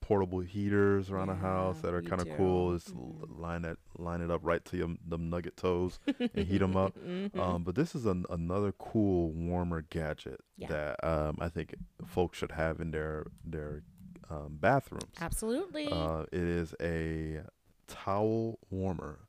portable 0.00 0.40
heaters 0.40 1.10
around 1.10 1.28
the 1.28 1.34
house 1.34 1.80
that 1.80 1.94
are 1.94 2.02
kind 2.02 2.20
of 2.20 2.28
cool. 2.36 2.72
Just 2.74 2.94
Mhm. 2.94 3.38
line 3.40 3.64
it 3.64 3.78
line 3.96 4.20
it 4.22 4.30
up 4.30 4.40
right 4.42 4.64
to 4.66 4.76
your 4.76 4.96
them 5.06 5.30
nugget 5.30 5.56
toes. 5.56 5.98
and 6.34 6.46
heat 6.46 6.58
them 6.58 6.76
up. 6.76 6.98
Mhm. 6.98 7.38
Um, 7.38 7.64
but 7.64 7.74
this 7.74 7.94
is 7.94 8.06
an, 8.06 8.24
another 8.30 8.72
cool 8.72 9.30
warmer 9.32 9.82
gadget 9.82 10.40
Yeah. 10.56 10.68
that 10.68 11.04
um, 11.04 11.36
I 11.40 11.48
think 11.48 11.74
folks 12.06 12.38
should 12.38 12.52
have 12.52 12.80
in 12.80 12.90
their 12.90 13.26
their 13.44 13.82
um, 14.30 14.58
bathrooms. 14.60 15.14
Absolutely. 15.20 15.88
Uh, 15.90 16.22
it 16.32 16.40
is 16.40 16.74
a 16.80 17.42
towel 17.88 18.58
warmer. 18.70 19.20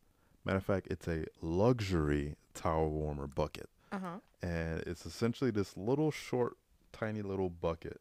Matter 0.45 0.57
of 0.57 0.65
fact, 0.65 0.88
it's 0.89 1.07
a 1.07 1.26
luxury 1.41 2.36
towel 2.53 2.89
warmer 2.89 3.28
bucket, 3.28 3.69
Uh 3.91 3.99
huh. 3.99 4.19
and 4.41 4.82
it's 4.88 5.05
essentially 5.05 5.51
this 5.51 5.76
little 5.78 6.11
short, 6.11 6.57
tiny 6.91 7.22
little 7.22 7.49
bucket 7.49 7.99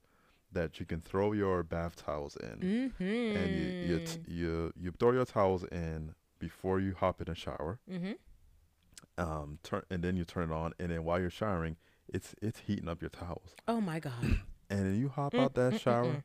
that 0.52 0.80
you 0.80 0.86
can 0.86 1.00
throw 1.00 1.32
your 1.32 1.62
bath 1.62 1.96
towels 2.04 2.36
in, 2.36 2.58
Mm-hmm. 2.98 3.36
and 3.36 3.50
you 3.54 3.88
you, 3.88 3.98
t- 4.06 4.20
you 4.26 4.72
you 4.76 4.92
throw 4.98 5.12
your 5.12 5.24
towels 5.24 5.64
in 5.64 6.14
before 6.38 6.80
you 6.80 6.94
hop 6.98 7.20
in 7.20 7.28
a 7.28 7.34
shower 7.34 7.78
mm-hmm. 7.90 8.12
Um, 9.18 9.58
turn 9.62 9.82
and 9.90 10.02
then 10.02 10.16
you 10.16 10.24
turn 10.24 10.50
it 10.50 10.54
on, 10.54 10.72
and 10.78 10.90
then 10.90 11.04
while 11.04 11.20
you're 11.20 11.30
showering, 11.30 11.76
it's 12.08 12.34
it's 12.40 12.60
heating 12.60 12.88
up 12.88 13.00
your 13.02 13.10
towels, 13.10 13.54
Oh 13.68 13.80
my 13.80 14.00
god. 14.00 14.12
and 14.70 14.86
then 14.86 14.96
you 14.98 15.08
hop 15.08 15.34
Mm, 15.34 15.40
out 15.44 15.54
that 15.54 15.80
shower, 15.80 16.24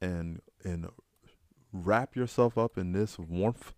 and 0.00 0.40
and 0.64 0.88
wrap 1.72 2.14
yourself 2.16 2.56
up 2.58 2.78
in 2.78 2.92
this 2.92 3.18
warmth. 3.18 3.72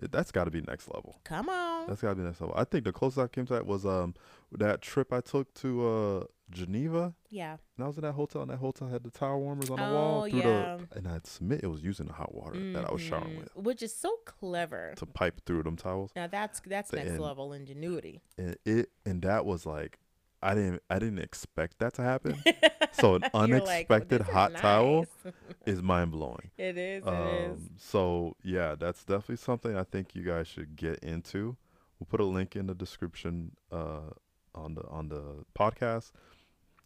It, 0.00 0.10
that's 0.12 0.30
got 0.32 0.44
to 0.44 0.50
be 0.50 0.62
next 0.62 0.88
level. 0.88 1.20
Come 1.24 1.48
on. 1.48 1.86
That's 1.86 2.00
got 2.00 2.10
to 2.10 2.14
be 2.14 2.22
next 2.22 2.40
level. 2.40 2.54
I 2.56 2.64
think 2.64 2.84
the 2.84 2.92
closest 2.92 3.18
I 3.18 3.28
came 3.28 3.44
to 3.46 3.54
that 3.54 3.66
was 3.66 3.84
um 3.84 4.14
that 4.52 4.80
trip 4.80 5.12
I 5.12 5.20
took 5.20 5.52
to 5.54 5.86
uh 5.86 6.24
Geneva. 6.52 7.14
yeah. 7.30 7.56
And 7.76 7.84
I 7.84 7.86
was 7.88 7.96
in 7.96 8.02
that 8.02 8.12
hotel, 8.12 8.42
and 8.42 8.50
that 8.50 8.58
hotel 8.58 8.88
had 8.88 9.02
the 9.02 9.10
towel 9.10 9.40
warmers 9.40 9.70
on 9.70 9.76
the 9.76 9.86
Oh, 9.86 9.92
wall. 9.92 10.28
Through 10.30 10.40
yeah. 10.40 10.78
the, 10.90 10.98
and 10.98 11.08
I'd 11.08 11.26
submit 11.26 11.60
it 11.62 11.66
was 11.68 11.82
using 11.82 12.06
the 12.06 12.12
hot 12.12 12.34
water 12.34 12.72
that 12.72 12.88
I 12.88 12.92
was 12.92 13.00
showering 13.02 13.34
Mhm. 13.34 13.38
with 13.38 13.56
Which 13.56 13.82
is 13.82 13.94
so 13.94 14.16
clever. 14.24 14.94
to 14.96 15.06
pipe 15.06 15.40
through 15.46 15.62
them 15.64 15.76
towels. 15.76 16.12
Now 16.14 16.26
that's 16.26 16.60
that's 16.66 16.90
The 16.90 16.96
next 16.98 17.18
level 17.18 17.52
ingenuity. 17.52 18.22
And 18.38 18.56
it 18.64 18.90
and 19.06 19.22
that 19.22 19.44
was 19.46 19.66
like, 19.66 19.98
I 20.44 20.54
didn't 20.54 20.82
I 20.90 20.98
didn't 20.98 21.20
expect 21.20 21.78
that 21.78 21.94
to 21.94 22.02
happen. 22.02 22.42
so 22.92 23.14
an 23.14 23.22
like, 23.22 23.32
"Well, 23.34 23.42
unexpected 23.44 24.20
this 24.20 24.28
is 24.28 24.32
hot 24.34 24.54
towel 24.56 25.06
is 25.66 25.80
mind 25.82 26.10
blowing. 26.12 26.50
it 26.58 26.76
is. 26.76 27.04
It 27.06 27.12
is. 27.12 27.58
Um, 27.58 27.70
so 27.78 28.36
yeah, 28.42 28.74
that's 28.78 29.04
definitely 29.04 29.36
something 29.36 29.76
I 29.76 29.84
think 29.84 30.14
you 30.14 30.24
guys 30.24 30.48
should 30.48 30.76
get 30.76 30.98
into. 30.98 31.56
We'll 31.98 32.06
put 32.08 32.18
a 32.20 32.24
link 32.24 32.56
in 32.56 32.66
the 32.66 32.74
description 32.74 33.52
uh, 33.70 34.10
on 34.54 34.74
the 34.74 34.82
on 34.88 35.08
the 35.08 35.44
podcast. 35.56 36.10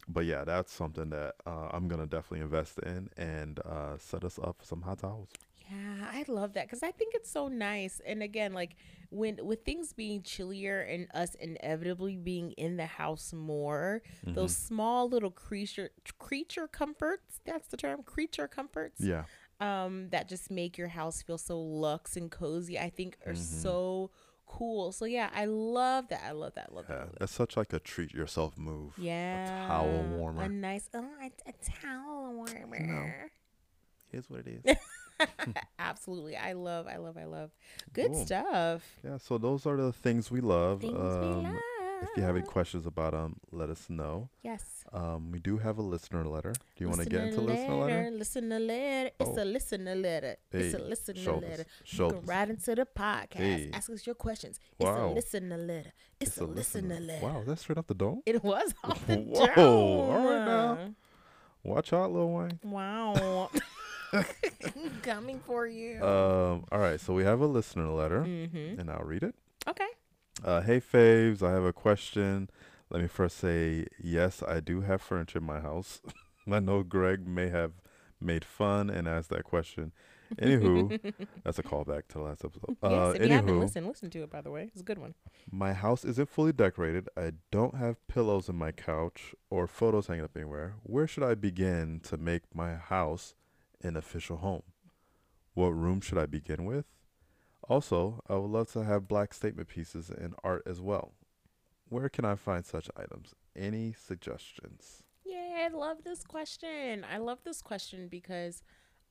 But 0.09 0.25
yeah, 0.27 0.45
that's 0.45 0.73
something 0.73 1.11
that 1.11 1.35
uh, 1.47 1.69
I'm 1.73 1.89
gonna 1.89 2.07
definitely 2.07 2.41
invest 2.41 2.79
in 2.81 3.09
and 3.17 3.61
uh, 3.61 3.99
set 3.99 4.25
us 4.25 4.39
up 4.43 4.59
for 4.61 4.65
some 4.67 4.83
hot 4.83 4.99
towels. 4.99 5.29
Yeah, 5.71 6.07
I 6.13 6.25
love 6.29 6.55
that 6.55 6.67
because 6.67 6.83
I 6.83 6.91
think 6.93 7.15
it's 7.15 7.31
so 7.31 7.49
nice. 7.49 8.01
And 8.07 8.23
again, 8.23 8.53
like 8.53 8.77
when 9.11 9.39
with 9.43 9.65
things 9.65 9.93
being 9.93 10.23
chillier 10.23 10.81
and 10.81 11.09
us 11.15 11.35
inevitably 11.35 12.17
being 12.17 12.53
in 12.53 12.77
the 12.77 12.87
house 12.87 13.33
more, 13.33 14.03
those 14.35 14.53
Mm-hmm. 14.53 14.53
small 14.53 15.09
little 15.09 15.31
creature 15.31 15.91
creature 16.19 16.69
comforts. 16.69 17.41
That's 17.45 17.69
the 17.69 17.77
term, 17.77 18.03
creature 18.05 18.47
comforts. 18.49 19.09
Yeah, 19.09 19.25
Um, 19.61 20.09
that 20.11 20.29
just 20.29 20.51
make 20.51 20.77
your 20.79 20.89
house 20.89 21.23
feel 21.23 21.39
so 21.39 21.59
luxe 21.61 22.17
and 22.17 22.31
cozy. 22.31 22.79
I 22.79 22.91
think 22.91 23.17
are 23.27 23.35
Mm-hmm. 23.35 23.35
so 23.35 24.11
cool. 24.47 24.93
So 24.93 25.05
yeah, 25.05 25.31
I 25.35 25.45
love 25.47 26.09
that. 26.09 26.23
I 26.27 26.33
love 26.33 26.55
that. 26.55 26.73
Love 26.73 26.87
that. 26.89 26.93
yeah, 26.95 27.01
love 27.01 27.11
that. 27.13 27.19
that's 27.21 27.33
such 27.33 27.57
like 27.57 27.73
a 27.73 27.79
treat 27.79 28.13
yourself 28.15 28.57
move. 28.57 28.93
Yeah, 28.99 29.65
A 29.65 29.69
towel 29.69 30.03
warmer. 30.17 30.43
A 30.45 30.49
nice, 30.49 30.89
oh, 30.95 31.05
a, 31.23 31.27
a 31.49 31.53
towel 31.83 32.33
warmer. 32.35 33.31
Here's 34.11 34.31
what 34.31 34.41
it 34.47 34.61
is. 34.65 34.77
Absolutely, 35.79 36.37
I 36.37 36.53
love, 36.53 36.87
I 36.87 36.97
love, 36.97 37.17
I 37.17 37.25
love. 37.25 37.51
Good 37.93 38.13
Cool. 38.13 38.27
stuff. 38.27 38.83
yeah, 39.05 39.17
so 39.19 39.39
those 39.39 39.67
are 39.67 39.77
the 39.77 39.93
things 39.93 40.31
we 40.31 40.41
love. 40.41 40.81
Things 40.81 40.95
we 40.95 40.99
um, 41.27 41.43
love. 41.45 41.61
If 42.03 42.09
you 42.17 42.23
have 42.23 42.37
any 42.37 42.45
questions 42.47 42.87
about 42.87 43.13
them, 43.13 43.37
let 43.51 43.71
us 43.71 43.89
know. 43.89 44.29
yes. 44.43 44.85
Um, 44.93 45.33
we 45.33 45.39
do 45.39 45.59
have 45.59 45.79
a 45.79 45.83
listener 45.83 46.25
letter. 46.25 46.53
Do 46.53 46.85
you 46.85 46.89
want 46.89 47.01
to 47.03 47.09
get 47.09 47.25
into 47.25 47.41
listener 47.41 47.75
letter? 47.75 48.11
Listener 48.13 48.59
letter. 48.61 49.11
It's 49.19 49.31
Oh. 49.31 49.43
a 49.43 49.45
listener 49.45 49.95
letter. 49.95 50.37
it's 50.53 50.75
a 50.75 50.79
listener 50.79 51.21
shoulders, 51.21 51.51
letter. 51.51 51.65
You 51.87 52.09
can 52.11 52.21
write 52.27 52.49
into 52.51 52.75
the 52.75 52.87
podcast. 52.87 53.35
Hey. 53.37 53.71
Ask 53.73 53.91
us 53.91 54.07
your 54.07 54.15
questions. 54.15 54.61
It's 54.79 54.85
Wow. 54.87 55.11
a 55.11 55.15
listener 55.15 55.57
letter. 55.59 55.93
It's, 56.21 56.39
a, 56.39 56.45
listener, 56.45 57.01
letter. 57.01 57.25
Wow, 57.27 57.43
that's 57.47 57.61
straight 57.63 57.79
off 57.79 57.87
the 57.89 57.95
dome. 57.95 58.23
It 58.25 58.43
was 58.43 58.73
off 58.85 59.07
the 59.07 59.17
Whoa, 59.17 59.47
dome. 59.55 60.11
all 60.11 60.25
right 60.31 60.45
now. 60.47 60.95
Watch 61.63 61.93
out, 61.93 62.13
Lil 62.13 62.31
Wayne. 62.31 62.61
Wow. 62.63 63.51
Coming 65.03 65.41
for 65.41 65.67
you. 65.67 66.03
Um, 66.03 66.65
all 66.71 66.79
right, 66.79 67.01
so 67.01 67.13
we 67.13 67.25
have 67.25 67.41
a 67.41 67.47
listener 67.47 67.89
letter, 67.91 68.21
mm-hmm. 68.23 68.79
and 68.81 68.91
I'll 68.91 69.03
read 69.05 69.23
it. 69.25 69.35
Okay. 69.69 69.89
Uh, 70.45 70.61
hey, 70.61 70.81
Faves, 70.81 71.43
I 71.43 71.53
have 71.53 71.65
a 71.65 71.73
question. 71.73 72.49
Let 72.91 73.03
me 73.03 73.09
first 73.09 73.39
say, 73.39 73.87
yes, 74.03 74.43
I 74.47 74.61
do 74.61 74.83
have 74.83 75.01
furniture 75.03 75.39
in 75.39 75.45
my 75.45 75.61
house. 75.61 76.01
I 76.51 76.61
know 76.61 76.83
Greg 76.83 77.27
may 77.27 77.49
have 77.49 77.73
made 78.21 78.45
fun 78.45 78.89
and 78.91 79.09
asked 79.09 79.31
that 79.31 79.45
question. 79.45 79.93
Anywho, 80.41 81.01
that's 81.45 81.59
a 81.59 81.63
callback 81.63 82.07
to 82.09 82.19
the 82.19 82.21
last 82.21 82.45
episode. 82.45 82.77
yes, 82.83 82.93
Uh, 82.93 83.13
if 83.17 83.29
you 83.29 83.35
haven't 83.35 83.61
listened, 83.61 83.87
listen 83.87 84.11
to 84.11 84.23
it, 84.23 84.31
by 84.31 84.41
the 84.41 84.51
way. 84.51 84.65
It's 84.73 84.81
a 84.81 84.85
good 84.85 84.99
one. 84.99 85.15
my 85.51 85.73
house 85.73 86.05
isn't 86.05 86.29
fully 86.29 86.53
decorated. 86.53 87.09
I 87.17 87.33
don't 87.51 87.77
have 87.77 88.05
pillows 88.09 88.49
in 88.49 88.57
my 88.57 88.73
couch 88.73 89.35
or 89.51 89.67
photos 89.67 90.07
hanging 90.09 90.25
up 90.25 90.37
anywhere. 90.37 90.75
Where 90.83 91.07
should 91.07 91.23
I 91.25 91.35
begin 91.35 92.01
to 92.05 92.17
make 92.17 92.43
my 92.55 92.75
house 92.75 93.35
an 93.83 93.97
official 93.97 94.39
home? 94.39 94.63
What 95.55 95.69
room 95.69 96.01
should 96.01 96.19
I 96.19 96.27
begin 96.27 96.65
with? 96.65 96.87
Also, 97.69 98.23
I 98.29 98.35
would 98.35 98.51
love 98.51 98.71
to 98.73 98.85
have 98.85 99.09
black 99.09 99.35
statement 99.35 99.69
pieces 99.69 100.11
and 100.11 100.35
art 100.45 100.63
as 100.67 100.81
well. 100.81 101.13
Where 101.89 102.09
can 102.09 102.25
I 102.25 102.35
find 102.37 102.65
such 102.65 102.89
items? 102.97 103.35
Any 103.57 103.93
suggestions? 103.93 105.03
Yeah, 105.25 105.65
I 105.65 105.69
love 105.69 105.99
this 106.05 106.23
question. 106.23 107.05
I 107.13 107.19
love 107.19 107.39
this 107.45 107.63
question 107.63 108.09
because 108.09 108.63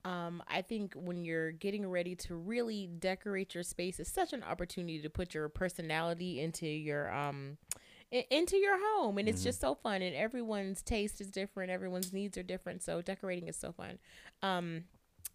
um, 0.05 0.43
I 0.47 0.61
think 0.61 0.93
when 0.93 1.23
you're 1.23 1.51
getting 1.51 1.89
ready 1.89 2.15
to 2.15 2.35
really 2.35 2.87
decorate 2.87 3.55
your 3.55 3.63
space, 3.63 3.99
it's 3.99 4.11
such 4.11 4.33
an 4.33 4.43
opportunity 4.43 5.01
to 5.01 5.09
put 5.09 5.33
your 5.33 5.49
personality 5.49 6.39
into 6.39 6.67
your 6.67 7.11
um 7.11 7.57
into 8.29 8.55
your 8.55 8.77
home 8.79 9.17
and 9.17 9.27
it's 9.27 9.43
just 9.43 9.59
so 9.59 9.73
fun 9.73 10.01
and 10.01 10.15
everyone's 10.15 10.81
taste 10.83 11.19
is 11.19 11.31
different 11.31 11.71
everyone's 11.71 12.13
needs 12.13 12.37
are 12.37 12.43
different 12.43 12.83
so 12.83 13.01
decorating 13.01 13.47
is 13.47 13.57
so 13.57 13.71
fun 13.71 13.97
um 14.43 14.83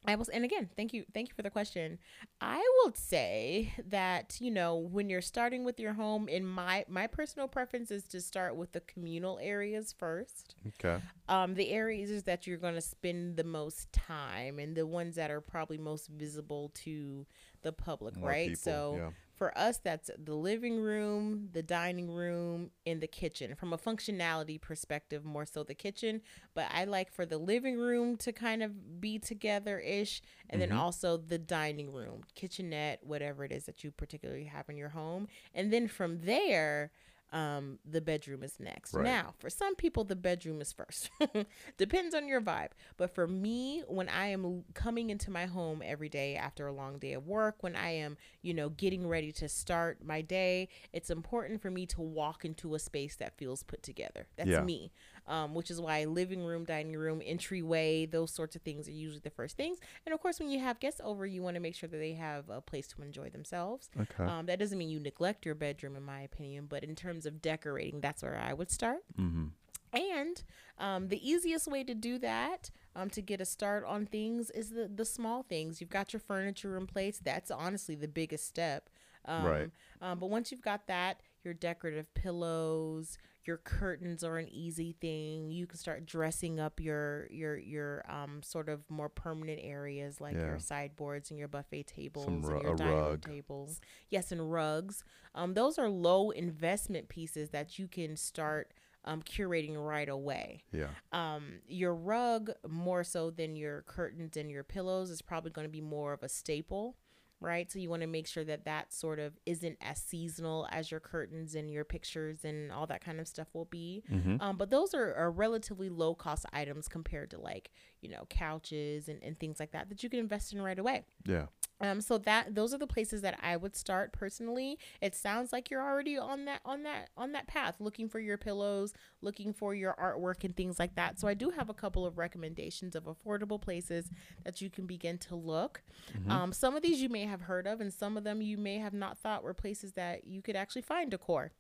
I 0.06 0.14
will, 0.16 0.26
and 0.32 0.44
again, 0.44 0.70
thank 0.76 0.94
you, 0.94 1.04
thank 1.12 1.28
you 1.28 1.34
for 1.34 1.42
the 1.42 1.50
question. 1.50 1.98
I 2.40 2.62
would 2.84 2.96
say 2.96 3.72
that 3.88 4.38
you 4.40 4.50
know 4.50 4.76
when 4.76 5.10
you're 5.10 5.20
starting 5.20 5.62
with 5.62 5.78
your 5.78 5.92
home, 5.92 6.28
in 6.28 6.46
my 6.46 6.84
my 6.88 7.06
personal 7.06 7.48
preference 7.48 7.90
is 7.90 8.04
to 8.08 8.20
start 8.20 8.56
with 8.56 8.72
the 8.72 8.80
communal 8.80 9.38
areas 9.42 9.92
first 9.96 10.54
Okay. 10.68 11.02
um, 11.28 11.54
the 11.54 11.70
areas 11.70 12.22
that 12.24 12.46
you're 12.46 12.56
going 12.58 12.74
to 12.74 12.80
spend 12.80 13.36
the 13.36 13.44
most 13.44 13.92
time 13.92 14.58
and 14.58 14.74
the 14.76 14.86
ones 14.86 15.16
that 15.16 15.30
are 15.30 15.40
probably 15.40 15.78
most 15.78 16.08
visible 16.08 16.70
to 16.74 17.26
the 17.62 17.72
public, 17.72 18.16
More 18.16 18.30
right? 18.30 18.48
people, 18.48 18.56
so 18.56 18.94
yeah. 18.96 19.10
For 19.40 19.56
us, 19.58 19.78
that's 19.82 20.10
the 20.22 20.34
living 20.34 20.78
room, 20.80 21.48
the 21.52 21.62
dining 21.62 22.10
room, 22.10 22.70
and 22.86 23.00
the 23.00 23.06
kitchen. 23.08 23.54
From 23.56 23.72
a 23.72 23.78
functionality 23.78 24.60
perspective, 24.60 25.24
more 25.24 25.46
so 25.46 25.64
the 25.64 25.74
kitchen, 25.74 26.20
but 26.54 26.66
I 26.70 26.84
like 26.84 27.10
for 27.10 27.24
the 27.24 27.38
living 27.38 27.78
room 27.78 28.16
to 28.18 28.32
kind 28.32 28.62
of 28.62 29.00
be 29.00 29.18
together 29.18 29.78
ish, 29.80 30.20
and 30.50 30.60
Mm-hmm. 30.60 30.70
then 30.70 30.72
also 30.78 31.16
the 31.16 31.38
dining 31.38 31.92
room, 31.92 32.22
kitchenette, 32.34 33.00
whatever 33.02 33.44
it 33.44 33.52
is 33.52 33.64
that 33.64 33.82
you 33.82 33.90
particularly 33.90 34.44
have 34.44 34.68
in 34.68 34.76
your 34.76 34.90
home, 34.90 35.28
and 35.54 35.72
then 35.72 35.88
from 35.88 36.20
there. 36.20 36.90
Um, 37.32 37.78
the 37.88 38.00
bedroom 38.00 38.42
is 38.42 38.58
next. 38.58 38.92
Right. 38.92 39.04
Now, 39.04 39.34
for 39.38 39.50
some 39.50 39.76
people, 39.76 40.02
the 40.02 40.16
bedroom 40.16 40.60
is 40.60 40.72
first. 40.72 41.10
Depends 41.78 42.14
on 42.14 42.26
your 42.26 42.40
vibe. 42.40 42.70
But 42.96 43.14
for 43.14 43.28
me, 43.28 43.84
when 43.86 44.08
I 44.08 44.26
am 44.28 44.64
coming 44.74 45.10
into 45.10 45.30
my 45.30 45.46
home 45.46 45.80
every 45.84 46.08
day 46.08 46.34
after 46.34 46.66
a 46.66 46.72
long 46.72 46.98
day 46.98 47.12
of 47.12 47.28
work, 47.28 47.62
when 47.62 47.76
I 47.76 47.90
am, 47.90 48.16
you 48.42 48.52
know, 48.52 48.68
getting 48.68 49.06
ready 49.06 49.30
to 49.32 49.48
start 49.48 50.04
my 50.04 50.22
day, 50.22 50.68
it's 50.92 51.10
important 51.10 51.62
for 51.62 51.70
me 51.70 51.86
to 51.86 52.00
walk 52.00 52.44
into 52.44 52.74
a 52.74 52.78
space 52.80 53.14
that 53.16 53.36
feels 53.38 53.62
put 53.62 53.82
together. 53.82 54.26
That's 54.36 54.50
Yeah. 54.50 54.62
me. 54.62 54.90
Um, 55.26 55.54
which 55.54 55.70
is 55.70 55.80
why 55.80 56.04
living 56.06 56.42
room, 56.42 56.64
dining 56.64 56.96
room, 56.96 57.22
entryway, 57.24 58.06
those 58.06 58.32
sorts 58.32 58.56
of 58.56 58.62
things 58.62 58.88
are 58.88 58.92
usually 58.92 59.20
the 59.20 59.30
first 59.30 59.56
things. 59.56 59.78
And 60.04 60.12
of 60.12 60.20
course, 60.20 60.40
when 60.40 60.50
you 60.50 60.58
have 60.58 60.80
guests 60.80 61.00
over, 61.04 61.24
you 61.24 61.42
want 61.42 61.54
to 61.54 61.60
make 61.60 61.76
sure 61.76 61.88
that 61.88 61.98
they 61.98 62.14
have 62.14 62.48
a 62.48 62.60
place 62.60 62.88
to 62.88 63.02
enjoy 63.02 63.30
themselves. 63.30 63.90
Okay. 64.00 64.24
Um, 64.24 64.46
that 64.46 64.58
doesn't 64.58 64.76
mean 64.76 64.88
you 64.88 64.98
neglect 64.98 65.46
your 65.46 65.54
bedroom, 65.54 65.94
in 65.94 66.02
my 66.02 66.22
opinion, 66.22 66.66
but 66.68 66.82
in 66.82 66.96
terms 66.96 67.26
of 67.26 67.40
decorating, 67.40 68.00
that's 68.00 68.22
where 68.22 68.36
I 68.38 68.52
would 68.54 68.70
start. 68.70 69.04
mm-hmm. 69.18 69.46
And 69.92 70.42
um, 70.78 71.08
the 71.08 71.28
easiest 71.28 71.66
way 71.66 71.82
to 71.84 71.94
do 71.94 72.18
that, 72.18 72.70
um, 72.94 73.10
to 73.10 73.20
get 73.20 73.40
a 73.40 73.44
start 73.44 73.84
on 73.84 74.06
things, 74.06 74.50
is 74.50 74.70
the 74.70 74.88
the 74.92 75.04
small 75.04 75.42
things. 75.42 75.80
You've 75.80 75.90
got 75.90 76.12
your 76.12 76.20
furniture 76.20 76.76
in 76.76 76.86
place. 76.86 77.20
That's 77.22 77.50
honestly 77.50 77.96
the 77.96 78.08
biggest 78.08 78.46
step. 78.46 78.88
Um, 79.24 79.44
Right. 79.44 79.70
Um, 80.00 80.18
but 80.18 80.30
once 80.30 80.50
you've 80.50 80.62
got 80.62 80.86
that, 80.86 81.20
your 81.44 81.54
decorative 81.54 82.12
pillows, 82.14 83.18
your 83.44 83.56
curtains 83.58 84.22
are 84.22 84.36
an 84.38 84.48
easy 84.48 84.94
thing. 85.00 85.50
You 85.50 85.66
can 85.66 85.78
start 85.78 86.06
dressing 86.06 86.60
up 86.60 86.78
your 86.80 87.26
your 87.30 87.56
your 87.56 88.04
um 88.08 88.42
sort 88.42 88.68
of 88.68 88.82
more 88.90 89.08
permanent 89.08 89.60
areas 89.62 90.20
like 90.20 90.34
Yeah. 90.36 90.46
your 90.46 90.58
sideboards 90.58 91.30
and 91.30 91.38
your 91.38 91.48
buffet 91.48 91.84
tables 91.86 92.26
ru- 92.26 92.54
and 92.56 92.62
your 92.62 92.76
dining 92.76 92.94
rug. 92.94 93.22
tables. 93.24 93.80
Yes, 94.10 94.30
and 94.32 94.52
rugs. 94.52 95.04
Um, 95.34 95.54
those 95.54 95.78
are 95.78 95.88
low 95.88 96.30
investment 96.30 97.08
pieces 97.08 97.50
that 97.50 97.78
you 97.78 97.88
can 97.88 98.16
start 98.16 98.72
um, 99.06 99.22
curating 99.22 99.76
right 99.76 100.08
away. 100.10 100.62
Yeah. 100.72 100.88
Um, 101.12 101.60
your 101.66 101.94
rug, 101.94 102.50
more 102.68 103.02
so 103.02 103.30
than 103.30 103.56
your 103.56 103.80
curtains 103.82 104.36
and 104.36 104.50
your 104.50 104.62
pillows, 104.62 105.08
is 105.08 105.22
probably 105.22 105.50
going 105.52 105.66
to 105.66 105.72
be 105.72 105.80
more 105.80 106.12
of 106.12 106.22
a 106.22 106.28
staple. 106.28 106.96
Right? 107.40 107.70
So 107.70 107.78
you 107.78 107.88
want 107.88 108.02
to 108.02 108.06
make 108.08 108.26
sure 108.26 108.44
that 108.44 108.64
that 108.66 108.92
sort 108.92 109.18
of 109.18 109.32
isn't 109.46 109.78
as 109.80 109.98
seasonal 109.98 110.68
as 110.70 110.90
your 110.90 111.00
curtains 111.00 111.54
and 111.54 111.70
your 111.70 111.84
pictures 111.84 112.44
and 112.44 112.70
all 112.70 112.86
that 112.86 113.02
kind 113.02 113.18
of 113.18 113.26
stuff 113.26 113.48
will 113.54 113.64
be. 113.64 114.02
Mm-hmm. 114.12 114.36
Um, 114.40 114.56
but 114.56 114.70
those 114.70 114.94
are, 114.94 115.14
are 115.14 115.30
relatively 115.30 115.88
low 115.88 116.14
cost 116.14 116.44
items 116.52 116.88
compared 116.88 117.30
to 117.30 117.40
like, 117.40 117.70
you 118.00 118.08
know, 118.08 118.26
couches 118.28 119.08
and, 119.08 119.22
and 119.22 119.38
things 119.38 119.60
like 119.60 119.72
that 119.72 119.88
that 119.88 120.02
you 120.02 120.10
can 120.10 120.20
invest 120.20 120.52
in 120.52 120.62
right 120.62 120.78
away. 120.78 121.04
Yeah. 121.24 121.46
Um, 121.82 122.00
so 122.02 122.18
that 122.18 122.54
those 122.54 122.74
are 122.74 122.78
the 122.78 122.86
places 122.86 123.22
that 123.22 123.38
I 123.42 123.56
would 123.56 123.74
start 123.74 124.12
personally. 124.12 124.78
It 125.00 125.14
sounds 125.14 125.50
like 125.52 125.70
you're 125.70 125.82
already 125.82 126.18
on 126.18 126.44
that 126.44 126.60
on 126.64 126.82
that 126.82 127.08
on 127.16 127.32
that 127.32 127.46
path, 127.46 127.76
looking 127.78 128.08
for 128.08 128.20
your 128.20 128.36
pillows, 128.36 128.92
looking 129.22 129.54
for 129.54 129.74
your 129.74 129.94
artwork 129.94 130.44
and 130.44 130.54
things 130.54 130.78
like 130.78 130.94
that. 130.96 131.18
So 131.18 131.26
I 131.26 131.34
do 131.34 131.50
have 131.50 131.70
a 131.70 131.74
couple 131.74 132.04
of 132.04 132.18
recommendations 132.18 132.94
of 132.94 133.04
affordable 133.04 133.60
places 133.60 134.10
that 134.44 134.60
you 134.60 134.68
can 134.68 134.86
begin 134.86 135.16
to 135.18 135.34
look. 135.34 135.82
Mm-hmm. 136.12 136.30
Um, 136.30 136.52
some 136.52 136.76
of 136.76 136.82
these 136.82 137.00
you 137.00 137.08
may 137.08 137.24
have 137.24 137.42
heard 137.42 137.66
of, 137.66 137.80
and 137.80 137.92
some 137.92 138.18
of 138.18 138.24
them 138.24 138.42
you 138.42 138.58
may 138.58 138.78
have 138.78 138.92
not 138.92 139.18
thought 139.18 139.42
were 139.42 139.54
places 139.54 139.92
that 139.92 140.26
you 140.26 140.42
could 140.42 140.56
actually 140.56 140.82
find 140.82 141.10
decor. 141.10 141.52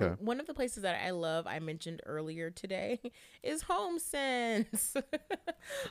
Okay. 0.00 0.14
One 0.20 0.38
of 0.40 0.46
the 0.46 0.54
places 0.54 0.82
that 0.84 0.96
I 1.04 1.10
love, 1.10 1.46
I 1.46 1.58
mentioned 1.58 2.02
earlier 2.06 2.50
today, 2.50 3.00
is 3.42 3.62
Home 3.62 3.98
Sense. 3.98 4.96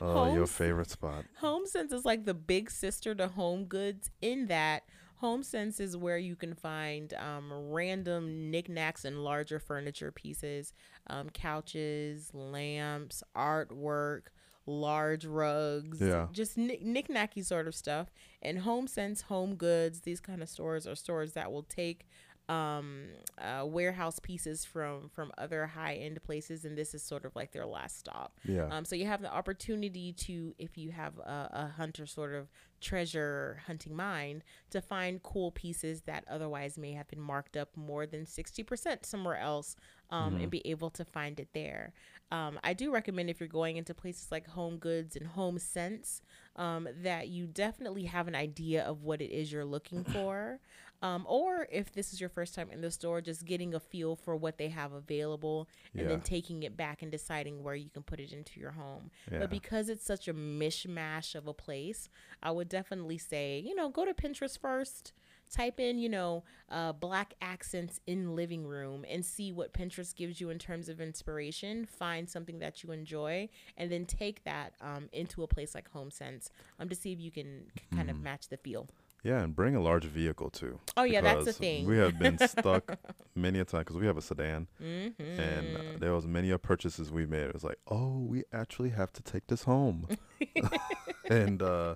Oh, 0.00 0.32
your 0.34 0.46
favorite 0.46 0.90
spot. 0.90 1.24
Home 1.40 1.66
Sense 1.66 1.92
is 1.92 2.04
like 2.04 2.24
the 2.26 2.34
big 2.34 2.70
sister 2.70 3.14
to 3.14 3.28
Home 3.28 3.64
Goods 3.64 4.10
in 4.20 4.46
that 4.48 4.82
Home 5.16 5.42
Sense 5.42 5.80
is 5.80 5.96
where 5.96 6.18
you 6.18 6.36
can 6.36 6.54
find 6.54 7.14
um, 7.14 7.50
random 7.70 8.50
knickknacks 8.50 9.04
and 9.04 9.24
larger 9.24 9.58
furniture 9.58 10.10
pieces, 10.12 10.74
um, 11.06 11.30
couches, 11.30 12.30
lamps, 12.34 13.22
artwork, 13.36 14.22
large 14.66 15.24
rugs, 15.24 16.00
Yeah. 16.00 16.26
just 16.32 16.56
knick- 16.58 16.82
knick-knacky 16.82 17.44
sort 17.44 17.66
of 17.66 17.74
stuff. 17.74 18.10
And 18.42 18.58
Home 18.60 18.86
Sense, 18.86 19.22
Home 19.22 19.54
Goods, 19.54 20.00
these 20.00 20.20
kind 20.20 20.42
of 20.42 20.48
stores 20.48 20.86
are 20.86 20.94
stores 20.96 21.32
that 21.32 21.50
will 21.50 21.62
take 21.64 22.06
um 22.48 23.04
uh 23.40 23.64
warehouse 23.64 24.18
pieces 24.18 24.64
from 24.64 25.08
from 25.08 25.30
other 25.38 25.66
high 25.66 25.94
end 25.94 26.20
places 26.24 26.64
and 26.64 26.76
this 26.76 26.92
is 26.92 27.02
sort 27.02 27.24
of 27.24 27.34
like 27.36 27.52
their 27.52 27.64
last 27.64 27.98
stop 28.00 28.38
Yeah. 28.44 28.66
um, 28.70 28.84
so 28.84 28.96
you 28.96 29.06
have 29.06 29.22
the 29.22 29.32
opportunity 29.32 30.12
to, 30.14 30.54
if 30.58 30.76
you 30.76 30.90
have 30.90 31.18
a, 31.18 31.48
a 31.52 31.72
hunter 31.76 32.04
sort 32.06 32.34
of 32.34 32.48
treasure 32.80 33.62
hunting 33.66 33.94
mind, 33.94 34.42
to 34.70 34.80
find 34.80 35.22
cool 35.22 35.52
pieces 35.52 36.02
that 36.02 36.24
otherwise 36.28 36.76
may 36.76 36.92
have 36.92 37.06
been 37.06 37.20
marked 37.20 37.56
up 37.56 37.68
more 37.76 38.06
than 38.06 38.24
60% 38.26 39.06
somewhere 39.06 39.38
else 39.38 39.76
um, 40.10 40.34
and 40.36 40.50
be 40.50 40.66
able 40.66 40.90
to 40.90 41.04
find 41.04 41.38
it 41.38 41.48
there. 41.54 41.92
Um, 42.32 42.58
I 42.64 42.72
do 42.74 42.92
recommend 42.92 43.30
if 43.30 43.38
you're 43.38 43.48
going 43.48 43.76
into 43.76 43.94
places 43.94 44.32
like 44.32 44.48
Home 44.48 44.78
Goods 44.78 45.14
and 45.14 45.26
Home 45.28 45.58
Sense 45.60 46.22
um, 46.56 46.88
that 47.02 47.28
you 47.28 47.46
definitely 47.46 48.04
have 48.06 48.26
an 48.26 48.34
idea 48.34 48.82
of 48.82 49.02
what 49.04 49.22
it 49.22 49.30
is 49.30 49.52
you're 49.52 49.64
looking 49.64 50.02
for. 50.12 50.58
Um, 51.02 51.26
or 51.28 51.66
if 51.70 51.92
this 51.92 52.12
is 52.12 52.20
your 52.20 52.30
first 52.30 52.54
time 52.54 52.70
in 52.70 52.80
the 52.80 52.90
store, 52.90 53.20
just 53.20 53.44
getting 53.44 53.74
a 53.74 53.80
feel 53.80 54.14
for 54.14 54.36
what 54.36 54.56
they 54.56 54.68
have 54.68 54.92
available 54.92 55.68
and 55.98 56.08
then 56.08 56.20
taking 56.20 56.62
it 56.62 56.76
back 56.76 57.02
and 57.02 57.10
deciding 57.10 57.62
where 57.64 57.74
you 57.74 57.90
can 57.90 58.04
put 58.04 58.20
it 58.20 58.32
into 58.32 58.60
your 58.60 58.70
home. 58.70 59.10
Yeah. 59.30 59.40
But 59.40 59.50
because 59.50 59.88
it's 59.88 60.06
such 60.06 60.28
a 60.28 60.34
mishmash 60.34 61.34
of 61.34 61.48
a 61.48 61.52
place, 61.52 62.08
I 62.42 62.52
would 62.52 62.68
definitely 62.68 63.18
say, 63.18 63.58
you 63.58 63.74
know, 63.74 63.88
go 63.88 64.04
to 64.04 64.14
Pinterest 64.14 64.58
first. 64.58 65.12
Type 65.50 65.78
in, 65.78 65.98
you 65.98 66.08
know, 66.08 66.44
uh, 66.70 66.92
black 66.92 67.34
accents 67.42 68.00
in 68.06 68.34
living 68.34 68.66
room 68.66 69.04
and 69.06 69.22
see 69.22 69.52
what 69.52 69.74
Pinterest 69.74 70.16
gives 70.16 70.40
you 70.40 70.48
in 70.48 70.58
terms 70.58 70.88
of 70.88 70.98
inspiration. 70.98 71.84
Find 71.84 72.26
something 72.26 72.58
that 72.60 72.82
you 72.82 72.90
enjoy 72.90 73.50
and 73.76 73.92
then 73.92 74.06
take 74.06 74.44
that 74.44 74.72
um, 74.80 75.10
into 75.12 75.42
a 75.42 75.46
place 75.46 75.74
like 75.74 75.92
HomeSense 75.92 76.48
um, 76.78 76.88
to 76.88 76.94
see 76.94 77.12
if 77.12 77.20
you 77.20 77.30
can 77.30 77.64
kind 77.94 78.08
of 78.08 78.18
match 78.18 78.48
the 78.48 78.56
feel. 78.56 78.88
Yeah, 79.24 79.40
and 79.42 79.54
bring 79.54 79.76
a 79.76 79.80
large 79.80 80.04
vehicle 80.04 80.50
too. 80.50 80.80
Oh, 80.96 81.04
yeah, 81.04 81.20
that's 81.20 81.44
the 81.44 81.52
thing. 81.52 81.86
We 81.86 81.96
have 81.98 82.18
been 82.18 82.38
stuck 82.38 82.98
many 83.36 83.60
a 83.60 83.64
time 83.64 83.82
because 83.82 83.96
we 83.96 84.06
have 84.06 84.16
a 84.16 84.22
sedan, 84.22 84.66
Mm-hmm. 84.82 85.40
and 85.40 86.00
there 86.00 86.12
was 86.12 86.26
many 86.26 86.50
a 86.50 86.58
purchases 86.58 87.12
we 87.12 87.24
made. 87.26 87.42
It 87.46 87.54
was 87.54 87.62
like, 87.64 87.78
oh, 87.86 88.18
we 88.18 88.42
actually 88.52 88.90
have 88.90 89.12
to 89.12 89.22
take 89.22 89.46
this 89.46 89.62
home, 89.62 90.08
and 91.30 91.62
uh, 91.62 91.94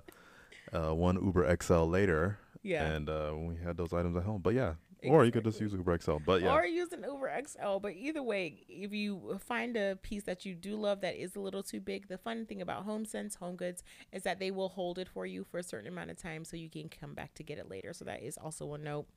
uh, 0.73 0.91
one 0.93 1.15
Uber 1.23 1.55
XL 1.61 1.83
later, 1.83 2.39
Yeah. 2.63 2.85
and 2.85 3.09
uh, 3.09 3.33
we 3.37 3.55
had 3.57 3.75
those 3.77 3.91
items 3.91 4.15
at 4.15 4.23
home. 4.23 4.41
But 4.41 4.53
yeah, 4.53 4.75
or 5.03 5.25
you 5.25 5.31
could 5.31 5.43
just 5.43 5.59
use 5.61 5.73
Uber 5.73 5.99
XL. 5.99 6.17
But 6.25 6.41
yeah, 6.41 6.53
Or 6.53 6.65
use 6.65 6.91
an 6.91 7.03
Uber 7.03 7.31
XL. 7.47 7.79
But 7.79 7.93
either 7.93 8.23
way, 8.23 8.65
if 8.67 8.93
you 8.93 9.39
find 9.45 9.77
a 9.77 9.97
piece 10.01 10.23
that 10.23 10.45
you 10.45 10.55
do 10.55 10.75
love 10.75 11.01
that 11.01 11.15
is 11.15 11.35
a 11.35 11.39
little 11.39 11.63
too 11.63 11.79
big, 11.79 12.07
the 12.07 12.17
fun 12.17 12.45
thing 12.45 12.61
about 12.61 12.87
HomeSense 12.87 13.37
Home 13.37 13.55
Goods 13.55 13.83
is 14.11 14.23
that 14.23 14.39
they 14.39 14.51
will 14.51 14.69
hold 14.69 14.99
it 14.99 15.07
for 15.07 15.25
you 15.25 15.43
for 15.43 15.59
a 15.59 15.63
certain 15.63 15.87
amount 15.87 16.11
of 16.11 16.17
time 16.17 16.43
so 16.43 16.57
you 16.57 16.69
can 16.69 16.89
come 16.89 17.13
back 17.13 17.33
to 17.35 17.43
get 17.43 17.57
it 17.57 17.69
later. 17.69 17.93
So 17.93 18.05
that 18.05 18.23
is 18.23 18.37
also 18.37 18.73
a 18.73 18.77
note. 18.77 19.07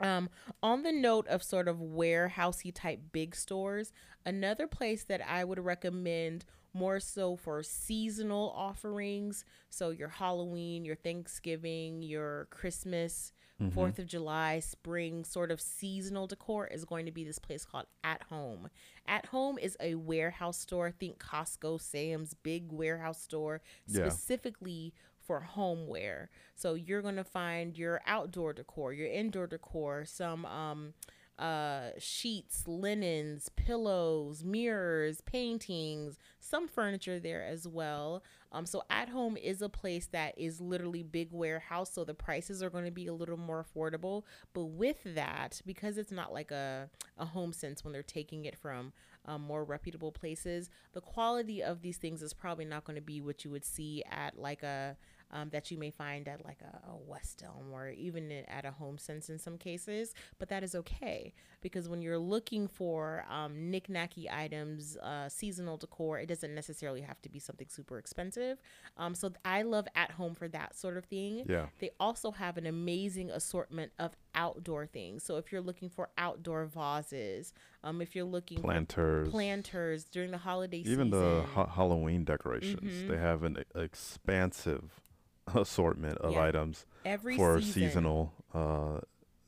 Um, 0.00 0.30
on 0.62 0.82
the 0.82 0.92
note 0.92 1.28
of 1.28 1.42
sort 1.42 1.68
of 1.68 1.76
warehousey 1.76 2.72
type 2.74 3.00
big 3.12 3.36
stores, 3.36 3.92
another 4.26 4.66
place 4.66 5.04
that 5.04 5.20
I 5.28 5.44
would 5.44 5.60
recommend 5.60 6.44
more 6.74 7.00
so 7.00 7.36
for 7.36 7.62
seasonal 7.62 8.52
offerings. 8.56 9.44
So 9.70 9.90
your 9.90 10.08
Halloween, 10.08 10.84
your 10.84 10.96
Thanksgiving, 10.96 12.02
your 12.02 12.48
Christmas, 12.50 13.32
Fourth 13.74 14.00
of 14.00 14.06
July, 14.06 14.58
spring 14.58 15.24
sort 15.24 15.52
of 15.52 15.60
seasonal 15.60 16.26
decor 16.26 16.66
is 16.66 16.84
going 16.84 17.06
to 17.06 17.12
be 17.12 17.22
this 17.24 17.38
place 17.38 17.64
called 17.64 17.86
At 18.02 18.24
Home. 18.24 18.68
At 19.06 19.26
Home 19.26 19.56
is 19.56 19.76
a 19.78 19.94
warehouse 19.94 20.58
store. 20.58 20.90
Think 20.90 21.18
Costco, 21.20 21.80
Sam's, 21.80 22.34
big 22.34 22.72
warehouse 22.72 23.22
store 23.22 23.60
Yeah. 23.86 24.08
specifically 24.08 24.92
for 25.20 25.40
homeware. 25.40 26.28
So 26.56 26.74
you're 26.74 27.02
gonna 27.02 27.22
find 27.22 27.78
your 27.78 28.00
outdoor 28.04 28.52
decor, 28.52 28.92
your 28.92 29.06
indoor 29.06 29.46
decor, 29.46 30.04
some 30.06 30.44
um 30.44 30.94
uh 31.38 31.90
sheets, 31.98 32.68
linens, 32.68 33.48
pillows, 33.56 34.44
mirrors, 34.44 35.20
paintings, 35.22 36.18
some 36.40 36.68
furniture 36.68 37.18
there 37.18 37.44
as 37.44 37.66
well. 37.66 38.22
Um 38.52 38.66
so 38.66 38.82
at 38.90 39.08
home 39.08 39.36
is 39.36 39.62
a 39.62 39.68
place 39.68 40.06
that 40.12 40.34
is 40.38 40.60
literally 40.60 41.02
big 41.02 41.28
warehouse 41.32 41.92
so 41.92 42.04
the 42.04 42.14
prices 42.14 42.62
are 42.62 42.70
going 42.70 42.84
to 42.84 42.90
be 42.90 43.06
a 43.06 43.14
little 43.14 43.38
more 43.38 43.64
affordable, 43.64 44.24
but 44.52 44.64
with 44.64 44.98
that 45.04 45.60
because 45.66 45.98
it's 45.98 46.12
not 46.12 46.32
like 46.32 46.50
a 46.50 46.90
a 47.18 47.24
home 47.24 47.52
sense 47.52 47.82
when 47.84 47.92
they're 47.92 48.02
taking 48.02 48.44
it 48.44 48.56
from 48.58 48.92
um, 49.24 49.42
more 49.42 49.64
reputable 49.64 50.10
places, 50.12 50.68
the 50.92 51.00
quality 51.00 51.62
of 51.62 51.82
these 51.82 51.96
things 51.96 52.22
is 52.22 52.32
probably 52.32 52.64
not 52.64 52.84
going 52.84 52.96
to 52.96 53.02
be 53.02 53.20
what 53.20 53.44
you 53.44 53.50
would 53.50 53.64
see 53.64 54.02
at 54.10 54.38
like 54.38 54.62
a 54.62 54.96
um, 55.32 55.50
that 55.50 55.70
you 55.70 55.78
may 55.78 55.90
find 55.90 56.28
at 56.28 56.44
like 56.44 56.60
a, 56.62 56.90
a 56.90 56.96
West 56.96 57.42
Elm 57.44 57.72
or 57.72 57.90
even 57.90 58.30
at 58.48 58.64
a 58.64 58.70
Home 58.72 58.98
Sense 58.98 59.30
in 59.30 59.38
some 59.38 59.58
cases. 59.58 60.14
But 60.38 60.48
that 60.48 60.62
is 60.62 60.74
okay 60.74 61.32
because 61.60 61.88
when 61.88 62.02
you're 62.02 62.18
looking 62.18 62.68
for 62.68 63.24
um, 63.30 63.70
knick-knacky 63.70 64.30
items, 64.32 64.96
uh, 64.98 65.28
seasonal 65.28 65.76
decor, 65.76 66.18
it 66.18 66.26
doesn't 66.26 66.54
necessarily 66.54 67.00
have 67.00 67.20
to 67.22 67.28
be 67.28 67.38
something 67.38 67.68
super 67.68 67.98
expensive. 67.98 68.58
Um, 68.96 69.14
so 69.14 69.32
I 69.44 69.62
love 69.62 69.86
at 69.94 70.12
home 70.12 70.34
for 70.34 70.48
that 70.48 70.76
sort 70.76 70.96
of 70.96 71.04
thing. 71.06 71.44
Yeah. 71.48 71.66
They 71.78 71.90
also 72.00 72.30
have 72.32 72.56
an 72.56 72.66
amazing 72.66 73.30
assortment 73.30 73.92
of 73.98 74.16
outdoor 74.34 74.86
things. 74.86 75.22
So 75.22 75.36
if 75.36 75.52
you're 75.52 75.60
looking 75.60 75.88
for 75.88 76.08
outdoor 76.18 76.66
vases, 76.66 77.52
um, 77.84 78.00
if 78.00 78.14
you're 78.14 78.24
looking 78.24 78.60
planters, 78.60 79.26
for 79.26 79.30
planters 79.30 80.04
during 80.04 80.30
the 80.30 80.38
holiday 80.38 80.78
even 80.78 80.90
season, 80.90 81.06
even 81.08 81.10
the 81.10 81.42
ha- 81.54 81.66
Halloween 81.66 82.24
decorations. 82.24 82.80
Mhm. 82.92 83.08
They 83.08 83.18
have 83.18 83.42
an 83.42 83.64
expansive 83.74 85.01
assortment 85.54 86.18
of 86.18 86.32
Yeah. 86.32 86.42
items 86.44 86.86
every 87.04 87.36
for 87.36 87.60
season, 87.60 87.72
seasonal 87.72 88.32
uh, 88.54 89.00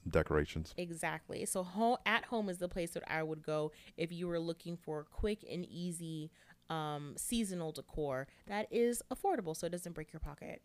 decorations. 0.09 0.74
Exactly. 0.76 1.45
So 1.47 1.62
home 1.62 1.97
at 2.05 2.24
home 2.26 2.49
is 2.49 2.59
the 2.59 2.68
place 2.68 2.90
that 2.90 3.05
I 3.07 3.22
would 3.22 3.42
go 3.42 3.72
if 3.97 4.12
you 4.12 4.26
were 4.28 4.38
looking 4.40 4.76
for 4.76 5.05
quick 5.05 5.45
and 5.51 5.64
easy 5.66 6.30
um, 6.70 7.14
seasonal 7.16 7.72
decor 7.72 8.26
that 8.46 8.66
is 8.70 9.02
affordable, 9.12 9.56
so 9.56 9.66
it 9.66 9.70
doesn't 9.70 9.92
break 9.92 10.12
your 10.12 10.20
pocket. 10.20 10.62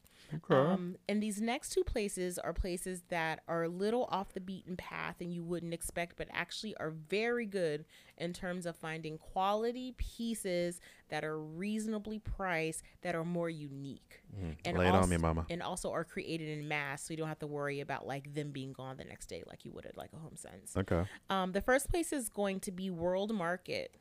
Um, 0.50 0.96
and 1.08 1.22
these 1.22 1.42
next 1.42 1.72
two 1.72 1.84
places 1.84 2.38
are 2.38 2.54
places 2.54 3.04
that 3.10 3.42
are 3.48 3.64
a 3.64 3.70
little 3.70 4.08
off 4.12 4.34
the 4.34 4.40
beaten 4.40 4.76
path 4.76 5.16
and 5.20 5.34
you 5.34 5.44
wouldn't 5.44 5.74
expect, 5.74 6.18
but 6.18 6.28
actually 6.32 6.76
are 6.78 6.92
very 6.92 7.46
good 7.46 7.86
in 8.18 8.34
terms 8.34 8.66
of 8.66 8.76
finding 8.76 9.18
quality 9.18 9.94
pieces 9.98 10.80
that 11.10 11.24
are 11.24 11.40
reasonably 11.40 12.20
priced 12.20 12.84
that 13.02 13.16
are 13.16 13.26
more 13.26 13.50
unique. 13.50 14.22
And 14.66 14.78
Lay 14.78 14.88
it 14.88 14.94
on 14.94 15.10
me, 15.10 15.18
mama. 15.18 15.46
And 15.50 15.64
also 15.64 15.92
are 15.92 16.04
created 16.04 16.60
in 16.60 16.68
mass, 16.68 17.04
so 17.04 17.14
you 17.14 17.18
don't 17.18 17.28
have 17.28 17.40
to 17.40 17.48
worry 17.48 17.80
about 17.80 18.06
like 18.06 18.34
them 18.34 18.52
being 18.52 18.74
gone 18.74 18.98
the 18.98 19.06
next 19.06 19.28
day 19.28 19.44
like 19.48 19.66
you 19.66 19.72
would 19.72 19.86
at 19.86 19.98
like 19.98 20.12
a 20.14 20.18
home 20.20 20.36
sense. 20.36 20.78
Okay. 20.78 21.04
Um, 21.30 21.52
the 21.52 21.62
first 21.62 21.90
place 21.90 22.14
is 22.14 22.30
going 22.30 22.60
to 22.62 22.72
be 22.72 22.90
World 22.90 23.34
Market. 23.34 23.96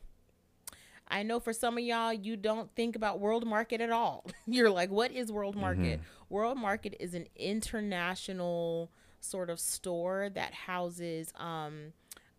I 1.11 1.23
know 1.23 1.41
for 1.41 1.53
some 1.53 1.79
of 1.79 1.85
y'all, 1.85 2.13
you 2.13 2.37
don't 2.37 2.75
think 2.75 2.97
about 2.97 3.19
World 3.21 3.47
Market 3.47 3.81
at 3.81 3.91
all. 3.91 4.25
You're 4.47 4.71
like, 4.71 4.91
what 4.91 5.11
is 5.13 5.33
World 5.33 5.57
Market? 5.57 6.01
World 6.29 6.59
Market 6.59 6.97
is 7.01 7.15
an 7.15 7.27
international 7.37 8.91
sort 9.21 9.51
of 9.51 9.59
store 9.59 10.31
that 10.35 10.55
houses 10.55 11.33
um, 11.37 11.93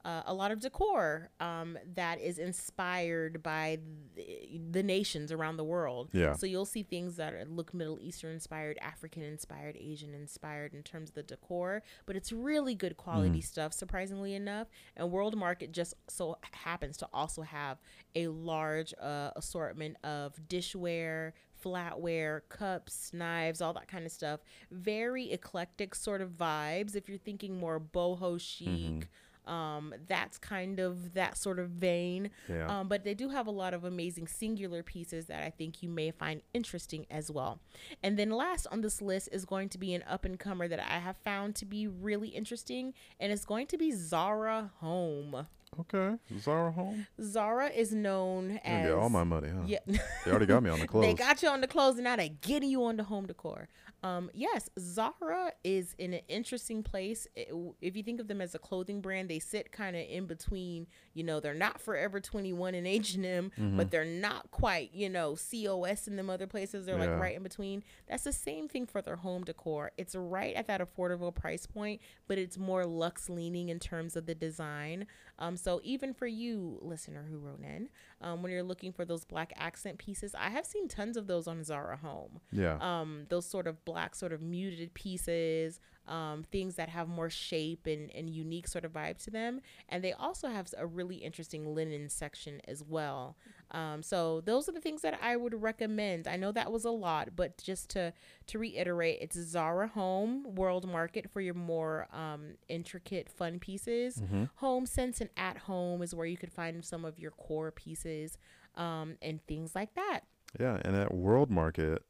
uh, 0.10 0.24
a 0.26 0.34
lot 0.34 0.52
of 0.52 0.60
decor 0.60 1.30
um, 1.40 1.78
that 1.96 2.20
is 2.20 2.40
inspired 2.40 3.44
by 3.44 3.78
the, 4.16 4.60
the 4.72 4.82
nations 4.82 5.32
around 5.32 5.58
the 5.58 5.64
world. 5.64 6.10
Yeah. 6.14 6.34
So 6.34 6.46
you'll 6.48 6.66
see 6.66 6.84
things 6.84 7.16
that 7.18 7.34
are, 7.34 7.46
look 7.46 7.74
Middle 7.74 8.00
Eastern 8.02 8.34
inspired, 8.34 8.78
African 8.82 9.24
inspired, 9.24 9.78
Asian 9.80 10.14
inspired 10.14 10.74
in 10.74 10.82
terms 10.82 11.10
of 11.10 11.16
the 11.16 11.24
decor, 11.24 11.84
but 12.08 12.16
it's 12.16 12.32
really 12.32 12.74
good 12.74 12.98
quality 12.98 13.42
stuff, 13.42 13.72
surprisingly 13.74 14.34
enough. 14.34 14.68
And 14.96 15.12
World 15.12 15.38
Market 15.38 15.72
just 15.72 15.94
so 16.08 16.38
happens 16.52 16.98
to 16.98 17.08
also 17.14 17.44
have 17.44 17.78
a 18.16 18.28
large 18.28 18.94
uh, 19.00 19.32
assortment 19.36 19.98
of 20.04 20.34
dishware, 20.48 21.34
flatware, 21.64 22.42
cups, 22.50 23.12
knives, 23.14 23.62
all 23.62 23.74
that 23.74 23.88
kind 23.88 24.06
of 24.06 24.12
stuff. 24.12 24.40
Very 24.72 25.32
eclectic 25.32 25.94
sort 25.94 26.22
of 26.22 26.32
vibes. 26.32 26.96
If 26.96 27.10
you're 27.10 27.18
thinking 27.18 27.60
more 27.60 27.80
boho 27.80 28.40
chic, 28.40 29.08
um, 29.50 29.94
that's 30.08 30.38
kind 30.38 30.80
of 30.80 31.14
that 31.16 31.38
sort 31.38 31.60
of 31.60 31.70
vein. 31.70 32.30
Yeah. 32.48 32.68
Um, 32.68 32.88
but 32.88 33.04
they 33.04 33.14
do 33.14 33.30
have 33.30 33.48
a 33.48 33.52
lot 33.52 33.74
of 33.74 33.84
amazing 33.84 34.28
singular 34.28 34.84
pieces 34.84 35.26
that 35.26 35.44
I 35.44 35.50
think 35.50 35.82
you 35.82 35.90
may 35.90 36.12
find 36.12 36.42
interesting 36.54 37.06
as 37.10 37.32
well. 37.32 37.60
And 38.04 38.18
then 38.18 38.30
last 38.30 38.68
on 38.72 38.82
this 38.82 39.02
list 39.02 39.30
is 39.32 39.46
going 39.46 39.70
to 39.70 39.78
be 39.78 39.94
an 39.94 40.04
up 40.08 40.24
and 40.24 40.40
comer 40.40 40.68
that 40.68 40.80
I 40.80 41.00
have 41.00 41.18
found 41.18 41.56
to 41.56 41.66
be 41.66 41.88
really 41.88 42.30
interesting, 42.30 42.94
and 43.20 43.32
it's 43.32 43.46
going 43.46 43.68
to 43.68 43.78
be 43.78 43.92
Zara 43.92 44.72
Home. 44.80 45.48
Okay. 45.80 46.16
Zara 46.40 46.72
home. 46.72 47.08
Zara 47.22 47.68
is 47.70 47.94
known 47.94 48.60
as 48.64 48.88
get 48.88 48.94
all 48.94 49.10
my 49.10 49.24
money, 49.24 49.50
huh? 49.50 49.64
yeah. 49.66 49.80
They 50.26 50.32
already 50.32 50.46
got 50.46 50.62
me 50.64 50.70
on 50.70 50.80
the 50.80 50.88
clothes. 50.88 51.06
They 51.06 51.14
got 51.14 51.42
you 51.42 51.50
on 51.50 51.62
the 51.62 51.68
clothes 51.68 51.96
and 51.96 52.04
now 52.04 52.16
they're 52.16 52.30
getting 52.42 52.70
you 52.70 52.84
on 52.86 52.98
the 52.98 53.04
home 53.04 53.28
decor. 53.28 53.68
Um, 54.02 54.30
yes, 54.34 54.70
Zara 54.80 55.52
is 55.64 55.94
in 55.98 56.14
an 56.14 56.22
interesting 56.30 56.84
place. 56.84 57.28
It- 57.36 57.54
if 57.82 57.96
you 57.98 58.04
think 58.04 58.20
of 58.22 58.28
them 58.30 58.40
as 58.42 58.56
a 58.56 58.60
clothing 58.60 59.02
brand, 59.02 59.30
they 59.30 59.40
sit 59.40 59.72
kind 59.74 59.96
of 59.96 60.04
in 60.10 60.26
between. 60.26 60.88
You 61.14 61.24
know, 61.26 61.40
they're 61.42 61.54
not 61.54 61.82
Forever 61.82 62.20
21 62.22 62.76
and 62.76 62.88
H&M, 62.88 63.52
Mm-hmm. 63.58 63.78
but 63.78 63.92
they're 63.92 64.06
not 64.06 64.52
quite, 64.52 64.94
you 64.94 65.10
know, 65.10 65.36
COS 65.36 66.08
and 66.08 66.18
them 66.18 66.30
other 66.30 66.48
places. 66.48 66.86
They're 66.86 66.98
Yeah. 66.98 67.12
like 67.12 67.20
right 67.22 67.36
in 67.36 67.44
between. 67.44 67.84
That's 68.08 68.24
the 68.24 68.32
same 68.34 68.68
thing 68.70 68.86
for 68.86 69.02
their 69.02 69.18
home 69.18 69.44
decor. 69.44 69.92
It's 69.98 70.16
right 70.16 70.56
at 70.56 70.68
that 70.68 70.82
affordable 70.82 71.34
price 71.36 71.66
point, 71.66 72.02
but 72.28 72.38
it's 72.38 72.58
more 72.58 72.86
luxe 72.86 73.30
leaning 73.30 73.68
in 73.70 73.80
terms 73.80 74.16
of 74.16 74.26
the 74.26 74.36
design. 74.36 75.08
Um, 75.40 75.58
so 75.58 75.80
even 75.84 76.14
for 76.14 76.28
you, 76.28 76.78
listener 76.82 77.26
who 77.30 77.38
wrote 77.38 77.62
in, 77.62 77.90
um, 78.22 78.44
when 78.44 78.52
you're 78.52 78.62
looking 78.62 78.92
for 78.92 79.06
those 79.06 79.24
black 79.26 79.54
accent 79.56 79.98
pieces, 79.98 80.36
I 80.38 80.50
have 80.50 80.66
seen 80.66 80.88
tons 80.88 81.18
of 81.18 81.28
those 81.28 81.48
on 81.48 81.64
Zara 81.64 81.98
Home. 81.98 82.40
yeah. 82.52 82.78
Um, 82.80 83.26
those 83.30 83.46
sort 83.46 83.66
of 83.66 83.84
black, 83.86 84.16
sort 84.16 84.34
of 84.34 84.42
muted 84.42 84.94
pieces, 84.94 85.80
um, 86.10 86.44
things 86.52 86.76
that 86.76 86.90
have 86.90 87.08
more 87.08 87.30
shape 87.30 87.86
and, 87.86 88.12
and 88.14 88.30
unique 88.30 88.68
sort 88.68 88.84
of 88.84 88.92
vibe 88.92 89.24
to 89.24 89.32
them. 89.32 89.62
And 89.88 90.04
they 90.04 90.12
also 90.12 90.50
have 90.50 90.74
a 90.78 90.86
really 90.86 91.18
interesting 91.18 91.74
linen 91.74 92.10
section 92.10 92.62
as 92.68 92.84
well. 92.84 93.38
Um, 93.72 94.02
so 94.02 94.42
those 94.42 94.68
are 94.68 94.72
the 94.72 94.82
things 94.82 95.04
that 95.04 95.20
I 95.22 95.36
would 95.38 95.62
recommend. 95.62 96.28
I 96.28 96.36
know 96.36 96.52
that 96.52 96.72
was 96.72 96.86
a 96.86 96.92
lot, 96.92 97.30
but 97.36 97.58
just 97.60 97.90
to 97.92 98.12
to 98.48 98.58
reiterate, 98.58 99.20
it's 99.22 99.38
Zara 99.38 99.88
Home 99.90 100.56
World 100.56 100.88
Market 100.88 101.30
for 101.30 101.40
your 101.40 101.54
more 101.54 102.08
um, 102.12 102.56
intricate, 102.68 103.30
fun 103.30 103.60
pieces. 103.60 104.22
Home 104.56 104.88
Sense 104.88 105.22
and 105.22 105.30
At 105.38 105.58
Home 105.60 106.02
is 106.02 106.16
where 106.16 106.26
you 106.26 106.38
could 106.38 106.52
find 106.52 106.84
some 106.84 107.06
of 107.06 107.20
your 107.20 107.32
core 107.32 107.70
pieces 107.72 108.40
um, 108.76 109.18
and 109.22 109.46
things 109.46 109.76
like 109.76 109.94
that. 109.94 110.22
Yeah, 110.60 110.80
and 110.84 110.96
at 110.96 111.14
World 111.14 111.52
Market, 111.52 112.02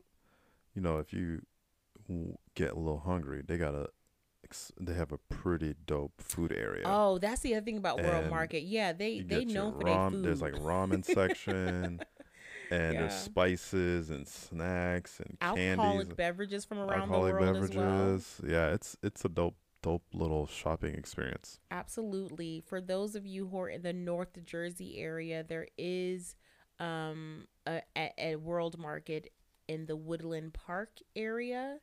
you 0.73 0.81
know, 0.81 0.99
if 0.99 1.11
you 1.11 1.41
get 2.55 2.71
a 2.71 2.79
little 2.79 2.99
hungry, 2.99 3.41
they 3.45 3.57
got 3.57 3.75
a 3.75 3.89
they 4.79 4.93
have 4.95 5.11
a 5.11 5.17
pretty 5.17 5.75
dope 5.85 6.21
food 6.21 6.51
area. 6.51 6.85
Oh, 6.85 7.17
that's 7.19 7.41
the 7.41 7.55
other 7.55 7.63
thing 7.65 7.77
about 7.77 8.01
World 8.01 8.25
And 8.25 8.29
Market. 8.29 8.63
Yeah, 8.63 8.93
they 8.93 9.21
they 9.21 9.45
know 9.45 9.71
for 9.71 9.83
their 9.83 9.99
food. 9.99 10.23
There's 10.23 10.41
like 10.41 10.53
ramen 10.63 11.05
section, 11.05 12.01
and 12.71 12.93
Yeah. 12.93 13.01
there's 13.01 13.13
spices 13.13 14.09
and 14.09 14.27
snacks 14.27 15.19
and 15.19 15.37
alcoholic 15.41 16.07
candies, 16.07 16.15
beverages 16.15 16.65
from 16.65 16.79
around 16.79 17.11
the 17.11 17.19
world 17.21 17.55
as 17.55 17.71
well. 17.71 18.15
beverages. 18.15 18.41
Yeah, 18.45 18.73
it's 18.73 18.97
it's 19.03 19.25
a 19.25 19.29
dope 19.29 19.55
dope 19.81 20.03
little 20.13 20.47
shopping 20.47 20.95
experience. 20.95 21.59
Absolutely. 21.71 22.61
For 22.65 22.81
those 22.81 23.15
of 23.15 23.25
you 23.25 23.47
who 23.47 23.59
are 23.59 23.69
in 23.69 23.81
the 23.83 23.93
North 23.93 24.43
Jersey 24.43 24.97
area, 24.97 25.43
there 25.43 25.67
is 25.77 26.35
um 26.79 27.47
a, 27.67 27.81
a, 27.95 28.11
a 28.17 28.35
World 28.37 28.77
Market 28.77 29.31
in 29.67 29.85
the 29.85 29.95
Woodland 29.95 30.53
Park 30.53 30.99
area. 31.15 31.77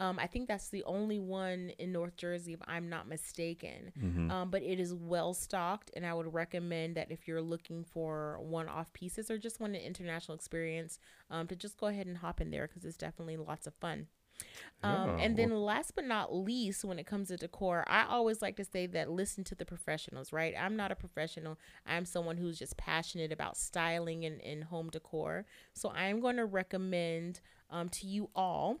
Um, 0.00 0.18
I 0.18 0.26
think 0.26 0.48
that's 0.48 0.70
the 0.70 0.82
only 0.84 1.18
one 1.18 1.72
in 1.78 1.92
North 1.92 2.16
Jersey, 2.16 2.54
if 2.54 2.60
I'm 2.66 2.88
not 2.88 3.06
mistaken. 3.06 3.92
Mm-hmm. 4.02 4.30
Um, 4.30 4.50
but 4.50 4.62
it 4.62 4.80
is 4.80 4.94
well 4.94 5.34
stocked, 5.34 5.90
and 5.94 6.06
I 6.06 6.14
would 6.14 6.32
recommend 6.32 6.96
that 6.96 7.12
if 7.12 7.28
you're 7.28 7.42
looking 7.42 7.84
for 7.84 8.38
one-off 8.40 8.90
pieces 8.94 9.30
or 9.30 9.36
just 9.36 9.60
want 9.60 9.76
an 9.76 9.82
international 9.82 10.34
experience, 10.34 10.98
um, 11.30 11.46
to 11.48 11.54
just 11.54 11.76
go 11.76 11.88
ahead 11.88 12.06
and 12.06 12.16
hop 12.16 12.40
in 12.40 12.50
there 12.50 12.66
because 12.66 12.86
it's 12.86 12.96
definitely 12.96 13.36
lots 13.36 13.66
of 13.66 13.74
fun. 13.74 14.06
Um, 14.82 15.18
Yeah, 15.18 15.24
and 15.24 15.36
then 15.36 15.50
last 15.50 15.94
but 15.94 16.06
not 16.06 16.34
least, 16.34 16.82
when 16.82 16.98
it 16.98 17.06
comes 17.06 17.28
to 17.28 17.36
decor, 17.36 17.84
I 17.86 18.06
always 18.08 18.40
like 18.40 18.56
to 18.56 18.64
say 18.64 18.86
that 18.86 19.10
listen 19.10 19.44
to 19.44 19.54
the 19.54 19.66
professionals, 19.66 20.32
right? 20.32 20.54
I'm 20.58 20.76
not 20.76 20.90
a 20.90 20.96
professional. 20.96 21.58
I'm 21.86 22.06
someone 22.06 22.38
who's 22.38 22.58
just 22.58 22.78
passionate 22.78 23.32
about 23.32 23.58
styling 23.58 24.24
and, 24.24 24.40
and 24.40 24.64
home 24.64 24.88
decor. 24.88 25.44
So 25.74 25.90
I'm 25.90 26.20
going 26.20 26.36
to 26.36 26.46
recommend 26.46 27.40
um, 27.68 27.90
to 27.90 28.06
you 28.06 28.30
all 28.34 28.80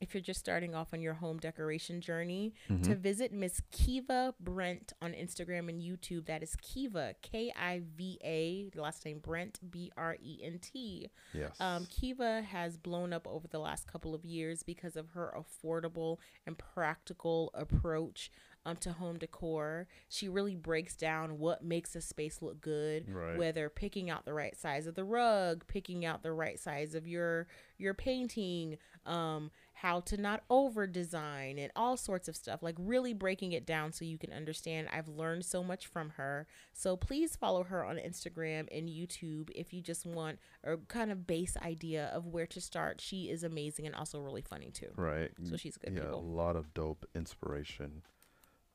if 0.00 0.12
you're 0.14 0.20
just 0.22 0.40
starting 0.40 0.74
off 0.74 0.88
on 0.92 1.00
your 1.00 1.14
home 1.14 1.38
decoration 1.38 2.00
journey, 2.00 2.52
to 2.82 2.94
visit 2.94 3.32
Miss 3.32 3.60
Kiva 3.72 4.34
Brent 4.40 4.92
on 5.00 5.12
Instagram 5.12 5.68
and 5.68 5.80
YouTube. 5.80 6.26
That 6.26 6.42
is 6.42 6.56
Kiva, 6.60 7.14
K 7.22 7.52
I 7.58 7.82
V 7.96 8.18
A, 8.24 8.70
last 8.78 9.04
name 9.04 9.18
Brent, 9.20 9.58
B 9.70 9.90
R 9.96 10.16
E 10.22 10.40
N 10.44 10.58
T. 10.60 11.08
Yes. 11.32 11.60
Um, 11.60 11.86
Kiva 11.90 12.42
has 12.42 12.76
blown 12.76 13.12
up 13.12 13.26
over 13.26 13.48
the 13.48 13.58
last 13.58 13.86
couple 13.86 14.14
of 14.14 14.24
years 14.24 14.62
because 14.62 14.96
of 14.96 15.10
her 15.10 15.34
affordable 15.36 16.18
and 16.46 16.56
practical 16.58 17.50
approach 17.54 18.30
um, 18.66 18.76
to 18.78 18.92
home 18.92 19.16
decor. 19.18 19.86
She 20.08 20.28
really 20.28 20.56
breaks 20.56 20.96
down 20.96 21.38
what 21.38 21.64
makes 21.64 21.94
a 21.94 22.00
space 22.00 22.42
look 22.42 22.60
good, 22.60 23.08
Right. 23.08 23.38
whether 23.38 23.68
picking 23.68 24.10
out 24.10 24.24
the 24.24 24.34
right 24.34 24.56
size 24.56 24.86
of 24.86 24.94
the 24.96 25.04
rug, 25.04 25.64
picking 25.68 26.04
out 26.04 26.22
the 26.22 26.32
right 26.32 26.58
size 26.58 26.94
of 26.94 27.06
your 27.06 27.46
your 27.78 27.94
painting, 27.94 28.78
um, 29.04 29.50
how 29.80 30.00
to 30.00 30.16
not 30.16 30.42
over 30.48 30.86
design, 30.86 31.58
and 31.58 31.70
all 31.76 31.98
sorts 31.98 32.28
of 32.28 32.36
stuff. 32.36 32.62
Like 32.62 32.76
really 32.78 33.12
breaking 33.12 33.52
it 33.52 33.66
down 33.66 33.92
so 33.92 34.06
you 34.06 34.16
can 34.16 34.32
understand. 34.32 34.88
I've 34.90 35.06
learned 35.08 35.44
so 35.44 35.62
much 35.62 35.86
from 35.86 36.10
her. 36.16 36.46
So 36.72 36.96
please 36.96 37.36
follow 37.36 37.62
her 37.62 37.84
on 37.84 37.96
Instagram 37.96 38.68
and 38.72 38.88
YouTube 38.88 39.50
if 39.54 39.74
you 39.74 39.82
just 39.82 40.06
want 40.06 40.38
a 40.64 40.78
kind 40.88 41.12
of 41.12 41.26
base 41.26 41.58
idea 41.58 42.06
of 42.14 42.26
where 42.26 42.46
to 42.46 42.60
start. 42.60 43.02
She 43.02 43.24
is 43.24 43.42
amazing 43.42 43.86
and 43.86 43.94
also 43.94 44.18
really 44.18 44.40
funny 44.40 44.70
too. 44.70 44.88
right. 44.96 45.30
So 45.44 45.58
she's 45.58 45.76
good 45.76 45.92
yeah, 45.94 46.04
people. 46.04 46.20
a 46.20 46.24
lot 46.24 46.56
of 46.56 46.72
dope 46.72 47.04
inspiration 47.14 48.00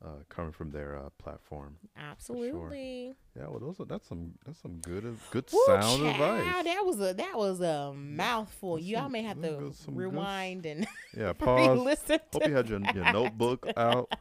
uh, 0.03 0.07
coming 0.29 0.51
from 0.51 0.71
their 0.71 0.97
uh, 0.97 1.09
platform. 1.17 1.77
Absolutely. 1.97 3.13
Yeah, 3.37 3.47
well, 3.47 3.59
those 3.59 3.79
are 3.79 3.85
that's 3.85 4.07
some 4.07 4.33
that's 4.45 4.59
some 4.61 4.79
good 4.81 5.03
good 5.31 5.45
Woo, 5.51 5.63
sound 5.67 5.81
child, 5.81 6.05
advice. 6.07 6.63
That 6.65 6.81
was 6.85 6.99
a 7.01 7.13
that 7.13 7.37
was 7.37 7.61
a 7.61 7.93
mouthful. 7.93 8.75
That's 8.75 8.87
Y'all 8.87 9.03
some- 9.03 9.11
may 9.11 9.21
have 9.23 9.41
to 9.41 9.49
good- 9.49 9.75
some 9.75 9.93
good 9.95 9.99
rewind 10.13 10.65
and 10.65 10.87
Yeah, 11.17 11.33
pause. 11.37 11.77
re-listen. 11.77 12.19
Hope 12.33 12.47
you 12.47 12.55
had 12.55 12.67
your, 12.69 12.79
your 12.93 13.13
notebook 13.13 13.67
out. 13.77 14.11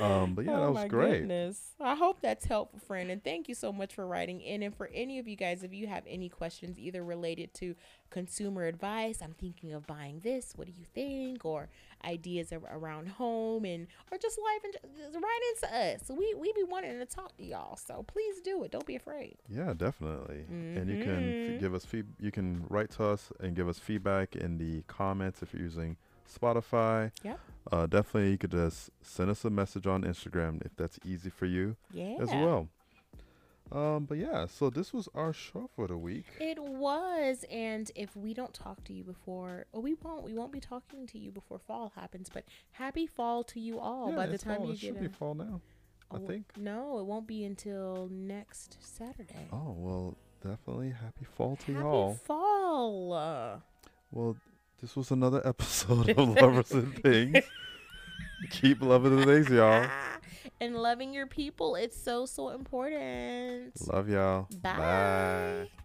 Um, 0.00 0.34
but 0.34 0.44
yeah, 0.44 0.58
oh 0.58 0.66
that 0.66 0.72
was 0.82 0.84
great. 0.90 1.20
goodness. 1.20 1.72
I 1.80 1.94
hope 1.94 2.20
that's 2.20 2.44
helpful, 2.46 2.80
friend. 2.80 3.10
And 3.10 3.22
thank 3.22 3.48
you 3.48 3.54
so 3.54 3.72
much 3.72 3.94
for 3.94 4.06
writing 4.06 4.40
in. 4.40 4.62
And 4.62 4.74
for 4.74 4.90
any 4.92 5.18
of 5.18 5.28
you 5.28 5.36
guys, 5.36 5.62
if 5.62 5.72
you 5.72 5.86
have 5.86 6.02
any 6.06 6.28
questions, 6.28 6.78
either 6.78 7.04
related 7.04 7.54
to 7.54 7.74
consumer 8.10 8.64
advice, 8.64 9.20
I'm 9.22 9.34
thinking 9.34 9.72
of 9.72 9.86
buying 9.86 10.20
this. 10.20 10.52
What 10.56 10.66
do 10.66 10.72
you 10.76 10.84
think? 10.94 11.44
Or 11.44 11.68
ideas 12.04 12.52
around 12.52 13.08
home 13.08 13.64
and 13.64 13.86
or 14.12 14.18
just 14.18 14.38
life 14.38 14.60
and 14.64 14.92
just 14.96 15.14
write 15.14 15.40
into 15.54 15.74
us. 15.74 16.02
We 16.10 16.34
we 16.34 16.52
be 16.52 16.64
wanting 16.64 16.98
to 16.98 17.06
talk 17.06 17.36
to 17.36 17.44
y'all. 17.44 17.76
So 17.76 18.04
please 18.06 18.40
do 18.40 18.62
it. 18.64 18.70
Don't 18.70 18.86
be 18.86 18.96
afraid. 18.96 19.36
Yeah, 19.48 19.72
definitely. 19.76 20.44
And 20.48 20.88
you 20.90 21.02
can 21.02 21.22
Mhm. 21.22 21.54
f- 21.54 21.60
give 21.60 21.74
us 21.74 21.84
feed. 21.84 22.06
You 22.20 22.30
can 22.30 22.66
write 22.68 22.90
to 22.92 23.04
us 23.04 23.32
and 23.40 23.54
give 23.56 23.68
us 23.68 23.78
feedback 23.78 24.36
in 24.36 24.58
the 24.58 24.82
comments 24.86 25.42
if 25.42 25.52
you're 25.54 25.62
using 25.62 25.96
Spotify. 26.28 27.10
Yep. 27.22 27.38
Uh, 27.72 27.86
definitely, 27.86 28.30
you 28.30 28.38
could 28.38 28.50
just 28.50 28.90
send 29.02 29.30
us 29.30 29.44
a 29.44 29.50
message 29.50 29.86
on 29.86 30.02
Instagram 30.02 30.64
if 30.64 30.76
that's 30.76 30.98
easy 31.04 31.30
for 31.30 31.46
you 31.46 31.76
Yeah. 31.92 32.16
as 32.20 32.28
well. 32.30 32.68
Um, 33.72 34.04
but 34.04 34.18
yeah, 34.18 34.46
so 34.46 34.68
this 34.68 34.92
was 34.92 35.08
our 35.14 35.32
show 35.32 35.70
for 35.74 35.88
the 35.88 35.96
week. 35.96 36.26
It 36.38 36.62
was, 36.62 37.44
and 37.50 37.90
if 37.94 38.14
we 38.14 38.34
don't 38.34 38.52
talk 38.52 38.84
to 38.84 38.92
you 38.92 39.02
before, 39.02 39.64
well, 39.72 39.80
we 39.82 39.94
won't. 39.94 40.22
We 40.22 40.34
won't 40.34 40.52
be 40.52 40.60
talking 40.60 41.06
to 41.08 41.18
you 41.18 41.30
before 41.32 41.58
fall 41.58 41.92
happens. 41.96 42.28
But 42.32 42.44
happy 42.72 43.06
fall 43.06 43.42
to 43.44 43.58
you 43.58 43.78
all. 43.80 44.10
yeah, 44.10 44.16
By 44.16 44.26
the 44.26 44.38
time 44.38 44.58
fall. 44.58 44.66
you 44.66 44.72
it 44.74 44.78
should 44.80 44.94
get 44.94 45.02
be 45.02 45.08
fall 45.08 45.34
now. 45.34 45.62
I 46.10 46.16
Oh, 46.16 46.26
think. 46.26 46.44
No, 46.58 46.98
it 46.98 47.06
won't 47.06 47.26
be 47.26 47.42
until 47.44 48.08
next 48.12 48.76
Saturday. 48.80 49.48
Oh 49.50 49.74
well, 49.76 50.18
definitely 50.42 50.90
happy 50.90 51.24
fall 51.24 51.56
to 51.56 51.72
happy 51.72 51.82
y'all. 51.84 52.14
fall. 52.14 53.12
Uh, 53.14 53.56
Well, 54.12 54.36
this 54.80 54.96
was 54.96 55.10
another 55.10 55.40
episode 55.46 56.10
of 56.10 56.28
Lovers 56.28 56.72
and 56.72 56.94
Things. 57.02 57.44
Keep 58.50 58.82
loving 58.82 59.16
the 59.16 59.24
things, 59.24 59.48
y'all. 59.50 59.86
and 60.60 60.76
loving 60.76 61.12
your 61.12 61.26
people. 61.26 61.76
It's 61.76 62.00
so, 62.00 62.26
so 62.26 62.50
important. 62.50 63.72
Love 63.92 64.08
y'all. 64.08 64.48
Bye. 64.62 64.76
Bye. 64.76 65.83